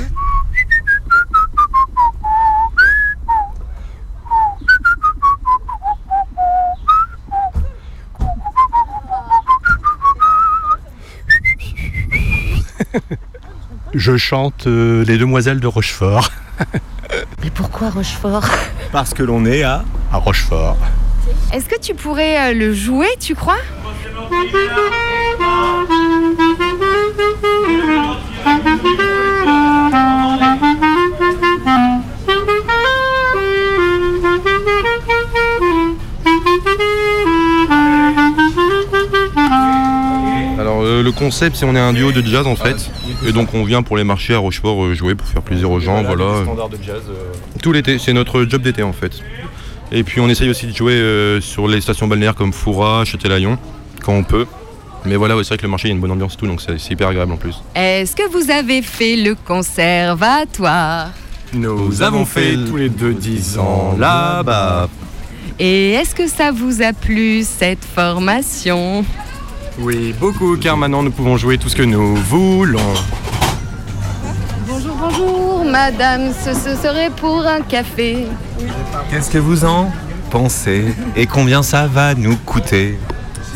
Je 14.00 14.16
chante 14.16 14.66
euh, 14.66 15.04
Les 15.04 15.18
Demoiselles 15.18 15.60
de 15.60 15.68
Rochefort. 15.68 16.30
Mais 17.44 17.50
pourquoi 17.50 17.90
Rochefort? 17.90 18.46
Parce 18.94 19.14
que 19.14 19.24
l'on 19.24 19.46
est 19.46 19.64
à, 19.64 19.84
à 20.14 20.18
Rochefort. 20.18 20.78
Est-ce 21.52 21.66
que 21.68 21.78
tu 21.78 21.94
pourrais 21.96 22.52
euh, 22.52 22.54
le 22.54 22.74
jouer, 22.74 23.10
tu 23.20 23.36
crois? 23.36 23.58
Alors 40.58 40.84
euh, 40.84 41.02
le 41.04 41.12
concept 41.12 41.56
c'est 41.56 41.66
on 41.66 41.76
est 41.76 41.80
un 41.80 41.94
duo 41.94 42.12
de 42.12 42.22
jazz 42.26 42.46
en 42.48 42.56
fait 42.56 42.90
et 43.28 43.32
donc 43.32 43.54
on 43.54 43.64
vient 43.64 43.84
pour 43.84 43.98
les 43.98 44.04
marchés 44.04 44.34
à 44.34 44.38
Rochefort 44.40 44.84
euh, 44.84 44.94
jouer 44.96 45.16
pour 45.16 45.28
faire 45.28 45.42
plaisir 45.42 45.70
aux 45.72 45.80
gens 45.80 46.04
voilà. 46.04 46.44
Standard 46.44 46.70
de 46.70 46.78
jazz. 46.82 47.02
euh, 47.10 47.32
Tout 47.62 47.72
l'été, 47.72 47.98
c'est 48.00 48.14
notre 48.14 48.44
job 48.46 48.62
d'été 48.62 48.84
en 48.84 48.94
fait. 48.94 49.12
Et 49.92 50.04
puis 50.04 50.22
on 50.22 50.30
essaye 50.30 50.50
aussi 50.50 50.68
de 50.68 50.76
jouer 50.76 50.94
euh, 50.94 51.42
sur 51.42 51.68
les 51.68 51.82
stations 51.82 52.08
balnéaires 52.08 52.36
comme 52.36 52.54
Foura, 52.54 53.04
Châtelaillon 53.06 53.58
quand 54.04 54.14
on 54.14 54.24
peut. 54.24 54.46
Mais 55.06 55.16
voilà, 55.16 55.36
ouais, 55.38 55.44
c'est 55.44 55.50
vrai 55.50 55.58
que 55.58 55.64
le 55.64 55.70
marché 55.70 55.88
il 55.88 55.92
y 55.92 55.94
a 55.94 55.96
une 55.96 56.02
bonne 56.02 56.12
ambiance 56.12 56.34
et 56.34 56.38
tout 56.38 56.48
donc 56.48 56.62
c'est 56.62 56.78
c'est 56.80 56.92
hyper 56.94 57.08
agréable 57.10 57.32
en 57.34 57.38
plus. 57.38 57.62
Est-ce 57.76 58.16
que 58.16 58.30
vous 58.32 58.52
avez 58.52 58.82
fait 58.82 59.16
le 59.16 59.36
conservatoire? 59.36 61.12
Nous 61.54 62.02
avons 62.04 62.26
fait 62.26 62.56
tous 62.70 62.78
les 62.78 62.90
deux 62.90 63.14
10 63.14 63.58
ans 63.58 63.96
là-bas. 63.98 64.88
Et 65.58 65.92
est-ce 65.92 66.14
que 66.16 66.28
ça 66.28 66.52
vous 66.52 66.82
a 66.82 66.94
plu 66.94 67.44
cette 67.44 67.84
formation? 67.84 69.04
Oui, 69.82 70.14
beaucoup 70.20 70.58
car 70.58 70.76
maintenant 70.78 71.04
nous 71.04 71.12
pouvons 71.12 71.38
jouer 71.38 71.58
tout 71.58 71.70
ce 71.70 71.76
que 71.76 71.84
nous 71.84 72.16
voulons. 72.16 72.94
Bonjour, 74.68 74.96
bonjour, 74.96 75.66
madame, 75.66 76.32
ce, 76.34 76.54
ce 76.54 76.76
serait 76.76 77.10
pour 77.10 77.46
un 77.46 77.62
café. 77.62 78.26
Qu'est-ce 79.10 79.30
que 79.30 79.38
vous 79.38 79.64
en 79.66 79.92
pensez 80.32 80.94
Et 81.16 81.26
combien 81.26 81.64
ça 81.64 81.88
va 81.88 82.14
nous 82.14 82.36
coûter? 82.38 82.98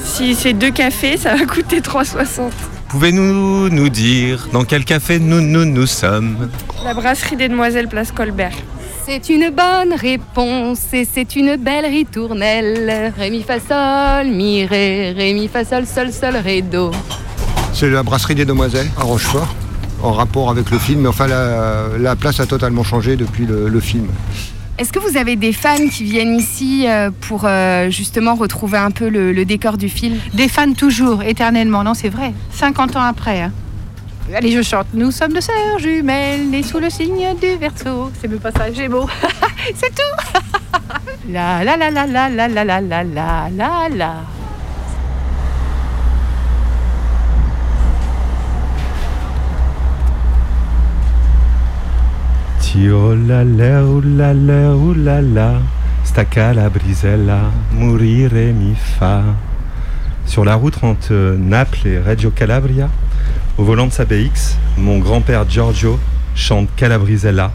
Si 0.06 0.36
c'est 0.36 0.54
deux 0.54 0.72
cafés, 0.72 1.18
ça 1.18 1.36
va 1.36 1.46
coûter 1.46 1.82
3,60. 1.82 2.52
Pouvez-nous 2.88 3.70
nous 3.70 3.90
dire 3.90 4.48
dans 4.54 4.64
quel 4.64 4.86
café 4.86 5.20
nous 5.20 5.42
nous, 5.42 5.66
nous 5.66 5.88
sommes? 5.88 6.50
La 6.86 6.94
brasserie 6.94 7.36
des 7.36 7.50
Demoiselles, 7.50 7.88
place 7.88 8.12
Colbert. 8.12 8.54
C'est 9.06 9.30
une 9.30 9.50
bonne 9.50 9.94
réponse 10.00 10.80
et 10.94 11.06
c'est 11.12 11.36
une 11.36 11.58
belle 11.58 11.86
ritournelle. 11.86 13.14
Ré, 13.18 13.30
mi, 13.30 13.44
fa, 13.44 13.60
sol, 13.60 14.28
mi, 14.32 14.66
ré, 14.66 15.12
ré, 15.12 15.34
mi, 15.34 15.48
fa, 15.48 15.66
sol, 15.66 15.86
sol, 15.86 16.12
sol, 16.12 16.38
ré, 16.38 16.62
do. 16.62 16.92
C'est 17.74 17.90
la 17.90 18.02
brasserie 18.04 18.36
des 18.36 18.46
Demoiselles 18.46 18.88
à 18.98 19.04
Rochefort, 19.04 19.54
en 20.02 20.14
rapport 20.14 20.50
avec 20.50 20.72
le 20.72 20.78
film. 20.78 21.02
Mais 21.02 21.10
enfin, 21.10 21.28
la, 21.28 21.88
la 22.00 22.16
place 22.16 22.40
a 22.40 22.46
totalement 22.46 22.84
changé 22.84 23.18
depuis 23.18 23.46
le, 23.46 23.68
le 23.68 23.80
film. 23.82 24.08
Est-ce 24.78 24.92
que 24.94 25.00
vous 25.00 25.18
avez 25.18 25.36
des 25.36 25.54
fans 25.54 25.88
qui 25.92 26.04
viennent 26.06 26.36
ici 26.36 26.86
euh, 26.88 27.12
pour 27.28 27.42
euh, 27.46 27.90
justement 27.92 28.36
retrouver 28.36 28.78
un 28.78 28.90
peu 28.92 29.10
le, 29.10 29.32
le 29.34 29.46
décor 29.46 29.78
du 29.78 29.90
film? 29.90 30.18
Des 30.34 30.48
fans 30.48 30.72
toujours, 30.74 31.24
éternellement, 31.24 31.84
non, 31.84 31.94
c'est 31.94 32.10
vrai. 32.10 32.34
50 32.54 32.96
ans 32.96 33.02
après. 33.04 33.42
hein. 33.42 33.52
Allez, 34.32 34.52
je 34.52 34.62
chante. 34.62 34.88
Nous 34.94 35.12
sommes 35.12 35.34
deux 35.34 35.42
sœurs 35.42 35.80
jumelles, 35.80 36.50
nées 36.50 36.64
sous 36.64 36.80
le 36.80 36.90
signe 36.90 37.36
du 37.42 37.58
Verseau. 37.58 38.12
C'est 38.20 38.28
même 38.28 38.40
pas 38.40 38.52
ça, 38.52 38.72
Gémeaux. 38.72 39.08
c'est 39.76 39.94
tout. 39.94 40.40
la 41.30 41.64
la 41.64 41.76
la 41.78 41.92
la 41.92 42.08
la 42.08 42.30
la 42.30 42.48
la 42.48 42.64
la 42.64 42.82
la 42.82 43.04
la 43.04 43.50
la 43.52 43.90
la. 43.90 44.14
Tio 52.60 53.14
la 53.16 53.44
la 53.44 53.84
oh 53.84 54.02
la 54.04 54.34
la 54.34 54.74
oh 54.76 54.94
la 54.96 55.22
la 55.22 55.60
Stacca 56.04 56.54
la 56.54 56.70
brisella 56.70 57.52
Morire 57.72 58.52
mi 58.54 58.74
fa 58.76 59.22
Sur 60.26 60.46
la 60.46 60.56
route 60.56 60.78
entre 60.84 61.36
Naples 61.38 61.88
et 61.88 62.00
Reggio 62.00 62.32
Calabria, 62.32 62.90
Au 63.56 63.64
volant 63.64 63.86
de 63.86 63.92
sa 63.92 64.04
BX, 64.04 64.58
mon 64.78 64.98
grand-père 64.98 65.48
Giorgio 65.48 66.00
chante 66.34 66.70
Calabrisella, 66.76 67.52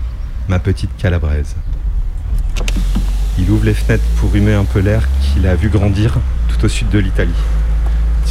ma 0.49 0.61
petite 0.61 0.97
calabraise. 0.97 1.57
Il 3.37 3.51
ouvre 3.51 3.65
les 3.65 3.75
fenêtres 3.75 4.05
pour 4.21 4.33
humer 4.33 4.55
un 4.55 4.65
peu 4.65 4.79
l'air 4.79 5.09
qu'il 5.21 5.45
a 5.49 5.57
vu 5.57 5.69
grandir 5.69 6.19
tout 6.47 6.65
au 6.65 6.69
sud 6.69 6.89
de 6.91 7.01
l'Italie. 7.01 7.33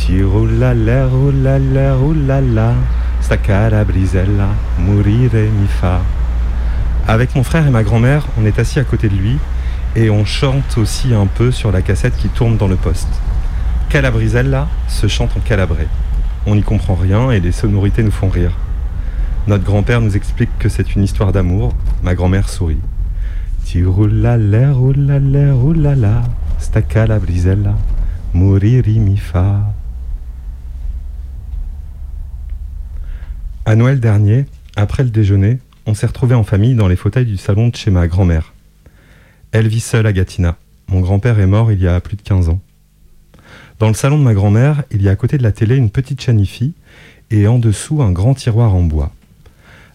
Roulala, 0.07 1.07
roulala, 1.07 2.74
sta 3.20 3.36
calabrisella, 3.36 4.47
morire 4.80 5.51
mi 5.51 5.68
fa. 5.68 5.99
Avec 7.05 7.36
mon 7.36 7.43
frère 7.43 7.68
et 7.68 7.72
ma 7.72 7.84
grand-mère, 7.84 8.26
on 8.39 8.45
est 8.45 8.59
assis 8.59 8.80
à 8.80 8.86
côté 8.86 9.09
de 9.09 9.15
lui 9.15 9.38
et 9.97 10.09
on 10.09 10.24
chante 10.24 10.78
aussi 10.78 11.13
un 11.13 11.26
peu 11.26 11.51
sur 11.51 11.74
la 11.74 11.82
cassette 11.82 12.15
qui 12.15 12.30
tourne 12.30 12.55
dans 12.55 12.70
le 12.70 12.78
poste. 12.78 13.09
Calabrisella 13.89 14.70
se 14.88 15.07
chante 15.07 15.36
en 15.36 15.41
calabrais. 15.41 15.89
On 16.50 16.56
n'y 16.56 16.64
comprend 16.64 16.95
rien 16.95 17.30
et 17.30 17.41
les 17.41 17.52
sonorités 17.52 18.04
nous 18.04 18.12
font 18.12 18.30
rire. 18.30 18.58
Notre 19.48 19.66
grand-père 19.66 20.00
nous 20.00 20.16
explique 20.16 20.50
que 20.60 20.70
c'est 20.70 20.95
une 20.95 21.04
histoire 21.04 21.34
d'amour. 21.34 21.76
Ma 22.04 22.16
grand-mère 22.16 22.48
sourit. 22.48 22.80
Tiroulala, 23.66 24.72
roulala, 24.72 25.54
roulala, 25.54 26.24
sta 26.58 26.82
calabrisella, 26.82 27.76
moriri 28.34 28.98
mi 28.98 29.18
fa. 29.18 29.74
À 33.66 33.76
Noël 33.76 34.00
dernier, 34.00 34.45
après 34.78 35.04
le 35.04 35.10
déjeuner, 35.10 35.60
on 35.86 35.93
s'est 35.93 36.08
retrouvés 36.08 36.36
en 36.36 36.45
famille 36.45 36.76
dans 36.76 36.88
les 36.88 36.95
fauteuils 36.95 37.26
du 37.26 37.36
salon 37.36 37.68
de 37.68 37.76
chez 37.76 37.91
ma 37.91 38.08
grand-mère. 38.08 38.54
Elle 39.52 39.68
vit 39.68 39.82
seule 39.82 40.08
à 40.08 40.14
Gatineau. 40.14 40.54
Mon 40.88 41.02
grand-père 41.02 41.41
est 41.41 41.45
mort 41.45 41.74
il 41.74 41.82
y 41.82 41.89
a 41.89 42.00
plus 42.00 42.16
de 42.16 42.22
15 42.22 42.48
ans. 42.48 42.62
Dans 43.80 43.90
le 43.90 43.94
salon 43.94 44.18
de 44.18 44.24
ma 44.24 44.34
grand-mère, 44.34 44.84
il 44.90 45.04
y 45.04 45.08
a 45.08 45.12
à 45.12 45.16
côté 45.16 45.38
de 45.38 45.44
la 45.44 45.52
télé 45.52 45.76
une 45.76 45.92
petite 45.92 46.20
chanifie 46.20 46.74
et 47.30 47.48
en 47.48 47.60
dessous 47.60 48.02
un 48.02 48.12
grand 48.12 48.34
tiroir 48.34 48.74
en 48.74 48.82
bois. 48.82 49.12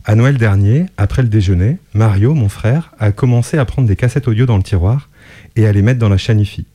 À 0.05 0.15
Noël 0.15 0.37
dernier, 0.37 0.87
après 0.97 1.23
le 1.23 1.29
déjeuner, 1.29 1.79
Mario, 1.93 2.33
mon 2.35 2.49
frère, 2.49 2.93
a 3.01 3.11
commencé 3.11 3.59
à 3.59 3.65
prendre 3.65 3.89
des 3.89 3.97
cassettes 3.97 4.29
audio 4.29 4.47
dans 4.47 4.57
le 4.57 4.63
tiroir 4.63 5.09
et 5.57 5.67
à 5.67 5.73
les 5.73 5.83
mettre 5.83 5.99
dans 5.99 6.09
la 6.09 6.17
chanifie. 6.17 6.67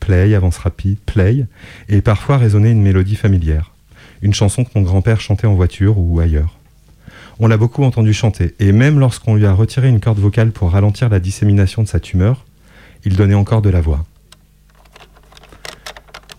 Play, 0.00 0.34
avance 0.34 0.56
rapide, 0.56 0.96
play, 1.04 1.44
et 1.90 2.00
parfois 2.00 2.38
résonner 2.38 2.70
une 2.70 2.82
mélodie 2.82 3.16
familière. 3.16 3.72
Une 4.22 4.32
chanson 4.32 4.64
que 4.64 4.70
mon 4.74 4.82
grand-père 4.82 5.20
chantait 5.20 5.46
en 5.46 5.54
voiture 5.54 5.98
ou 5.98 6.18
ailleurs. 6.18 6.58
On 7.38 7.46
l'a 7.46 7.58
beaucoup 7.58 7.84
entendu 7.84 8.14
chanter, 8.14 8.54
et 8.58 8.72
même 8.72 8.98
lorsqu'on 8.98 9.34
lui 9.34 9.44
a 9.44 9.52
retiré 9.52 9.90
une 9.90 10.00
corde 10.00 10.18
vocale 10.18 10.50
pour 10.50 10.70
ralentir 10.70 11.10
la 11.10 11.20
dissémination 11.20 11.82
de 11.82 11.88
sa 11.88 12.00
tumeur, 12.00 12.46
il 13.04 13.16
donnait 13.16 13.34
encore 13.34 13.60
de 13.60 13.70
la 13.70 13.82
voix. 13.82 14.06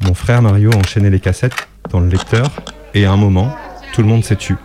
Mon 0.06 0.14
frère 0.14 0.44
Mario 0.44 0.70
enchaînait 0.76 1.10
les 1.10 1.20
cassettes 1.20 1.68
dans 1.90 2.00
le 2.00 2.08
lecteur, 2.08 2.52
et 2.94 3.06
à 3.06 3.12
un 3.12 3.18
moment, 3.18 3.56
tout 3.92 4.02
le 4.02 4.08
monde 4.08 4.24
s'est 4.24 4.36
tu. 4.36 4.56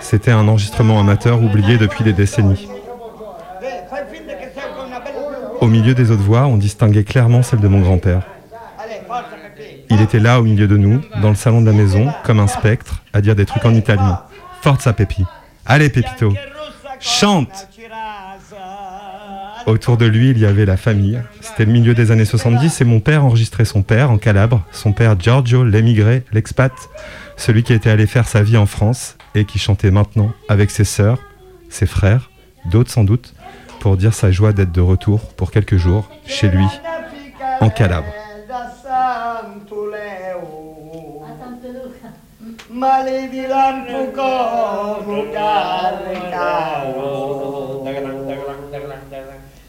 C'était 0.00 0.30
un 0.30 0.46
enregistrement 0.46 1.00
amateur 1.00 1.42
oublié 1.42 1.78
depuis 1.78 2.04
des 2.04 2.12
décennies. 2.12 2.68
Au 5.62 5.68
milieu 5.68 5.94
des 5.94 6.10
autres 6.10 6.22
voix, 6.22 6.42
on 6.46 6.58
distinguait 6.58 7.04
clairement 7.04 7.42
celle 7.42 7.60
de 7.60 7.68
mon 7.68 7.80
grand-père. 7.80 8.22
Il 9.88 10.02
était 10.02 10.18
là 10.18 10.38
au 10.38 10.42
milieu 10.42 10.68
de 10.68 10.76
nous, 10.76 11.00
dans 11.22 11.30
le 11.30 11.34
salon 11.34 11.62
de 11.62 11.66
la 11.66 11.72
maison, 11.72 12.12
comme 12.24 12.40
un 12.40 12.46
spectre, 12.46 13.02
à 13.14 13.22
dire 13.22 13.36
des 13.36 13.46
trucs 13.46 13.64
en 13.64 13.74
italien. 13.74 14.22
Forza 14.60 14.92
Pepi. 14.92 15.24
Allez 15.64 15.88
Pepito, 15.88 16.34
chante 17.00 17.68
Autour 19.66 19.96
de 19.96 20.06
lui, 20.06 20.30
il 20.30 20.38
y 20.38 20.46
avait 20.46 20.66
la 20.66 20.76
famille. 20.76 21.20
C'était 21.40 21.64
le 21.64 21.72
milieu 21.72 21.94
des 21.94 22.10
années 22.10 22.24
70 22.24 22.80
et 22.80 22.84
mon 22.84 23.00
père 23.00 23.24
enregistrait 23.24 23.64
son 23.64 23.82
père 23.82 24.10
en 24.10 24.18
Calabre, 24.18 24.64
son 24.72 24.92
père 24.92 25.18
Giorgio, 25.18 25.64
l'émigré, 25.64 26.24
l'expat, 26.32 26.72
celui 27.36 27.62
qui 27.62 27.72
était 27.72 27.90
allé 27.90 28.06
faire 28.06 28.26
sa 28.26 28.42
vie 28.42 28.56
en 28.56 28.66
France 28.66 29.16
et 29.34 29.44
qui 29.44 29.58
chantait 29.58 29.90
maintenant 29.90 30.32
avec 30.48 30.70
ses 30.70 30.84
sœurs, 30.84 31.18
ses 31.68 31.86
frères, 31.86 32.30
d'autres 32.70 32.90
sans 32.90 33.04
doute, 33.04 33.34
pour 33.80 33.96
dire 33.96 34.14
sa 34.14 34.30
joie 34.30 34.52
d'être 34.52 34.72
de 34.72 34.80
retour 34.80 35.20
pour 35.34 35.50
quelques 35.50 35.76
jours 35.76 36.08
chez 36.26 36.48
lui, 36.48 36.66
en 37.60 37.70
Calabre. 37.70 38.06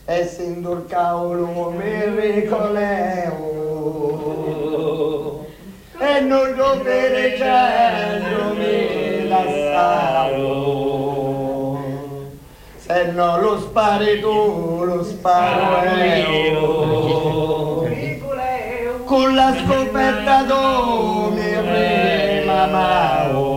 essendo 0.06 0.74
il 0.74 0.86
cavolo 0.86 1.70
mericoleo 1.70 3.52
e 5.98 6.20
non 6.20 6.56
dovere 6.56 7.38
cielo 7.38 8.54
mi 8.56 9.28
lassavo 9.30 10.74
se 12.76 13.12
no 13.14 13.40
lo 13.40 13.58
spari 13.60 14.20
tu 14.20 14.84
lo 14.84 15.02
sparo 15.04 15.86
io. 16.04 17.88
con 19.06 19.36
la 19.36 19.56
scoperta 19.56 20.44
tu 20.44 21.30
mi 21.34 21.62
rimamavo 22.42 23.53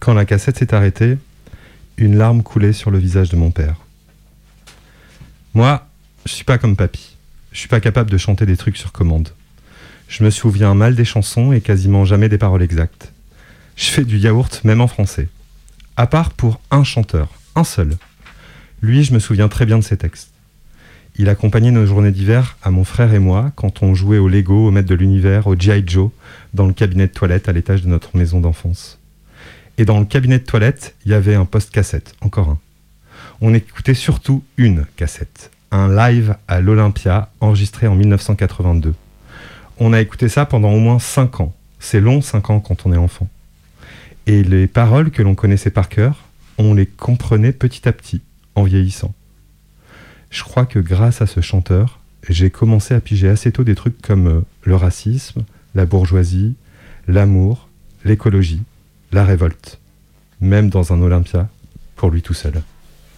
Quand 0.00 0.14
la 0.14 0.24
cassette 0.24 0.58
s'est 0.58 0.72
arrêtée, 0.72 1.18
une 1.96 2.16
larme 2.16 2.42
coulait 2.42 2.72
sur 2.72 2.90
le 2.90 2.98
visage 2.98 3.28
de 3.28 3.36
mon 3.36 3.50
père. 3.50 3.76
Moi, 5.54 5.86
je 6.24 6.32
suis 6.32 6.44
pas 6.44 6.58
comme 6.58 6.76
papy. 6.76 7.16
Je 7.52 7.58
suis 7.58 7.68
pas 7.68 7.80
capable 7.80 8.10
de 8.10 8.18
chanter 8.18 8.46
des 8.46 8.56
trucs 8.56 8.76
sur 8.76 8.92
commande. 8.92 9.30
Je 10.08 10.22
me 10.22 10.30
souviens 10.30 10.74
mal 10.74 10.94
des 10.94 11.04
chansons 11.04 11.52
et 11.52 11.60
quasiment 11.60 12.04
jamais 12.04 12.28
des 12.28 12.38
paroles 12.38 12.62
exactes. 12.62 13.12
Je 13.76 13.86
fais 13.86 14.04
du 14.04 14.18
yaourt 14.18 14.62
même 14.64 14.80
en 14.80 14.86
français. 14.86 15.28
À 15.96 16.06
part 16.06 16.30
pour 16.30 16.60
un 16.70 16.84
chanteur, 16.84 17.28
un 17.56 17.64
seul. 17.64 17.96
Lui, 18.82 19.02
je 19.02 19.12
me 19.12 19.18
souviens 19.18 19.48
très 19.48 19.66
bien 19.66 19.78
de 19.78 19.84
ses 19.84 19.96
textes. 19.96 20.30
Il 21.18 21.28
accompagnait 21.28 21.70
nos 21.70 21.86
journées 21.86 22.12
d'hiver 22.12 22.56
à 22.62 22.70
mon 22.70 22.84
frère 22.84 23.14
et 23.14 23.18
moi 23.18 23.50
quand 23.56 23.82
on 23.82 23.94
jouait 23.94 24.18
au 24.18 24.28
Lego, 24.28 24.68
au 24.68 24.70
maître 24.70 24.88
de 24.88 24.94
l'univers, 24.94 25.46
au 25.46 25.56
G.I. 25.58 25.82
Joe, 25.86 26.10
dans 26.54 26.66
le 26.66 26.72
cabinet 26.72 27.08
de 27.08 27.12
toilette 27.12 27.48
à 27.48 27.52
l'étage 27.52 27.82
de 27.82 27.88
notre 27.88 28.16
maison 28.16 28.40
d'enfance. 28.40 29.00
Et 29.78 29.84
dans 29.84 29.98
le 29.98 30.06
cabinet 30.06 30.38
de 30.38 30.44
toilette, 30.44 30.94
il 31.04 31.12
y 31.12 31.14
avait 31.14 31.34
un 31.34 31.46
post-cassette, 31.46 32.14
encore 32.20 32.50
un. 32.50 32.58
On 33.40 33.54
écoutait 33.54 33.94
surtout 33.94 34.44
une 34.56 34.86
cassette, 34.96 35.50
un 35.70 35.88
live 35.88 36.36
à 36.48 36.60
l'Olympia 36.60 37.30
enregistré 37.40 37.86
en 37.86 37.94
1982. 37.94 38.94
On 39.78 39.92
a 39.92 40.00
écouté 40.00 40.28
ça 40.28 40.46
pendant 40.46 40.72
au 40.72 40.78
moins 40.78 40.98
5 40.98 41.40
ans. 41.40 41.54
C'est 41.78 42.00
long 42.00 42.22
5 42.22 42.50
ans 42.50 42.60
quand 42.60 42.86
on 42.86 42.92
est 42.92 42.98
enfant. 42.98 43.28
Et 44.26 44.42
les 44.42 44.66
paroles 44.66 45.10
que 45.10 45.22
l'on 45.22 45.34
connaissait 45.34 45.70
par 45.70 45.88
cœur, 45.88 46.24
on 46.58 46.74
les 46.74 46.86
comprenait 46.86 47.52
petit 47.52 47.86
à 47.88 47.92
petit, 47.92 48.22
en 48.54 48.62
vieillissant. 48.62 49.14
Je 50.30 50.42
crois 50.42 50.66
que 50.66 50.78
grâce 50.78 51.22
à 51.22 51.26
ce 51.26 51.40
chanteur, 51.40 52.00
j'ai 52.28 52.50
commencé 52.50 52.94
à 52.94 53.00
piger 53.00 53.28
assez 53.28 53.52
tôt 53.52 53.64
des 53.64 53.74
trucs 53.74 54.00
comme 54.00 54.26
euh, 54.26 54.40
le 54.64 54.74
racisme, 54.74 55.44
la 55.74 55.86
bourgeoisie, 55.86 56.54
l'amour, 57.06 57.68
l'écologie, 58.04 58.62
la 59.12 59.24
révolte. 59.24 59.78
Même 60.40 60.70
dans 60.70 60.92
un 60.92 61.00
Olympia, 61.02 61.48
pour 61.94 62.10
lui 62.10 62.22
tout 62.22 62.34
seul. 62.34 62.62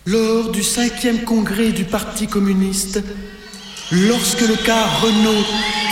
Lors 0.06 0.50
du 0.50 0.62
cinquième 0.62 1.24
congrès 1.24 1.72
du 1.72 1.84
Parti 1.84 2.26
communiste, 2.26 3.02
lorsque 3.90 4.40
le 4.40 4.56
cas 4.56 4.86
Renault 5.02 5.44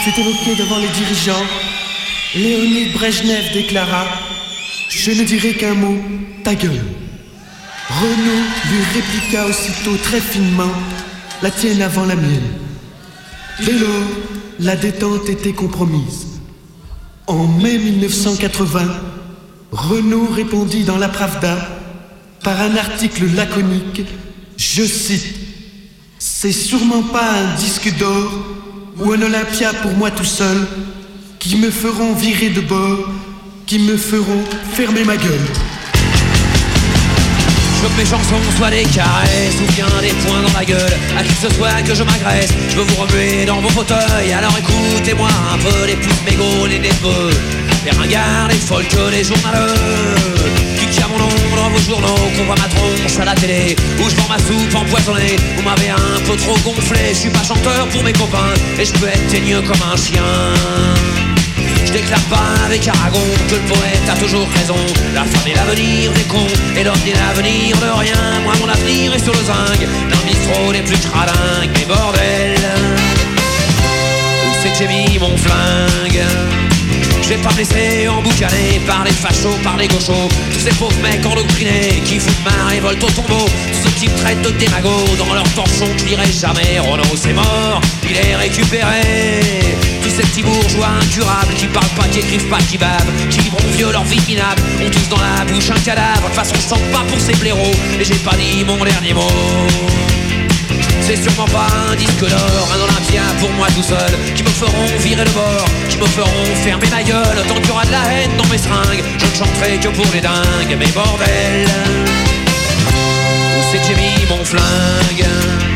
s'est 0.05 0.21
évoqué 0.21 0.55
devant 0.57 0.79
les 0.79 0.89
dirigeants, 0.89 1.47
Léonid 2.35 2.93
Brejnev 2.93 3.53
déclara 3.53 4.07
Je 4.89 5.11
ne 5.13 5.25
dirai 5.25 5.55
qu'un 5.55 5.75
mot, 5.75 5.97
ta 6.45 6.55
gueule. 6.55 6.85
Renault 7.89 8.45
lui 8.71 8.83
répliqua 8.95 9.47
aussitôt 9.47 9.97
très 10.03 10.21
finement 10.21 10.73
La 11.43 11.51
tienne 11.51 11.83
avant 11.83 12.05
la 12.05 12.17
mienne. 12.17 12.51
Dès 13.65 13.79
lors, 13.79 14.09
la 14.61 14.77
détente 14.77 15.29
était 15.29 15.53
compromise. 15.53 16.27
En 17.27 17.47
mai 17.47 17.79
1980, 17.79 18.83
Renault 19.73 20.29
répondit 20.33 20.85
dans 20.85 20.99
la 20.99 21.09
Pravda 21.09 21.57
par 22.43 22.61
un 22.61 22.77
article 22.77 23.35
laconique, 23.35 24.03
je 24.57 24.85
cite, 24.85 25.46
C'est 26.29 26.51
sûrement 26.51 27.03
pas 27.03 27.31
un 27.31 27.55
disque 27.55 27.97
d'or 27.99 28.33
ou 28.99 29.13
un 29.13 29.23
Olympia 29.23 29.73
pour 29.75 29.93
moi 29.93 30.11
tout 30.11 30.25
seul 30.25 30.67
qui 31.39 31.55
me 31.55 31.71
feront 31.71 32.15
virer 32.15 32.49
de 32.51 32.61
bord, 32.61 33.09
qui 33.65 33.79
me 33.79 33.97
feront 33.97 34.43
fermer 34.73 35.05
ma 35.05 35.17
gueule. 35.17 35.47
Je 37.77 37.83
veux 37.83 37.89
que 37.89 38.01
mes 38.01 38.05
chansons 38.05 38.43
soient 38.57 38.71
des 38.71 38.83
caresses 38.83 39.55
ou 39.63 39.73
bien 39.73 39.87
des 40.03 40.13
points 40.27 40.43
dans 40.43 40.59
la 40.59 40.65
gueule. 40.65 40.93
À 41.17 41.23
qui 41.23 41.33
que 41.33 41.49
ce 41.49 41.55
soit 41.55 41.81
que 41.87 41.95
je 41.95 42.03
m'agresse 42.03 42.51
Je 42.71 42.77
veux 42.77 42.83
vous 42.83 43.03
remuer 43.03 43.47
dans 43.47 43.61
vos 43.61 43.71
fauteuils. 43.71 44.33
Alors 44.33 44.55
écoutez-moi 44.59 45.29
un 45.55 45.59
peu 45.59 45.87
les 45.87 45.95
pouces 45.95 46.23
mégots, 46.29 46.67
les 46.67 46.81
neveux 46.81 47.31
Les 47.87 47.93
ringards, 47.93 48.49
les 48.49 48.57
folles, 48.57 48.85
les 49.13 49.23
journaleux 49.23 49.73
Qui 50.77 50.87
tient 50.87 51.07
mon 51.07 51.19
nom 51.19 51.29
dans 51.55 51.71
vos 51.71 51.79
journaux 51.79 52.19
Qu'on 52.37 52.45
voit 52.45 52.57
ma 52.57 52.67
tronche 52.67 53.17
à 53.21 53.25
la 53.27 53.35
télé 53.35 53.77
Où 54.01 54.11
je 54.11 54.17
vends 54.17 54.29
ma 54.29 54.39
soupe 54.39 54.75
empoisonnée 54.75 55.37
Vous 55.57 55.63
m'avez 55.63 55.91
un 55.91 56.21
peu 56.27 56.37
trop 56.37 56.59
gonflé 56.65 57.11
Je 57.11 57.15
suis 57.15 57.31
pas 57.31 57.45
chanteur 57.45 57.87
pour 57.91 58.03
mes 58.03 58.13
copains 58.13 58.55
Et 58.77 58.85
je 58.85 58.93
peux 58.95 59.07
être 59.07 59.29
teigneux 59.29 59.63
comme 59.63 59.81
un 59.93 59.97
chien 59.97 60.25
je 61.87 61.93
déclare 61.93 62.21
pas 62.23 62.65
avec 62.65 62.89
Aragon 62.89 63.21
que 63.49 63.55
le 63.55 63.61
poète 63.61 64.09
a 64.11 64.17
toujours 64.17 64.49
raison. 64.57 64.75
La 65.15 65.23
femme 65.23 65.47
est 65.47 65.55
l'avenir 65.55 66.11
des 66.15 66.25
cons 66.25 66.49
et 66.77 66.83
l'homme 66.83 66.97
l'avenir 67.07 67.77
de 67.77 68.01
rien. 68.01 68.41
Moi, 68.43 68.55
mon 68.61 68.69
avenir 68.69 69.15
est 69.15 69.23
sur 69.23 69.33
le 69.33 69.39
zinc, 69.39 69.79
le 69.81 70.27
bistrot 70.27 70.73
les 70.73 70.83
plus 70.83 70.99
cradingues. 70.99 71.71
Mais 71.75 71.85
bordel, 71.85 72.59
où 74.43 74.55
c'est 74.61 74.71
que 74.73 74.79
j'ai 74.79 74.89
mis 74.89 75.17
mon 75.21 75.37
flingue? 75.37 76.66
Je 77.27 77.35
vais 77.35 77.43
pas 77.43 77.51
me 77.53 77.59
laisser 77.59 78.09
emboucaner 78.09 78.81
par 78.87 79.03
les 79.05 79.11
fachos, 79.11 79.59
par 79.65 79.77
les 79.77 79.89
gauchos. 79.89 80.29
Tous 80.53 80.61
ces 80.61 80.75
pauvres 80.77 81.01
mecs 81.03 81.27
endoctrinés 81.27 82.01
qui 82.05 82.21
foutent 82.21 82.45
ma 82.45 82.67
révolte 82.67 83.03
au 83.03 83.11
tombeau. 83.11 83.47
Tous 83.73 83.83
ceux 83.83 83.95
qui 83.99 84.09
me 84.09 84.17
traitent 84.17 84.43
de 84.43 84.51
démago 84.51 84.91
dans 85.19 85.35
leur 85.35 85.49
torchon 85.55 85.87
je 85.99 86.05
lirai 86.05 86.31
jamais 86.31 86.79
Renault 86.79 87.17
c'est 87.17 87.33
mort, 87.33 87.81
il 88.09 88.17
est 88.17 88.37
récupéré. 88.37 89.01
Tous 90.03 90.11
ces 90.11 90.23
petits 90.23 90.43
bourgeois 90.43 90.89
incurables 91.03 91.55
qui 91.55 91.67
parlent 91.67 91.97
pas, 91.97 92.07
qui 92.13 92.21
écrivent 92.21 92.49
pas, 92.49 92.59
qui 92.59 92.79
bavent 92.79 93.11
Qui 93.29 93.41
vivront 93.41 93.59
vieux 93.73 93.91
leur 93.91 94.05
vie 94.05 94.21
minable, 94.29 94.63
ont 94.85 94.91
tous 94.91 95.09
dans 95.09 95.21
la 95.21 95.45
bouche 95.47 95.71
un 95.71 95.81
cadavre 95.81 96.23
De 96.23 96.27
toute 96.27 96.35
façon 96.35 96.55
je 96.55 96.69
chante 96.69 96.93
pas 96.93 97.05
pour 97.09 97.19
ces 97.19 97.35
blaireaux. 97.35 97.75
Et 97.99 98.05
j'ai 98.05 98.15
pas 98.15 98.37
dit 98.37 98.65
mon 98.65 98.83
dernier 98.85 99.15
mot 99.15 100.06
c'est 101.07 101.23
sûrement 101.23 101.47
pas 101.47 101.69
un 101.89 101.95
disque 101.95 102.27
d'or, 102.29 102.69
un 102.75 102.81
Olympia 102.83 103.23
pour 103.39 103.51
moi 103.53 103.69
tout 103.69 103.83
seul. 103.83 104.11
Qui 104.35 104.43
me 104.43 104.49
feront 104.49 104.87
virer 104.99 105.25
le 105.25 105.31
bord, 105.31 105.69
qui 105.89 105.99
me 105.99 106.07
feront 106.07 106.55
fermer 106.65 106.89
ma 106.91 107.03
gueule. 107.03 107.39
Tant 107.47 107.55
qu'il 107.55 107.69
y 107.69 107.71
aura 107.71 107.85
de 107.85 107.93
la 107.93 108.03
haine 108.13 108.37
dans 108.37 108.47
mes 108.47 108.59
seringues. 108.59 109.05
Je 109.19 109.27
ne 109.27 109.47
chanterai 109.47 109.79
que 109.79 109.89
pour 109.89 110.07
les 110.13 110.21
dingues, 110.21 110.77
mais 110.77 110.87
bordel. 110.89 111.69
Où 113.57 113.63
c'est 113.71 113.79
que 113.79 113.87
j'ai 113.87 113.95
mis 113.95 114.27
mon 114.29 114.45
flingue? 114.45 115.76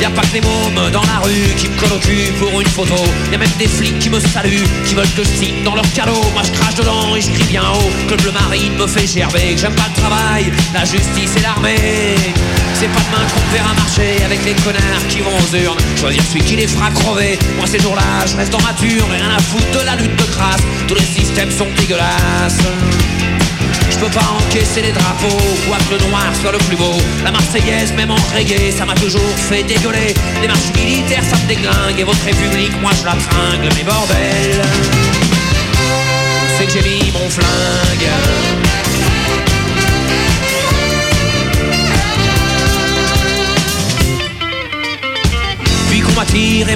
Y'a 0.00 0.10
pas 0.10 0.22
que 0.22 0.34
les 0.34 0.40
mômes 0.40 0.90
dans 0.92 1.02
la 1.02 1.18
rue 1.24 1.54
qui 1.56 1.68
me 1.68 1.76
collent 1.80 1.96
au 1.96 1.98
cul 1.98 2.32
pour 2.38 2.60
une 2.60 2.66
photo. 2.68 2.94
Y'a 3.32 3.38
même 3.38 3.50
des 3.58 3.66
flics 3.66 3.98
qui 3.98 4.10
me 4.10 4.20
saluent, 4.20 4.68
qui 4.84 4.94
veulent 4.94 5.10
que 5.16 5.24
je 5.24 5.28
signe 5.28 5.64
dans 5.64 5.74
leur 5.74 5.90
cadeau. 5.92 6.20
Moi 6.32 6.42
je 6.44 6.52
crache 6.52 6.76
dedans 6.76 7.16
et 7.16 7.20
je 7.20 7.30
crie 7.30 7.44
bien 7.44 7.62
haut 7.62 7.90
Que 8.06 8.14
le 8.14 8.22
bleu 8.22 8.32
marine 8.32 8.74
me 8.76 8.86
fait 8.86 9.06
gerber 9.06 9.54
Que 9.54 9.60
j'aime 9.60 9.74
pas 9.74 9.88
le 9.94 10.00
travail, 10.00 10.52
la 10.72 10.84
justice 10.84 11.36
et 11.36 11.40
l'armée. 11.40 12.14
C'est 12.74 12.88
pas 12.88 13.00
demain 13.10 13.26
qu'on 13.26 13.52
verra 13.52 13.74
marcher 13.74 14.22
avec 14.24 14.44
les 14.44 14.54
connards 14.54 15.06
qui 15.08 15.20
vont 15.20 15.36
aux 15.36 15.56
urnes. 15.56 15.78
Choisir 15.98 16.22
celui 16.22 16.44
qui 16.44 16.56
les 16.56 16.68
fera 16.68 16.90
crever. 16.90 17.38
Moi 17.56 17.66
ces 17.66 17.80
jours-là 17.80 18.24
je 18.26 18.36
reste 18.36 18.54
en 18.54 18.62
mature 18.62 19.06
Et 19.12 19.16
rien 19.16 19.34
à 19.36 19.40
foutre 19.40 19.80
de 19.80 19.84
la 19.84 19.96
lutte 19.96 20.16
de 20.16 20.24
crasse. 20.24 20.62
Tous 20.86 20.94
les 20.94 21.02
systèmes 21.02 21.50
sont 21.50 21.66
dégueulasses 21.76 22.62
je 23.98 24.04
peux 24.04 24.10
pas 24.10 24.26
encaisser 24.38 24.82
les 24.82 24.92
drapeaux, 24.92 25.42
quoique 25.66 25.90
le 26.02 26.08
noir 26.08 26.24
soit 26.40 26.52
le 26.52 26.58
plus 26.58 26.76
beau. 26.76 26.96
La 27.24 27.32
Marseillaise, 27.32 27.92
même 27.94 28.10
en 28.10 28.18
reggae, 28.34 28.70
ça 28.70 28.84
m'a 28.84 28.94
toujours 28.94 29.20
fait 29.36 29.62
dégueuler. 29.64 30.14
Les 30.40 30.46
marches 30.46 30.72
militaires, 30.76 31.24
ça 31.24 31.36
me 31.36 31.48
déglingue, 31.48 31.98
et 31.98 32.04
votre 32.04 32.22
république, 32.24 32.80
moi 32.80 32.92
je 32.98 33.04
la 33.04 33.16
tringle, 33.16 33.68
mais 33.76 33.82
bordel. 33.82 34.62
C'est 36.56 36.66
que 36.66 36.72
j'ai 36.72 36.88
mis 36.88 37.10
mon 37.12 37.28
flingue. 37.28 38.67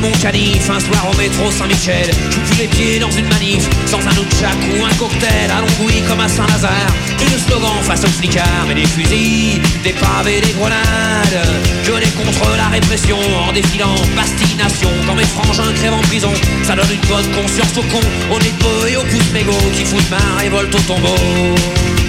Mon 0.01 0.11
canif 0.12 0.70
un 0.70 0.80
soir 0.80 1.11
au 1.12 1.16
métro 1.16 1.51
Saint-Michel. 1.51 2.11
Je 2.30 2.38
vous 2.38 2.59
les 2.59 2.68
pieds 2.68 2.99
dans 2.99 3.11
une 3.11 3.28
manif, 3.28 3.68
sans 3.86 4.01
un 4.01 4.14
nunchak 4.14 4.57
ou 4.72 4.84
un 4.84 4.95
cocktail, 4.95 5.51
à 5.51 5.61
Longouille 5.61 6.03
comme 6.09 6.20
à 6.20 6.28
Saint-Lazare. 6.28 6.95
Et 7.20 7.30
le 7.30 7.38
slogan 7.38 7.82
face 7.82 8.05
aux 8.05 8.09
flicards, 8.18 8.66
mais 8.68 8.74
des 8.74 8.86
fusils, 8.86 9.61
des 9.82 9.93
pavés, 9.93 10.40
des 10.40 10.53
grenades. 10.53 11.47
Je 11.84 11.93
n'ai 11.93 12.11
contre 12.11 12.57
la 12.57 12.68
répression 12.68 13.18
en 13.49 13.53
défilant 13.53 13.95
Bastille-Nation. 14.16 14.90
Quand 15.07 15.14
mes 15.14 15.24
frangins 15.24 15.72
crèvent 15.74 15.95
en 15.95 16.03
prison, 16.03 16.32
ça 16.62 16.74
donne 16.74 16.90
une 16.90 17.09
bonne 17.09 17.30
conscience 17.32 17.76
aux 17.76 17.82
cons, 17.82 18.09
aux 18.30 18.38
peu 18.38 18.88
et 18.88 18.97
aux 18.97 19.05
pouces 19.05 19.32
mégots 19.32 19.70
qui 19.74 19.84
foutent 19.84 20.11
ma 20.11 20.40
révolte 20.40 20.74
au 20.74 20.80
tombeau. 20.80 22.01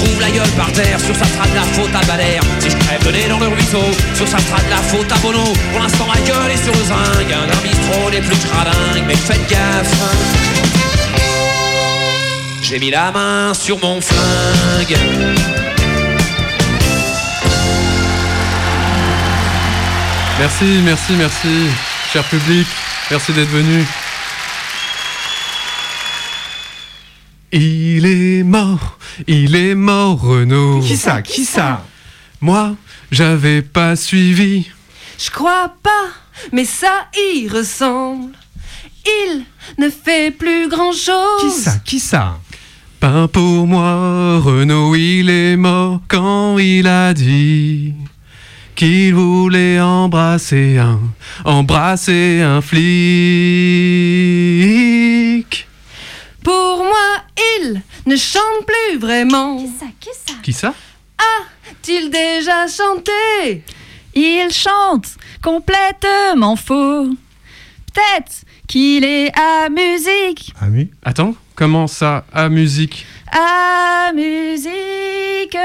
Retrouve 0.00 0.20
la 0.20 0.30
gueule 0.30 0.50
par 0.50 0.72
terre, 0.72 1.00
sur 1.00 1.14
ça 1.14 1.24
sera 1.24 1.46
de 1.46 1.54
la 1.54 1.62
faute 1.62 1.94
à 1.94 2.04
Balère. 2.06 2.42
Si 2.58 2.70
je 2.70 2.76
crève 2.76 3.04
le 3.04 3.12
nez 3.12 3.28
dans 3.28 3.38
le 3.38 3.48
ruisseau, 3.48 3.84
sur 4.14 4.26
ça 4.26 4.38
sera 4.38 4.60
de 4.62 4.70
la 4.70 4.76
faute 4.76 5.10
à 5.12 5.18
Bono. 5.18 5.44
Pour 5.72 5.80
l'instant, 5.80 6.06
ma 6.06 6.20
gueule 6.20 6.50
est 6.52 6.62
sur 6.62 6.74
le 6.74 6.84
zinc, 6.84 7.30
un 7.30 7.62
bistrot 7.62 8.10
des 8.10 8.20
plus 8.20 8.38
cradingues, 8.38 9.04
mais 9.06 9.16
faites 9.16 9.48
gaffe. 9.48 9.94
J'ai 12.62 12.78
mis 12.78 12.90
la 12.90 13.10
main 13.10 13.52
sur 13.54 13.78
mon 13.80 14.00
flingue. 14.00 14.96
Merci, 20.38 20.80
merci, 20.84 21.12
merci, 21.18 21.68
cher 22.12 22.24
public. 22.24 22.66
Merci 23.10 23.32
d'être 23.32 23.50
venu. 23.50 23.84
Il 27.52 28.06
est 28.06 28.44
mort, 28.44 28.99
il 29.26 29.56
est 29.56 29.74
mort, 29.74 30.20
Renaud. 30.20 30.80
Qui 30.80 30.96
ça 30.96 31.22
Qui 31.22 31.44
ça 31.44 31.84
Moi, 32.40 32.74
j'avais 33.10 33.62
pas 33.62 33.96
suivi. 33.96 34.66
Je 35.18 35.30
crois 35.30 35.74
pas, 35.82 36.08
mais 36.52 36.64
ça 36.64 37.08
y 37.34 37.48
ressemble. 37.48 38.32
Il 39.06 39.44
ne 39.78 39.90
fait 39.90 40.30
plus 40.30 40.68
grand 40.68 40.92
chose. 40.92 41.40
Qui 41.40 41.50
ça 41.50 41.72
Qui 41.84 42.00
ça 42.00 42.38
Pas 43.00 43.28
pour 43.28 43.66
moi, 43.66 44.38
Renaud, 44.40 44.94
il 44.94 45.30
est 45.30 45.56
mort 45.56 46.00
quand 46.08 46.58
il 46.58 46.86
a 46.86 47.14
dit 47.14 47.94
qu'il 48.74 49.14
voulait 49.14 49.78
embrasser 49.78 50.78
un, 50.78 50.98
embrasser 51.44 52.40
un 52.40 52.62
flic. 52.62 52.80
Pour 56.42 56.78
moi, 56.78 57.09
il 57.62 57.82
ne 58.06 58.16
chante 58.16 58.66
plus 58.66 58.98
vraiment. 58.98 59.58
Qui 59.58 59.68
ça 59.68 59.86
Qui 60.00 60.10
ça? 60.12 60.34
Qui 60.42 60.52
ça? 60.52 60.74
A-t-il 61.18 62.10
déjà 62.10 62.66
chanté? 62.66 63.62
Il 64.14 64.48
chante 64.52 65.06
complètement 65.42 66.56
faux. 66.56 67.08
Peut-être 67.92 68.44
qu'il 68.66 69.04
est 69.04 69.32
à 69.38 69.68
musique. 69.68 70.52
Ah 70.60 70.66
oui 70.70 70.90
Attends, 71.04 71.34
comment 71.54 71.86
ça, 71.86 72.24
à 72.32 72.48
musique? 72.48 73.06
À 73.32 74.12
musique. 74.14 75.56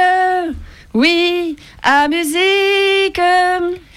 Oui, 0.94 1.56
à 1.84 2.08
musique. 2.08 3.20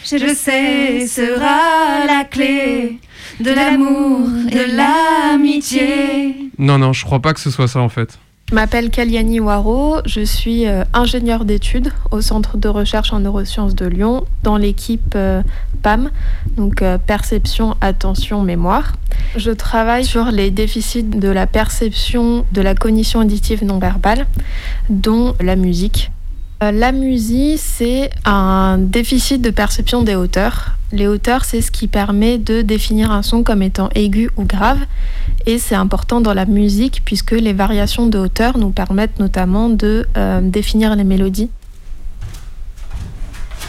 Je 0.05 0.35
sais, 0.35 1.07
sera 1.07 2.07
la 2.07 2.24
clé 2.24 2.99
de 3.41 3.51
l'amour, 3.51 4.28
de 4.51 4.76
l'amitié. 4.76 6.51
Non, 6.59 6.78
non, 6.78 6.93
je 6.93 7.05
crois 7.05 7.20
pas 7.20 7.34
que 7.34 7.41
ce 7.41 7.51
soit 7.51 7.68
ça 7.68 7.80
en 7.80 7.89
fait. 7.89 8.18
Je 8.51 8.55
m'appelle 8.55 8.89
Kaliani 8.89 9.41
Waro, 9.41 9.99
je 10.07 10.22
suis 10.22 10.66
euh, 10.66 10.82
ingénieure 10.95 11.45
d'études 11.45 11.93
au 12.11 12.22
Centre 12.22 12.57
de 12.57 12.68
recherche 12.68 13.12
en 13.12 13.20
neurosciences 13.20 13.74
de 13.74 13.84
Lyon 13.84 14.24
dans 14.43 14.57
l'équipe 14.57 15.12
euh, 15.16 15.43
PAM, 15.82 16.11
donc 16.57 16.80
euh, 16.80 16.97
perception, 16.97 17.76
attention, 17.82 18.43
mémoire. 18.43 18.95
Je 19.36 19.51
travaille 19.51 20.07
sur 20.07 20.30
les 20.30 20.51
déficits 20.51 21.05
de 21.05 21.28
la 21.28 21.47
perception 21.47 22.47
de 22.53 22.62
la 22.62 22.74
cognition 22.74 23.20
auditive 23.20 23.64
non 23.64 23.78
verbale, 23.78 24.26
dont 24.89 25.34
la 25.41 25.55
musique. 25.55 26.11
Euh, 26.61 26.73
La 26.73 26.91
musique, 26.91 27.61
c'est 27.61 28.11
un 28.25 28.79
déficit 28.79 29.41
de 29.41 29.51
perception 29.51 30.03
des 30.03 30.17
hauteurs. 30.17 30.73
Les 30.91 31.07
hauteurs, 31.07 31.45
c'est 31.45 31.61
ce 31.61 31.71
qui 31.71 31.87
permet 31.87 32.39
de 32.39 32.63
définir 32.63 33.13
un 33.13 33.23
son 33.23 33.45
comme 33.45 33.63
étant 33.63 33.91
aigu 33.95 34.31
ou 34.37 34.45
grave. 34.45 34.79
Et 35.47 35.59
c'est 35.59 35.77
important 35.77 36.21
dans 36.21 36.35
la 36.35 36.47
musique 36.47 37.03
puisque 37.05 37.31
les 37.31 37.53
variations 37.53 38.07
de 38.09 38.19
hauteur 38.19 38.59
nous 38.59 38.71
permettent 38.71 39.21
notamment 39.21 39.69
de 39.69 40.07
euh, 40.17 40.41
définir 40.41 40.97
les 40.97 41.05
mélodies. 41.05 41.51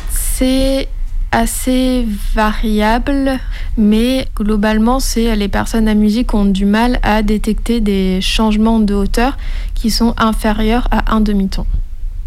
C'est 0.09 0.87
assez 1.31 2.07
variable, 2.33 3.37
mais 3.77 4.27
globalement, 4.35 4.99
c'est 4.99 5.35
les 5.35 5.47
personnes 5.47 5.87
à 5.87 5.93
musique 5.93 6.33
ont 6.33 6.45
du 6.45 6.65
mal 6.65 6.99
à 7.03 7.21
détecter 7.21 7.81
des 7.81 8.19
changements 8.19 8.79
de 8.79 8.95
hauteur 8.95 9.37
qui 9.75 9.91
sont 9.91 10.15
inférieurs 10.17 10.87
à 10.89 11.13
un 11.13 11.21
demi-ton 11.21 11.67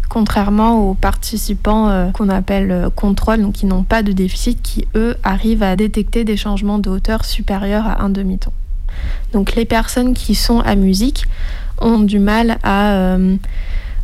contrairement 0.09 0.89
aux 0.89 0.93
participants 0.93 1.89
euh, 1.89 2.11
qu'on 2.11 2.29
appelle 2.29 2.71
euh, 2.71 2.89
contrôle, 2.89 3.41
donc 3.41 3.53
qui 3.53 3.65
n'ont 3.65 3.83
pas 3.83 4.03
de 4.03 4.11
déficit, 4.11 4.61
qui 4.61 4.87
eux 4.95 5.15
arrivent 5.23 5.63
à 5.63 5.75
détecter 5.75 6.23
des 6.23 6.37
changements 6.37 6.79
de 6.79 6.89
hauteur 6.89 7.25
supérieurs 7.25 7.87
à 7.87 8.03
un 8.03 8.09
demi-ton. 8.09 8.51
Donc 9.31 9.55
les 9.55 9.65
personnes 9.65 10.13
qui 10.13 10.35
sont 10.35 10.59
à 10.59 10.75
musique 10.75 11.25
ont 11.81 11.99
du 11.99 12.19
mal 12.19 12.59
à 12.63 12.93
euh, 12.93 13.35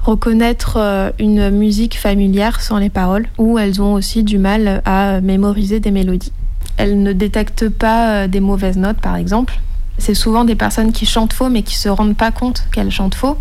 reconnaître 0.02 1.14
une 1.20 1.52
musique 1.52 1.98
familière 1.98 2.62
sans 2.62 2.80
les 2.80 2.90
paroles, 2.90 3.28
ou 3.38 3.60
elles 3.60 3.82
ont 3.82 3.94
aussi 3.94 4.24
du 4.24 4.40
mal 4.40 4.82
à 4.86 5.22
mémoriser 5.22 5.80
des 5.80 5.92
mélodies. 5.92 6.32
Elles 6.78 7.04
ne 7.04 7.14
détectent 7.14 7.70
pas 7.70 8.28
des 8.28 8.40
mauvaises 8.40 8.78
notes, 8.78 9.00
par 9.02 9.18
exemple. 9.18 9.60
C'est 10.00 10.16
souvent 10.16 10.46
des 10.46 10.56
personnes 10.56 10.94
qui 10.94 11.06
chantent 11.06 11.34
faux, 11.34 11.50
mais 11.50 11.62
qui 11.62 11.76
se 11.76 11.90
rendent 11.90 12.16
pas 12.16 12.32
compte 12.32 12.64
qu'elles 12.72 12.90
chantent 12.90 13.16
faux. 13.16 13.38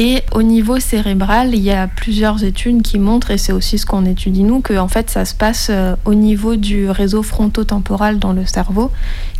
Et 0.00 0.22
au 0.30 0.42
niveau 0.44 0.78
cérébral, 0.78 1.56
il 1.56 1.60
y 1.60 1.72
a 1.72 1.88
plusieurs 1.88 2.44
études 2.44 2.82
qui 2.82 3.00
montrent, 3.00 3.32
et 3.32 3.36
c'est 3.36 3.50
aussi 3.52 3.78
ce 3.78 3.84
qu'on 3.84 4.04
étudie 4.04 4.44
nous, 4.44 4.60
que 4.60 4.74
fait 4.86 5.10
ça 5.10 5.24
se 5.24 5.34
passe 5.34 5.70
euh, 5.70 5.96
au 6.04 6.14
niveau 6.14 6.54
du 6.54 6.88
réseau 6.88 7.24
frontotemporal 7.24 8.20
dans 8.20 8.32
le 8.32 8.46
cerveau, 8.46 8.92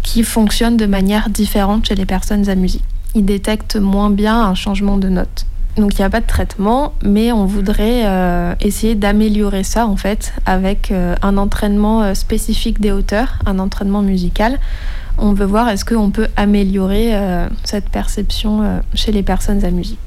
qui 0.02 0.24
fonctionne 0.24 0.76
de 0.76 0.86
manière 0.86 1.30
différente 1.30 1.86
chez 1.86 1.94
les 1.94 2.06
personnes 2.06 2.48
à 2.48 2.56
musique. 2.56 2.82
Ils 3.14 3.24
détectent 3.24 3.76
moins 3.76 4.10
bien 4.10 4.36
un 4.46 4.56
changement 4.56 4.96
de 4.96 5.08
note. 5.08 5.46
Donc 5.76 5.94
il 5.94 6.00
n'y 6.00 6.04
a 6.04 6.10
pas 6.10 6.20
de 6.20 6.26
traitement, 6.26 6.92
mais 7.04 7.30
on 7.30 7.44
voudrait 7.44 8.02
euh, 8.04 8.52
essayer 8.60 8.96
d'améliorer 8.96 9.62
ça 9.62 9.86
en 9.86 9.96
fait 9.96 10.32
avec 10.44 10.90
euh, 10.90 11.14
un 11.22 11.36
entraînement 11.36 12.16
spécifique 12.16 12.80
des 12.80 12.90
hauteurs, 12.90 13.38
un 13.46 13.60
entraînement 13.60 14.02
musical. 14.02 14.58
On 15.18 15.34
veut 15.34 15.46
voir 15.46 15.68
est-ce 15.68 15.84
qu'on 15.84 16.10
peut 16.10 16.26
améliorer 16.36 17.12
cette 17.64 17.88
perception 17.88 18.80
chez 18.94 19.10
les 19.10 19.24
personnes 19.24 19.64
à 19.64 19.70
musique. 19.72 19.98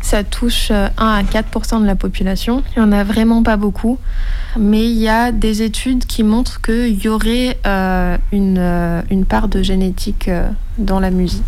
Ça 0.00 0.24
touche 0.24 0.68
euh, 0.70 0.88
1 0.96 1.06
à 1.06 1.22
4% 1.22 1.80
de 1.80 1.86
la 1.86 1.94
population. 1.94 2.62
Il 2.74 2.82
n'y 2.82 2.88
en 2.88 2.92
a 2.92 3.04
vraiment 3.04 3.42
pas 3.42 3.56
beaucoup. 3.56 3.98
Mais 4.58 4.84
il 4.84 4.96
y 4.96 5.08
a 5.08 5.32
des 5.32 5.62
études 5.62 6.06
qui 6.06 6.22
montrent 6.22 6.60
qu'il 6.60 7.02
y 7.02 7.08
aurait 7.08 7.58
euh, 7.66 8.16
une, 8.32 8.58
euh, 8.58 9.02
une 9.10 9.24
part 9.24 9.48
de 9.48 9.62
génétique 9.62 10.28
euh, 10.28 10.48
dans 10.78 11.00
la 11.00 11.10
musique. 11.10 11.44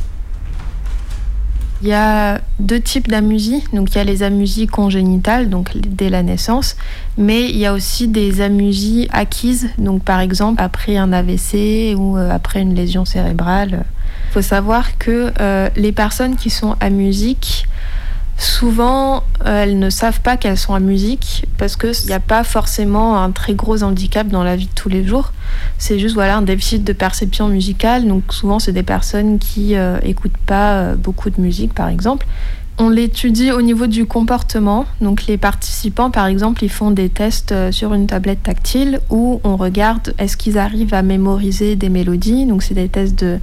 Il 1.82 1.88
y 1.88 1.94
a 1.94 2.40
deux 2.60 2.80
types 2.80 3.08
d'amusie. 3.08 3.64
Donc 3.72 3.90
il 3.90 3.96
y 3.96 4.00
a 4.00 4.04
les 4.04 4.22
amusies 4.22 4.68
congénitales, 4.68 5.50
donc 5.50 5.76
dès 5.76 6.10
la 6.10 6.22
naissance, 6.22 6.76
mais 7.18 7.50
il 7.50 7.56
y 7.56 7.66
a 7.66 7.72
aussi 7.72 8.06
des 8.06 8.40
amusies 8.40 9.08
acquises. 9.12 9.68
Donc 9.78 10.04
par 10.04 10.20
exemple 10.20 10.62
après 10.62 10.96
un 10.96 11.12
AVC 11.12 11.96
ou 11.96 12.16
euh, 12.16 12.30
après 12.30 12.62
une 12.62 12.74
lésion 12.74 13.04
cérébrale. 13.04 13.84
Il 14.30 14.32
faut 14.32 14.42
savoir 14.42 14.96
que 14.98 15.32
euh, 15.40 15.68
les 15.74 15.90
personnes 15.90 16.36
qui 16.36 16.50
sont 16.50 16.76
amusiques, 16.80 17.66
souvent 18.36 19.22
euh, 19.44 19.62
elles 19.62 19.78
ne 19.78 19.90
savent 19.90 20.20
pas 20.20 20.36
qu'elles 20.36 20.58
sont 20.58 20.74
amusiques 20.74 21.46
parce 21.58 21.76
qu'il 21.76 22.06
n'y 22.06 22.12
a 22.12 22.20
pas 22.20 22.44
forcément 22.44 23.22
un 23.22 23.30
très 23.30 23.54
gros 23.54 23.82
handicap 23.82 24.28
dans 24.28 24.44
la 24.44 24.56
vie 24.56 24.66
de 24.66 24.74
tous 24.74 24.88
les 24.88 25.04
jours. 25.04 25.32
C'est 25.78 25.98
juste 25.98 26.14
voilà 26.14 26.36
un 26.36 26.42
déficit 26.42 26.84
de 26.84 26.92
perception 26.92 27.48
musicale. 27.48 28.06
Donc 28.06 28.32
souvent 28.32 28.58
c'est 28.58 28.72
des 28.72 28.82
personnes 28.82 29.38
qui 29.38 29.76
euh, 29.76 29.98
écoutent 30.02 30.36
pas 30.46 30.72
euh, 30.72 30.94
beaucoup 30.96 31.30
de 31.30 31.40
musique 31.40 31.74
par 31.74 31.88
exemple. 31.88 32.26
On 32.78 32.88
l'étudie 32.88 33.52
au 33.52 33.62
niveau 33.62 33.86
du 33.86 34.06
comportement. 34.06 34.86
Donc 35.00 35.26
les 35.26 35.36
participants 35.36 36.10
par 36.10 36.26
exemple 36.26 36.64
ils 36.64 36.70
font 36.70 36.90
des 36.90 37.08
tests 37.08 37.52
euh, 37.52 37.70
sur 37.70 37.94
une 37.94 38.06
tablette 38.06 38.42
tactile 38.42 39.00
où 39.10 39.40
on 39.44 39.56
regarde 39.56 40.14
est-ce 40.18 40.36
qu'ils 40.36 40.58
arrivent 40.58 40.94
à 40.94 41.02
mémoriser 41.02 41.76
des 41.76 41.88
mélodies. 41.88 42.46
Donc 42.46 42.62
c'est 42.62 42.74
des 42.74 42.88
tests 42.88 43.18
de 43.18 43.38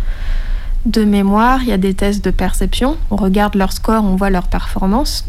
de 0.86 1.04
mémoire, 1.04 1.62
il 1.64 1.70
y 1.70 1.74
a 1.74 1.78
des 1.78 1.94
tests 1.94 2.24
de 2.24 2.32
perception. 2.32 2.98
On 3.12 3.16
regarde 3.16 3.56
leur 3.56 3.72
score, 3.72 4.04
on 4.04 4.16
voit 4.16 4.30
leur 4.30 4.48
performance. 4.48 5.26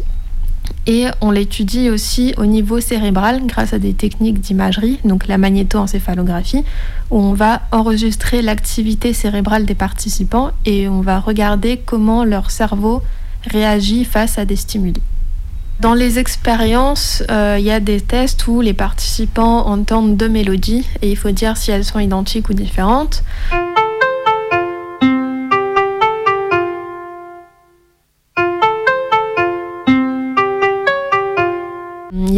Et 0.87 1.07
on 1.21 1.31
l'étudie 1.31 1.89
aussi 1.89 2.33
au 2.37 2.45
niveau 2.45 2.79
cérébral 2.79 3.45
grâce 3.45 3.73
à 3.73 3.79
des 3.79 3.93
techniques 3.93 4.39
d'imagerie, 4.39 4.99
donc 5.05 5.27
la 5.27 5.37
magnétoencéphalographie, 5.37 6.63
où 7.11 7.19
on 7.19 7.33
va 7.33 7.61
enregistrer 7.71 8.41
l'activité 8.41 9.13
cérébrale 9.13 9.65
des 9.65 9.75
participants 9.75 10.51
et 10.65 10.87
on 10.87 11.01
va 11.01 11.19
regarder 11.19 11.81
comment 11.85 12.23
leur 12.23 12.49
cerveau 12.49 13.03
réagit 13.49 14.05
face 14.05 14.39
à 14.39 14.45
des 14.45 14.55
stimuli. 14.55 15.01
Dans 15.81 15.93
les 15.95 16.19
expériences, 16.19 17.23
euh, 17.31 17.57
il 17.59 17.65
y 17.65 17.71
a 17.71 17.79
des 17.79 18.01
tests 18.01 18.47
où 18.47 18.61
les 18.61 18.73
participants 18.73 19.67
entendent 19.67 20.15
deux 20.15 20.29
mélodies 20.29 20.87
et 21.01 21.09
il 21.09 21.17
faut 21.17 21.31
dire 21.31 21.57
si 21.57 21.71
elles 21.71 21.85
sont 21.85 21.99
identiques 21.99 22.49
ou 22.49 22.53
différentes. 22.53 23.23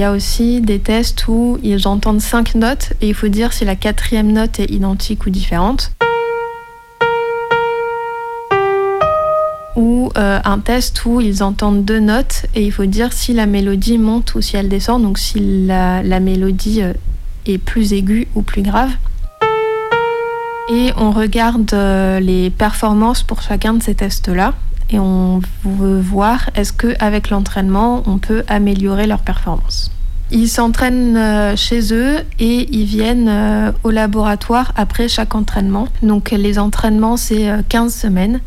Y 0.03 0.05
a 0.05 0.11
aussi 0.11 0.59
des 0.59 0.79
tests 0.79 1.29
où 1.29 1.57
ils 1.63 1.87
entendent 1.87 2.19
cinq 2.19 2.55
notes 2.55 2.91
et 2.99 3.07
il 3.07 3.13
faut 3.13 3.29
dire 3.29 3.53
si 3.53 3.63
la 3.63 3.77
quatrième 3.77 4.33
note 4.33 4.59
est 4.59 4.69
identique 4.69 5.25
ou 5.25 5.29
différente. 5.29 5.93
Ou 9.77 10.11
euh, 10.17 10.41
un 10.43 10.59
test 10.59 11.05
où 11.05 11.21
ils 11.21 11.41
entendent 11.41 11.85
deux 11.85 12.01
notes 12.01 12.47
et 12.53 12.65
il 12.65 12.73
faut 12.73 12.85
dire 12.85 13.13
si 13.13 13.31
la 13.31 13.45
mélodie 13.45 13.97
monte 13.97 14.35
ou 14.35 14.41
si 14.41 14.57
elle 14.57 14.67
descend, 14.67 15.01
donc 15.01 15.17
si 15.17 15.39
la, 15.67 16.01
mélodie 16.19 16.81
euh, 16.81 16.91
est 17.45 17.57
plus 17.57 17.93
aiguë 17.93 18.27
ou 18.35 18.41
plus 18.41 18.61
grave. 18.61 18.91
Et 20.69 20.91
on 20.97 21.11
regarde 21.11 21.73
euh, 21.73 22.19
les 22.19 22.49
performances 22.49 23.23
pour 23.23 23.41
chacun 23.41 23.73
de 23.73 23.81
ces 23.81 23.95
tests-là 23.95 24.53
et 24.93 24.99
on 24.99 25.41
veut 25.65 25.99
voir 25.99 26.49
est-ce 26.55 26.71
qu'avec 26.71 27.29
l'entraînement, 27.29 28.03
on 28.05 28.19
peut 28.19 28.43
améliorer 28.47 29.07
leur 29.07 29.19
performance? 29.19 29.91
Ils 30.31 30.47
s'entraînent 30.47 31.17
euh, 31.17 31.55
chez 31.55 31.93
eux 31.93 32.17
et 32.39 32.67
ils 32.71 32.85
viennent 32.85 33.27
euh, 33.29 33.71
au 33.83 33.91
laboratoire 33.91 34.71
après 34.75 35.07
chaque 35.07 35.35
entraînement. 35.35 35.87
Donc 36.01 36.31
les 36.31 36.57
entraînements, 36.57 37.17
c'est 37.17 37.49
euh, 37.49 37.61
15 37.67 37.93
semaines. 37.93 38.39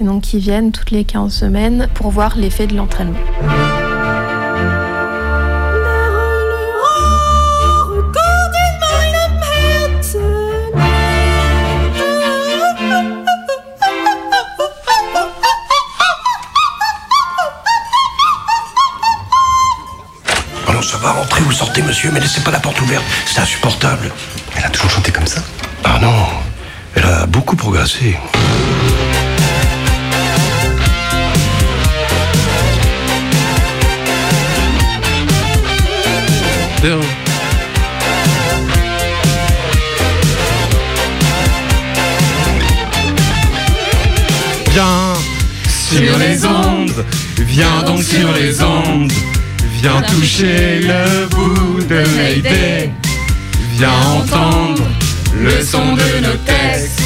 Et 0.00 0.04
donc 0.04 0.32
ils 0.32 0.40
viennent 0.40 0.72
toutes 0.72 0.90
les 0.90 1.04
15 1.04 1.32
semaines 1.32 1.88
pour 1.94 2.10
voir 2.10 2.36
l'effet 2.36 2.66
de 2.66 2.76
l'entraînement. 2.76 3.18
Monsieur, 21.82 22.10
mais 22.12 22.20
laissez 22.20 22.40
pas 22.40 22.50
la 22.50 22.60
porte 22.60 22.80
ouverte, 22.80 23.04
c'est 23.26 23.40
insupportable. 23.40 24.10
Elle 24.56 24.64
a 24.64 24.68
toujours 24.70 24.90
chanté 24.90 25.12
comme 25.12 25.26
ça? 25.26 25.42
Ah 25.84 25.98
non, 26.00 26.26
elle 26.94 27.04
a 27.04 27.26
beaucoup 27.26 27.56
progressé. 27.56 28.16
Bien. 36.82 36.98
Viens 44.70 45.14
sur 45.90 46.18
les 46.18 46.44
ondes, 46.44 47.04
viens 47.38 47.82
donc 47.82 48.02
sur 48.02 48.30
les 48.32 48.62
ondes, 48.62 49.12
viens 49.80 50.02
toucher 50.02 50.80
le 50.80 51.26
bout 51.26 51.80
de 51.88 52.04
Mayday, 52.16 52.90
viens 53.76 54.00
entendre 54.16 54.82
le 55.34 55.62
son 55.64 55.94
de 55.94 56.20
nos 56.20 56.36
textes, 56.44 57.00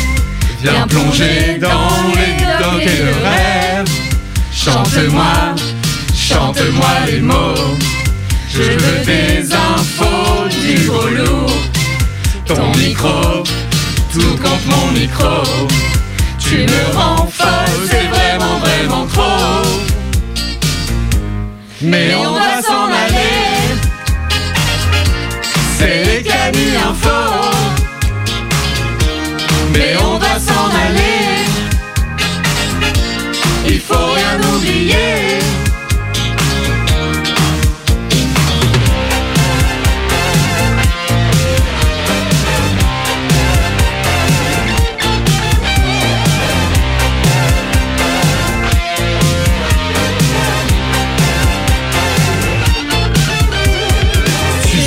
viens 0.63 0.87
plonger 0.87 1.59
dans 1.61 2.09
les 2.15 2.45
docs 2.63 2.83
et 2.83 3.03
le 3.03 3.13
rêve, 3.23 3.91
chante-moi, 4.53 5.55
chante-moi 6.15 6.91
les 7.07 7.21
mots, 7.21 7.77
je 8.51 8.63
veux 8.63 9.05
des 9.05 9.53
infos 9.53 10.49
du 10.49 10.87
gros 10.87 11.09
lourd, 11.09 11.63
ton 12.47 12.75
micro, 12.79 13.43
tout 14.13 14.37
contre 14.43 14.67
mon 14.67 14.93
micro. 14.93 15.43
Tu 16.39 16.59
me 16.59 16.97
rends 16.97 17.27
folle, 17.27 17.89
c'est 17.89 18.09
vraiment, 18.09 18.59
vraiment 18.59 19.07
trop. 19.07 19.62
Mais 21.83 22.15
on 22.15 22.33
va 22.33 22.63
s'en 22.63 22.85
aller. 22.85 23.75
C'est 25.77 26.05
les 26.05 26.23
Canu 26.23 26.77
Info. 26.77 27.32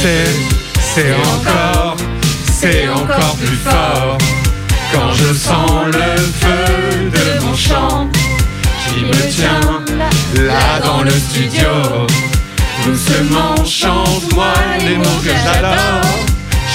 C'est 0.06 1.16
encore, 1.16 1.98
c'est 2.54 2.88
encore 2.88 3.36
plus 3.38 3.58
fort 3.58 4.18
quand 4.94 5.12
je 5.14 5.34
sens 5.34 5.88
le 5.88 6.22
feu 6.42 7.10
de 7.10 7.44
mon 7.44 7.56
chant 7.56 8.08
qui 8.88 9.04
me 9.04 9.32
tient 9.32 9.84
la 10.36 11.10
studio. 11.10 12.06
Doucement, 12.86 13.56
chante-moi 13.66 14.54
les 14.86 14.98
mots 14.98 15.22
que 15.24 15.32
j'adore. 15.44 16.12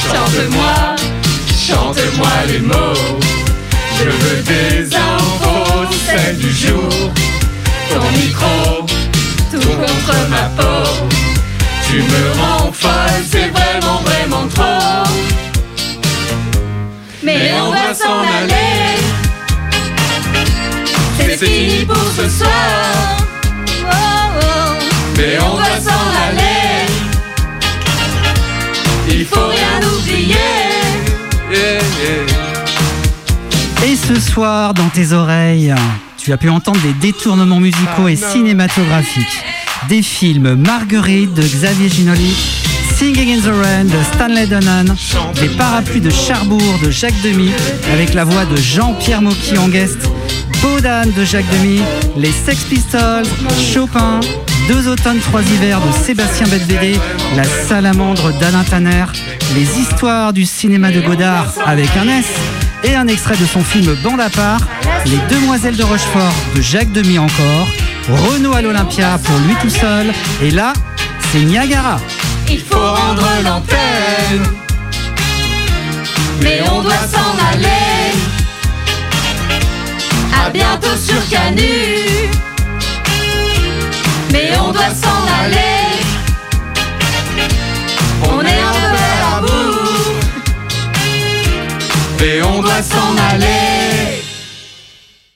Chante-moi, 0.02 0.96
chante-moi 1.68 2.30
les 2.48 2.58
mots. 2.58 3.20
Je 3.96 4.10
veux 4.10 4.42
des 4.42 4.96
infos, 4.96 5.86
celles 6.04 6.36
du 6.36 6.50
jour. 6.50 7.12
Ton 7.90 8.10
micro, 8.18 8.86
tout 9.52 9.60
contre 9.60 10.28
ma 10.30 10.48
peau. 10.60 11.19
Tu 11.90 11.96
me 11.96 12.40
rends 12.40 12.70
folle, 12.70 13.24
c'est 13.28 13.48
vraiment, 13.48 14.00
vraiment 14.04 14.46
trop. 14.46 15.10
Mais 17.20 17.50
on 17.60 17.70
va 17.72 17.92
s'en 17.92 18.20
aller. 18.20 18.96
C'est 21.18 21.36
fini 21.44 21.84
pour 21.84 21.96
ce 22.16 22.28
soir. 22.28 23.18
Oh, 23.82 23.94
oh. 24.40 24.78
Mais 25.16 25.36
on 25.40 25.56
va 25.56 25.80
s'en 25.80 26.06
aller. 26.28 26.86
Il 29.10 29.24
faut 29.26 29.48
rien 29.48 29.80
oublier. 29.82 30.36
Yeah, 31.50 31.80
yeah. 33.82 33.84
Et 33.84 33.96
ce 33.96 34.20
soir, 34.20 34.74
dans 34.74 34.90
tes 34.90 35.12
oreilles, 35.12 35.74
tu 36.18 36.32
as 36.32 36.36
pu 36.36 36.48
entendre 36.50 36.80
des 36.82 36.92
détournements 36.92 37.58
musicaux 37.58 38.06
et 38.06 38.14
cinématographiques. 38.14 39.44
Des 39.88 40.02
films 40.02 40.54
Marguerite 40.54 41.34
de 41.34 41.42
Xavier 41.42 41.88
Ginoli, 41.88 42.34
Singing 42.96 43.38
in 43.38 43.40
the 43.40 43.52
Rain 43.64 43.84
de 43.84 44.14
Stanley 44.14 44.46
Donen, 44.46 44.94
des 45.40 45.48
parapluies 45.48 46.00
de 46.00 46.10
Cherbourg 46.10 46.78
de 46.82 46.90
Jacques 46.90 47.20
Demy, 47.22 47.50
avec 47.92 48.14
la 48.14 48.24
voix 48.24 48.44
de 48.44 48.56
Jean-Pierre 48.56 49.22
Mocky 49.22 49.58
en 49.58 49.68
guest, 49.68 50.08
Baudan 50.62 51.06
de 51.16 51.24
Jacques 51.24 51.48
Demy, 51.50 51.80
les 52.16 52.30
Sex 52.30 52.64
Pistols, 52.64 53.24
Chopin, 53.72 54.20
Deux 54.68 54.86
automnes, 54.86 55.18
trois 55.18 55.42
hivers 55.42 55.80
de 55.80 56.04
Sébastien 56.04 56.46
Belvédé, 56.46 56.96
La 57.36 57.44
salamandre 57.44 58.32
d'Alain 58.38 58.64
Tanner, 58.64 59.06
Les 59.54 59.80
histoires 59.80 60.32
du 60.32 60.44
cinéma 60.44 60.90
de 60.92 61.00
Godard 61.00 61.52
avec 61.66 61.88
un 61.96 62.08
S, 62.08 62.26
et 62.84 62.94
un 62.94 63.08
extrait 63.08 63.36
de 63.36 63.46
son 63.46 63.64
film 63.64 63.94
Bande 64.02 64.20
à 64.20 64.30
part, 64.30 64.60
Les 65.06 65.18
Demoiselles 65.34 65.76
de 65.76 65.84
Rochefort 65.84 66.34
de 66.54 66.60
Jacques 66.60 66.92
Demy 66.92 67.18
encore, 67.18 67.68
Renault 68.08 68.54
à 68.54 68.62
l'Olympia 68.62 69.18
pour 69.24 69.38
lui 69.40 69.54
tout 69.60 69.70
seul, 69.70 70.12
et 70.42 70.50
là, 70.50 70.72
c'est 71.30 71.40
Niagara. 71.40 71.98
Il 72.48 72.60
faut 72.60 72.76
rendre 72.76 73.28
l'antenne. 73.44 74.42
Mais 76.42 76.60
on 76.72 76.82
doit 76.82 76.92
s'en 76.92 77.36
aller. 77.52 78.14
À 80.44 80.50
bientôt 80.50 80.96
sur 80.96 81.28
Canu. 81.28 82.30
Mais 84.32 84.50
on 84.58 84.72
doit 84.72 84.94
s'en 84.94 85.26
aller. 85.44 86.00
On 88.22 88.40
est 88.40 88.62
un 88.70 88.80
peu 88.92 89.08
à 89.32 89.40
bout. 89.42 90.20
Et 92.24 92.42
on 92.42 92.60
doit 92.62 92.82
s'en 92.82 93.16
aller. 93.32 93.79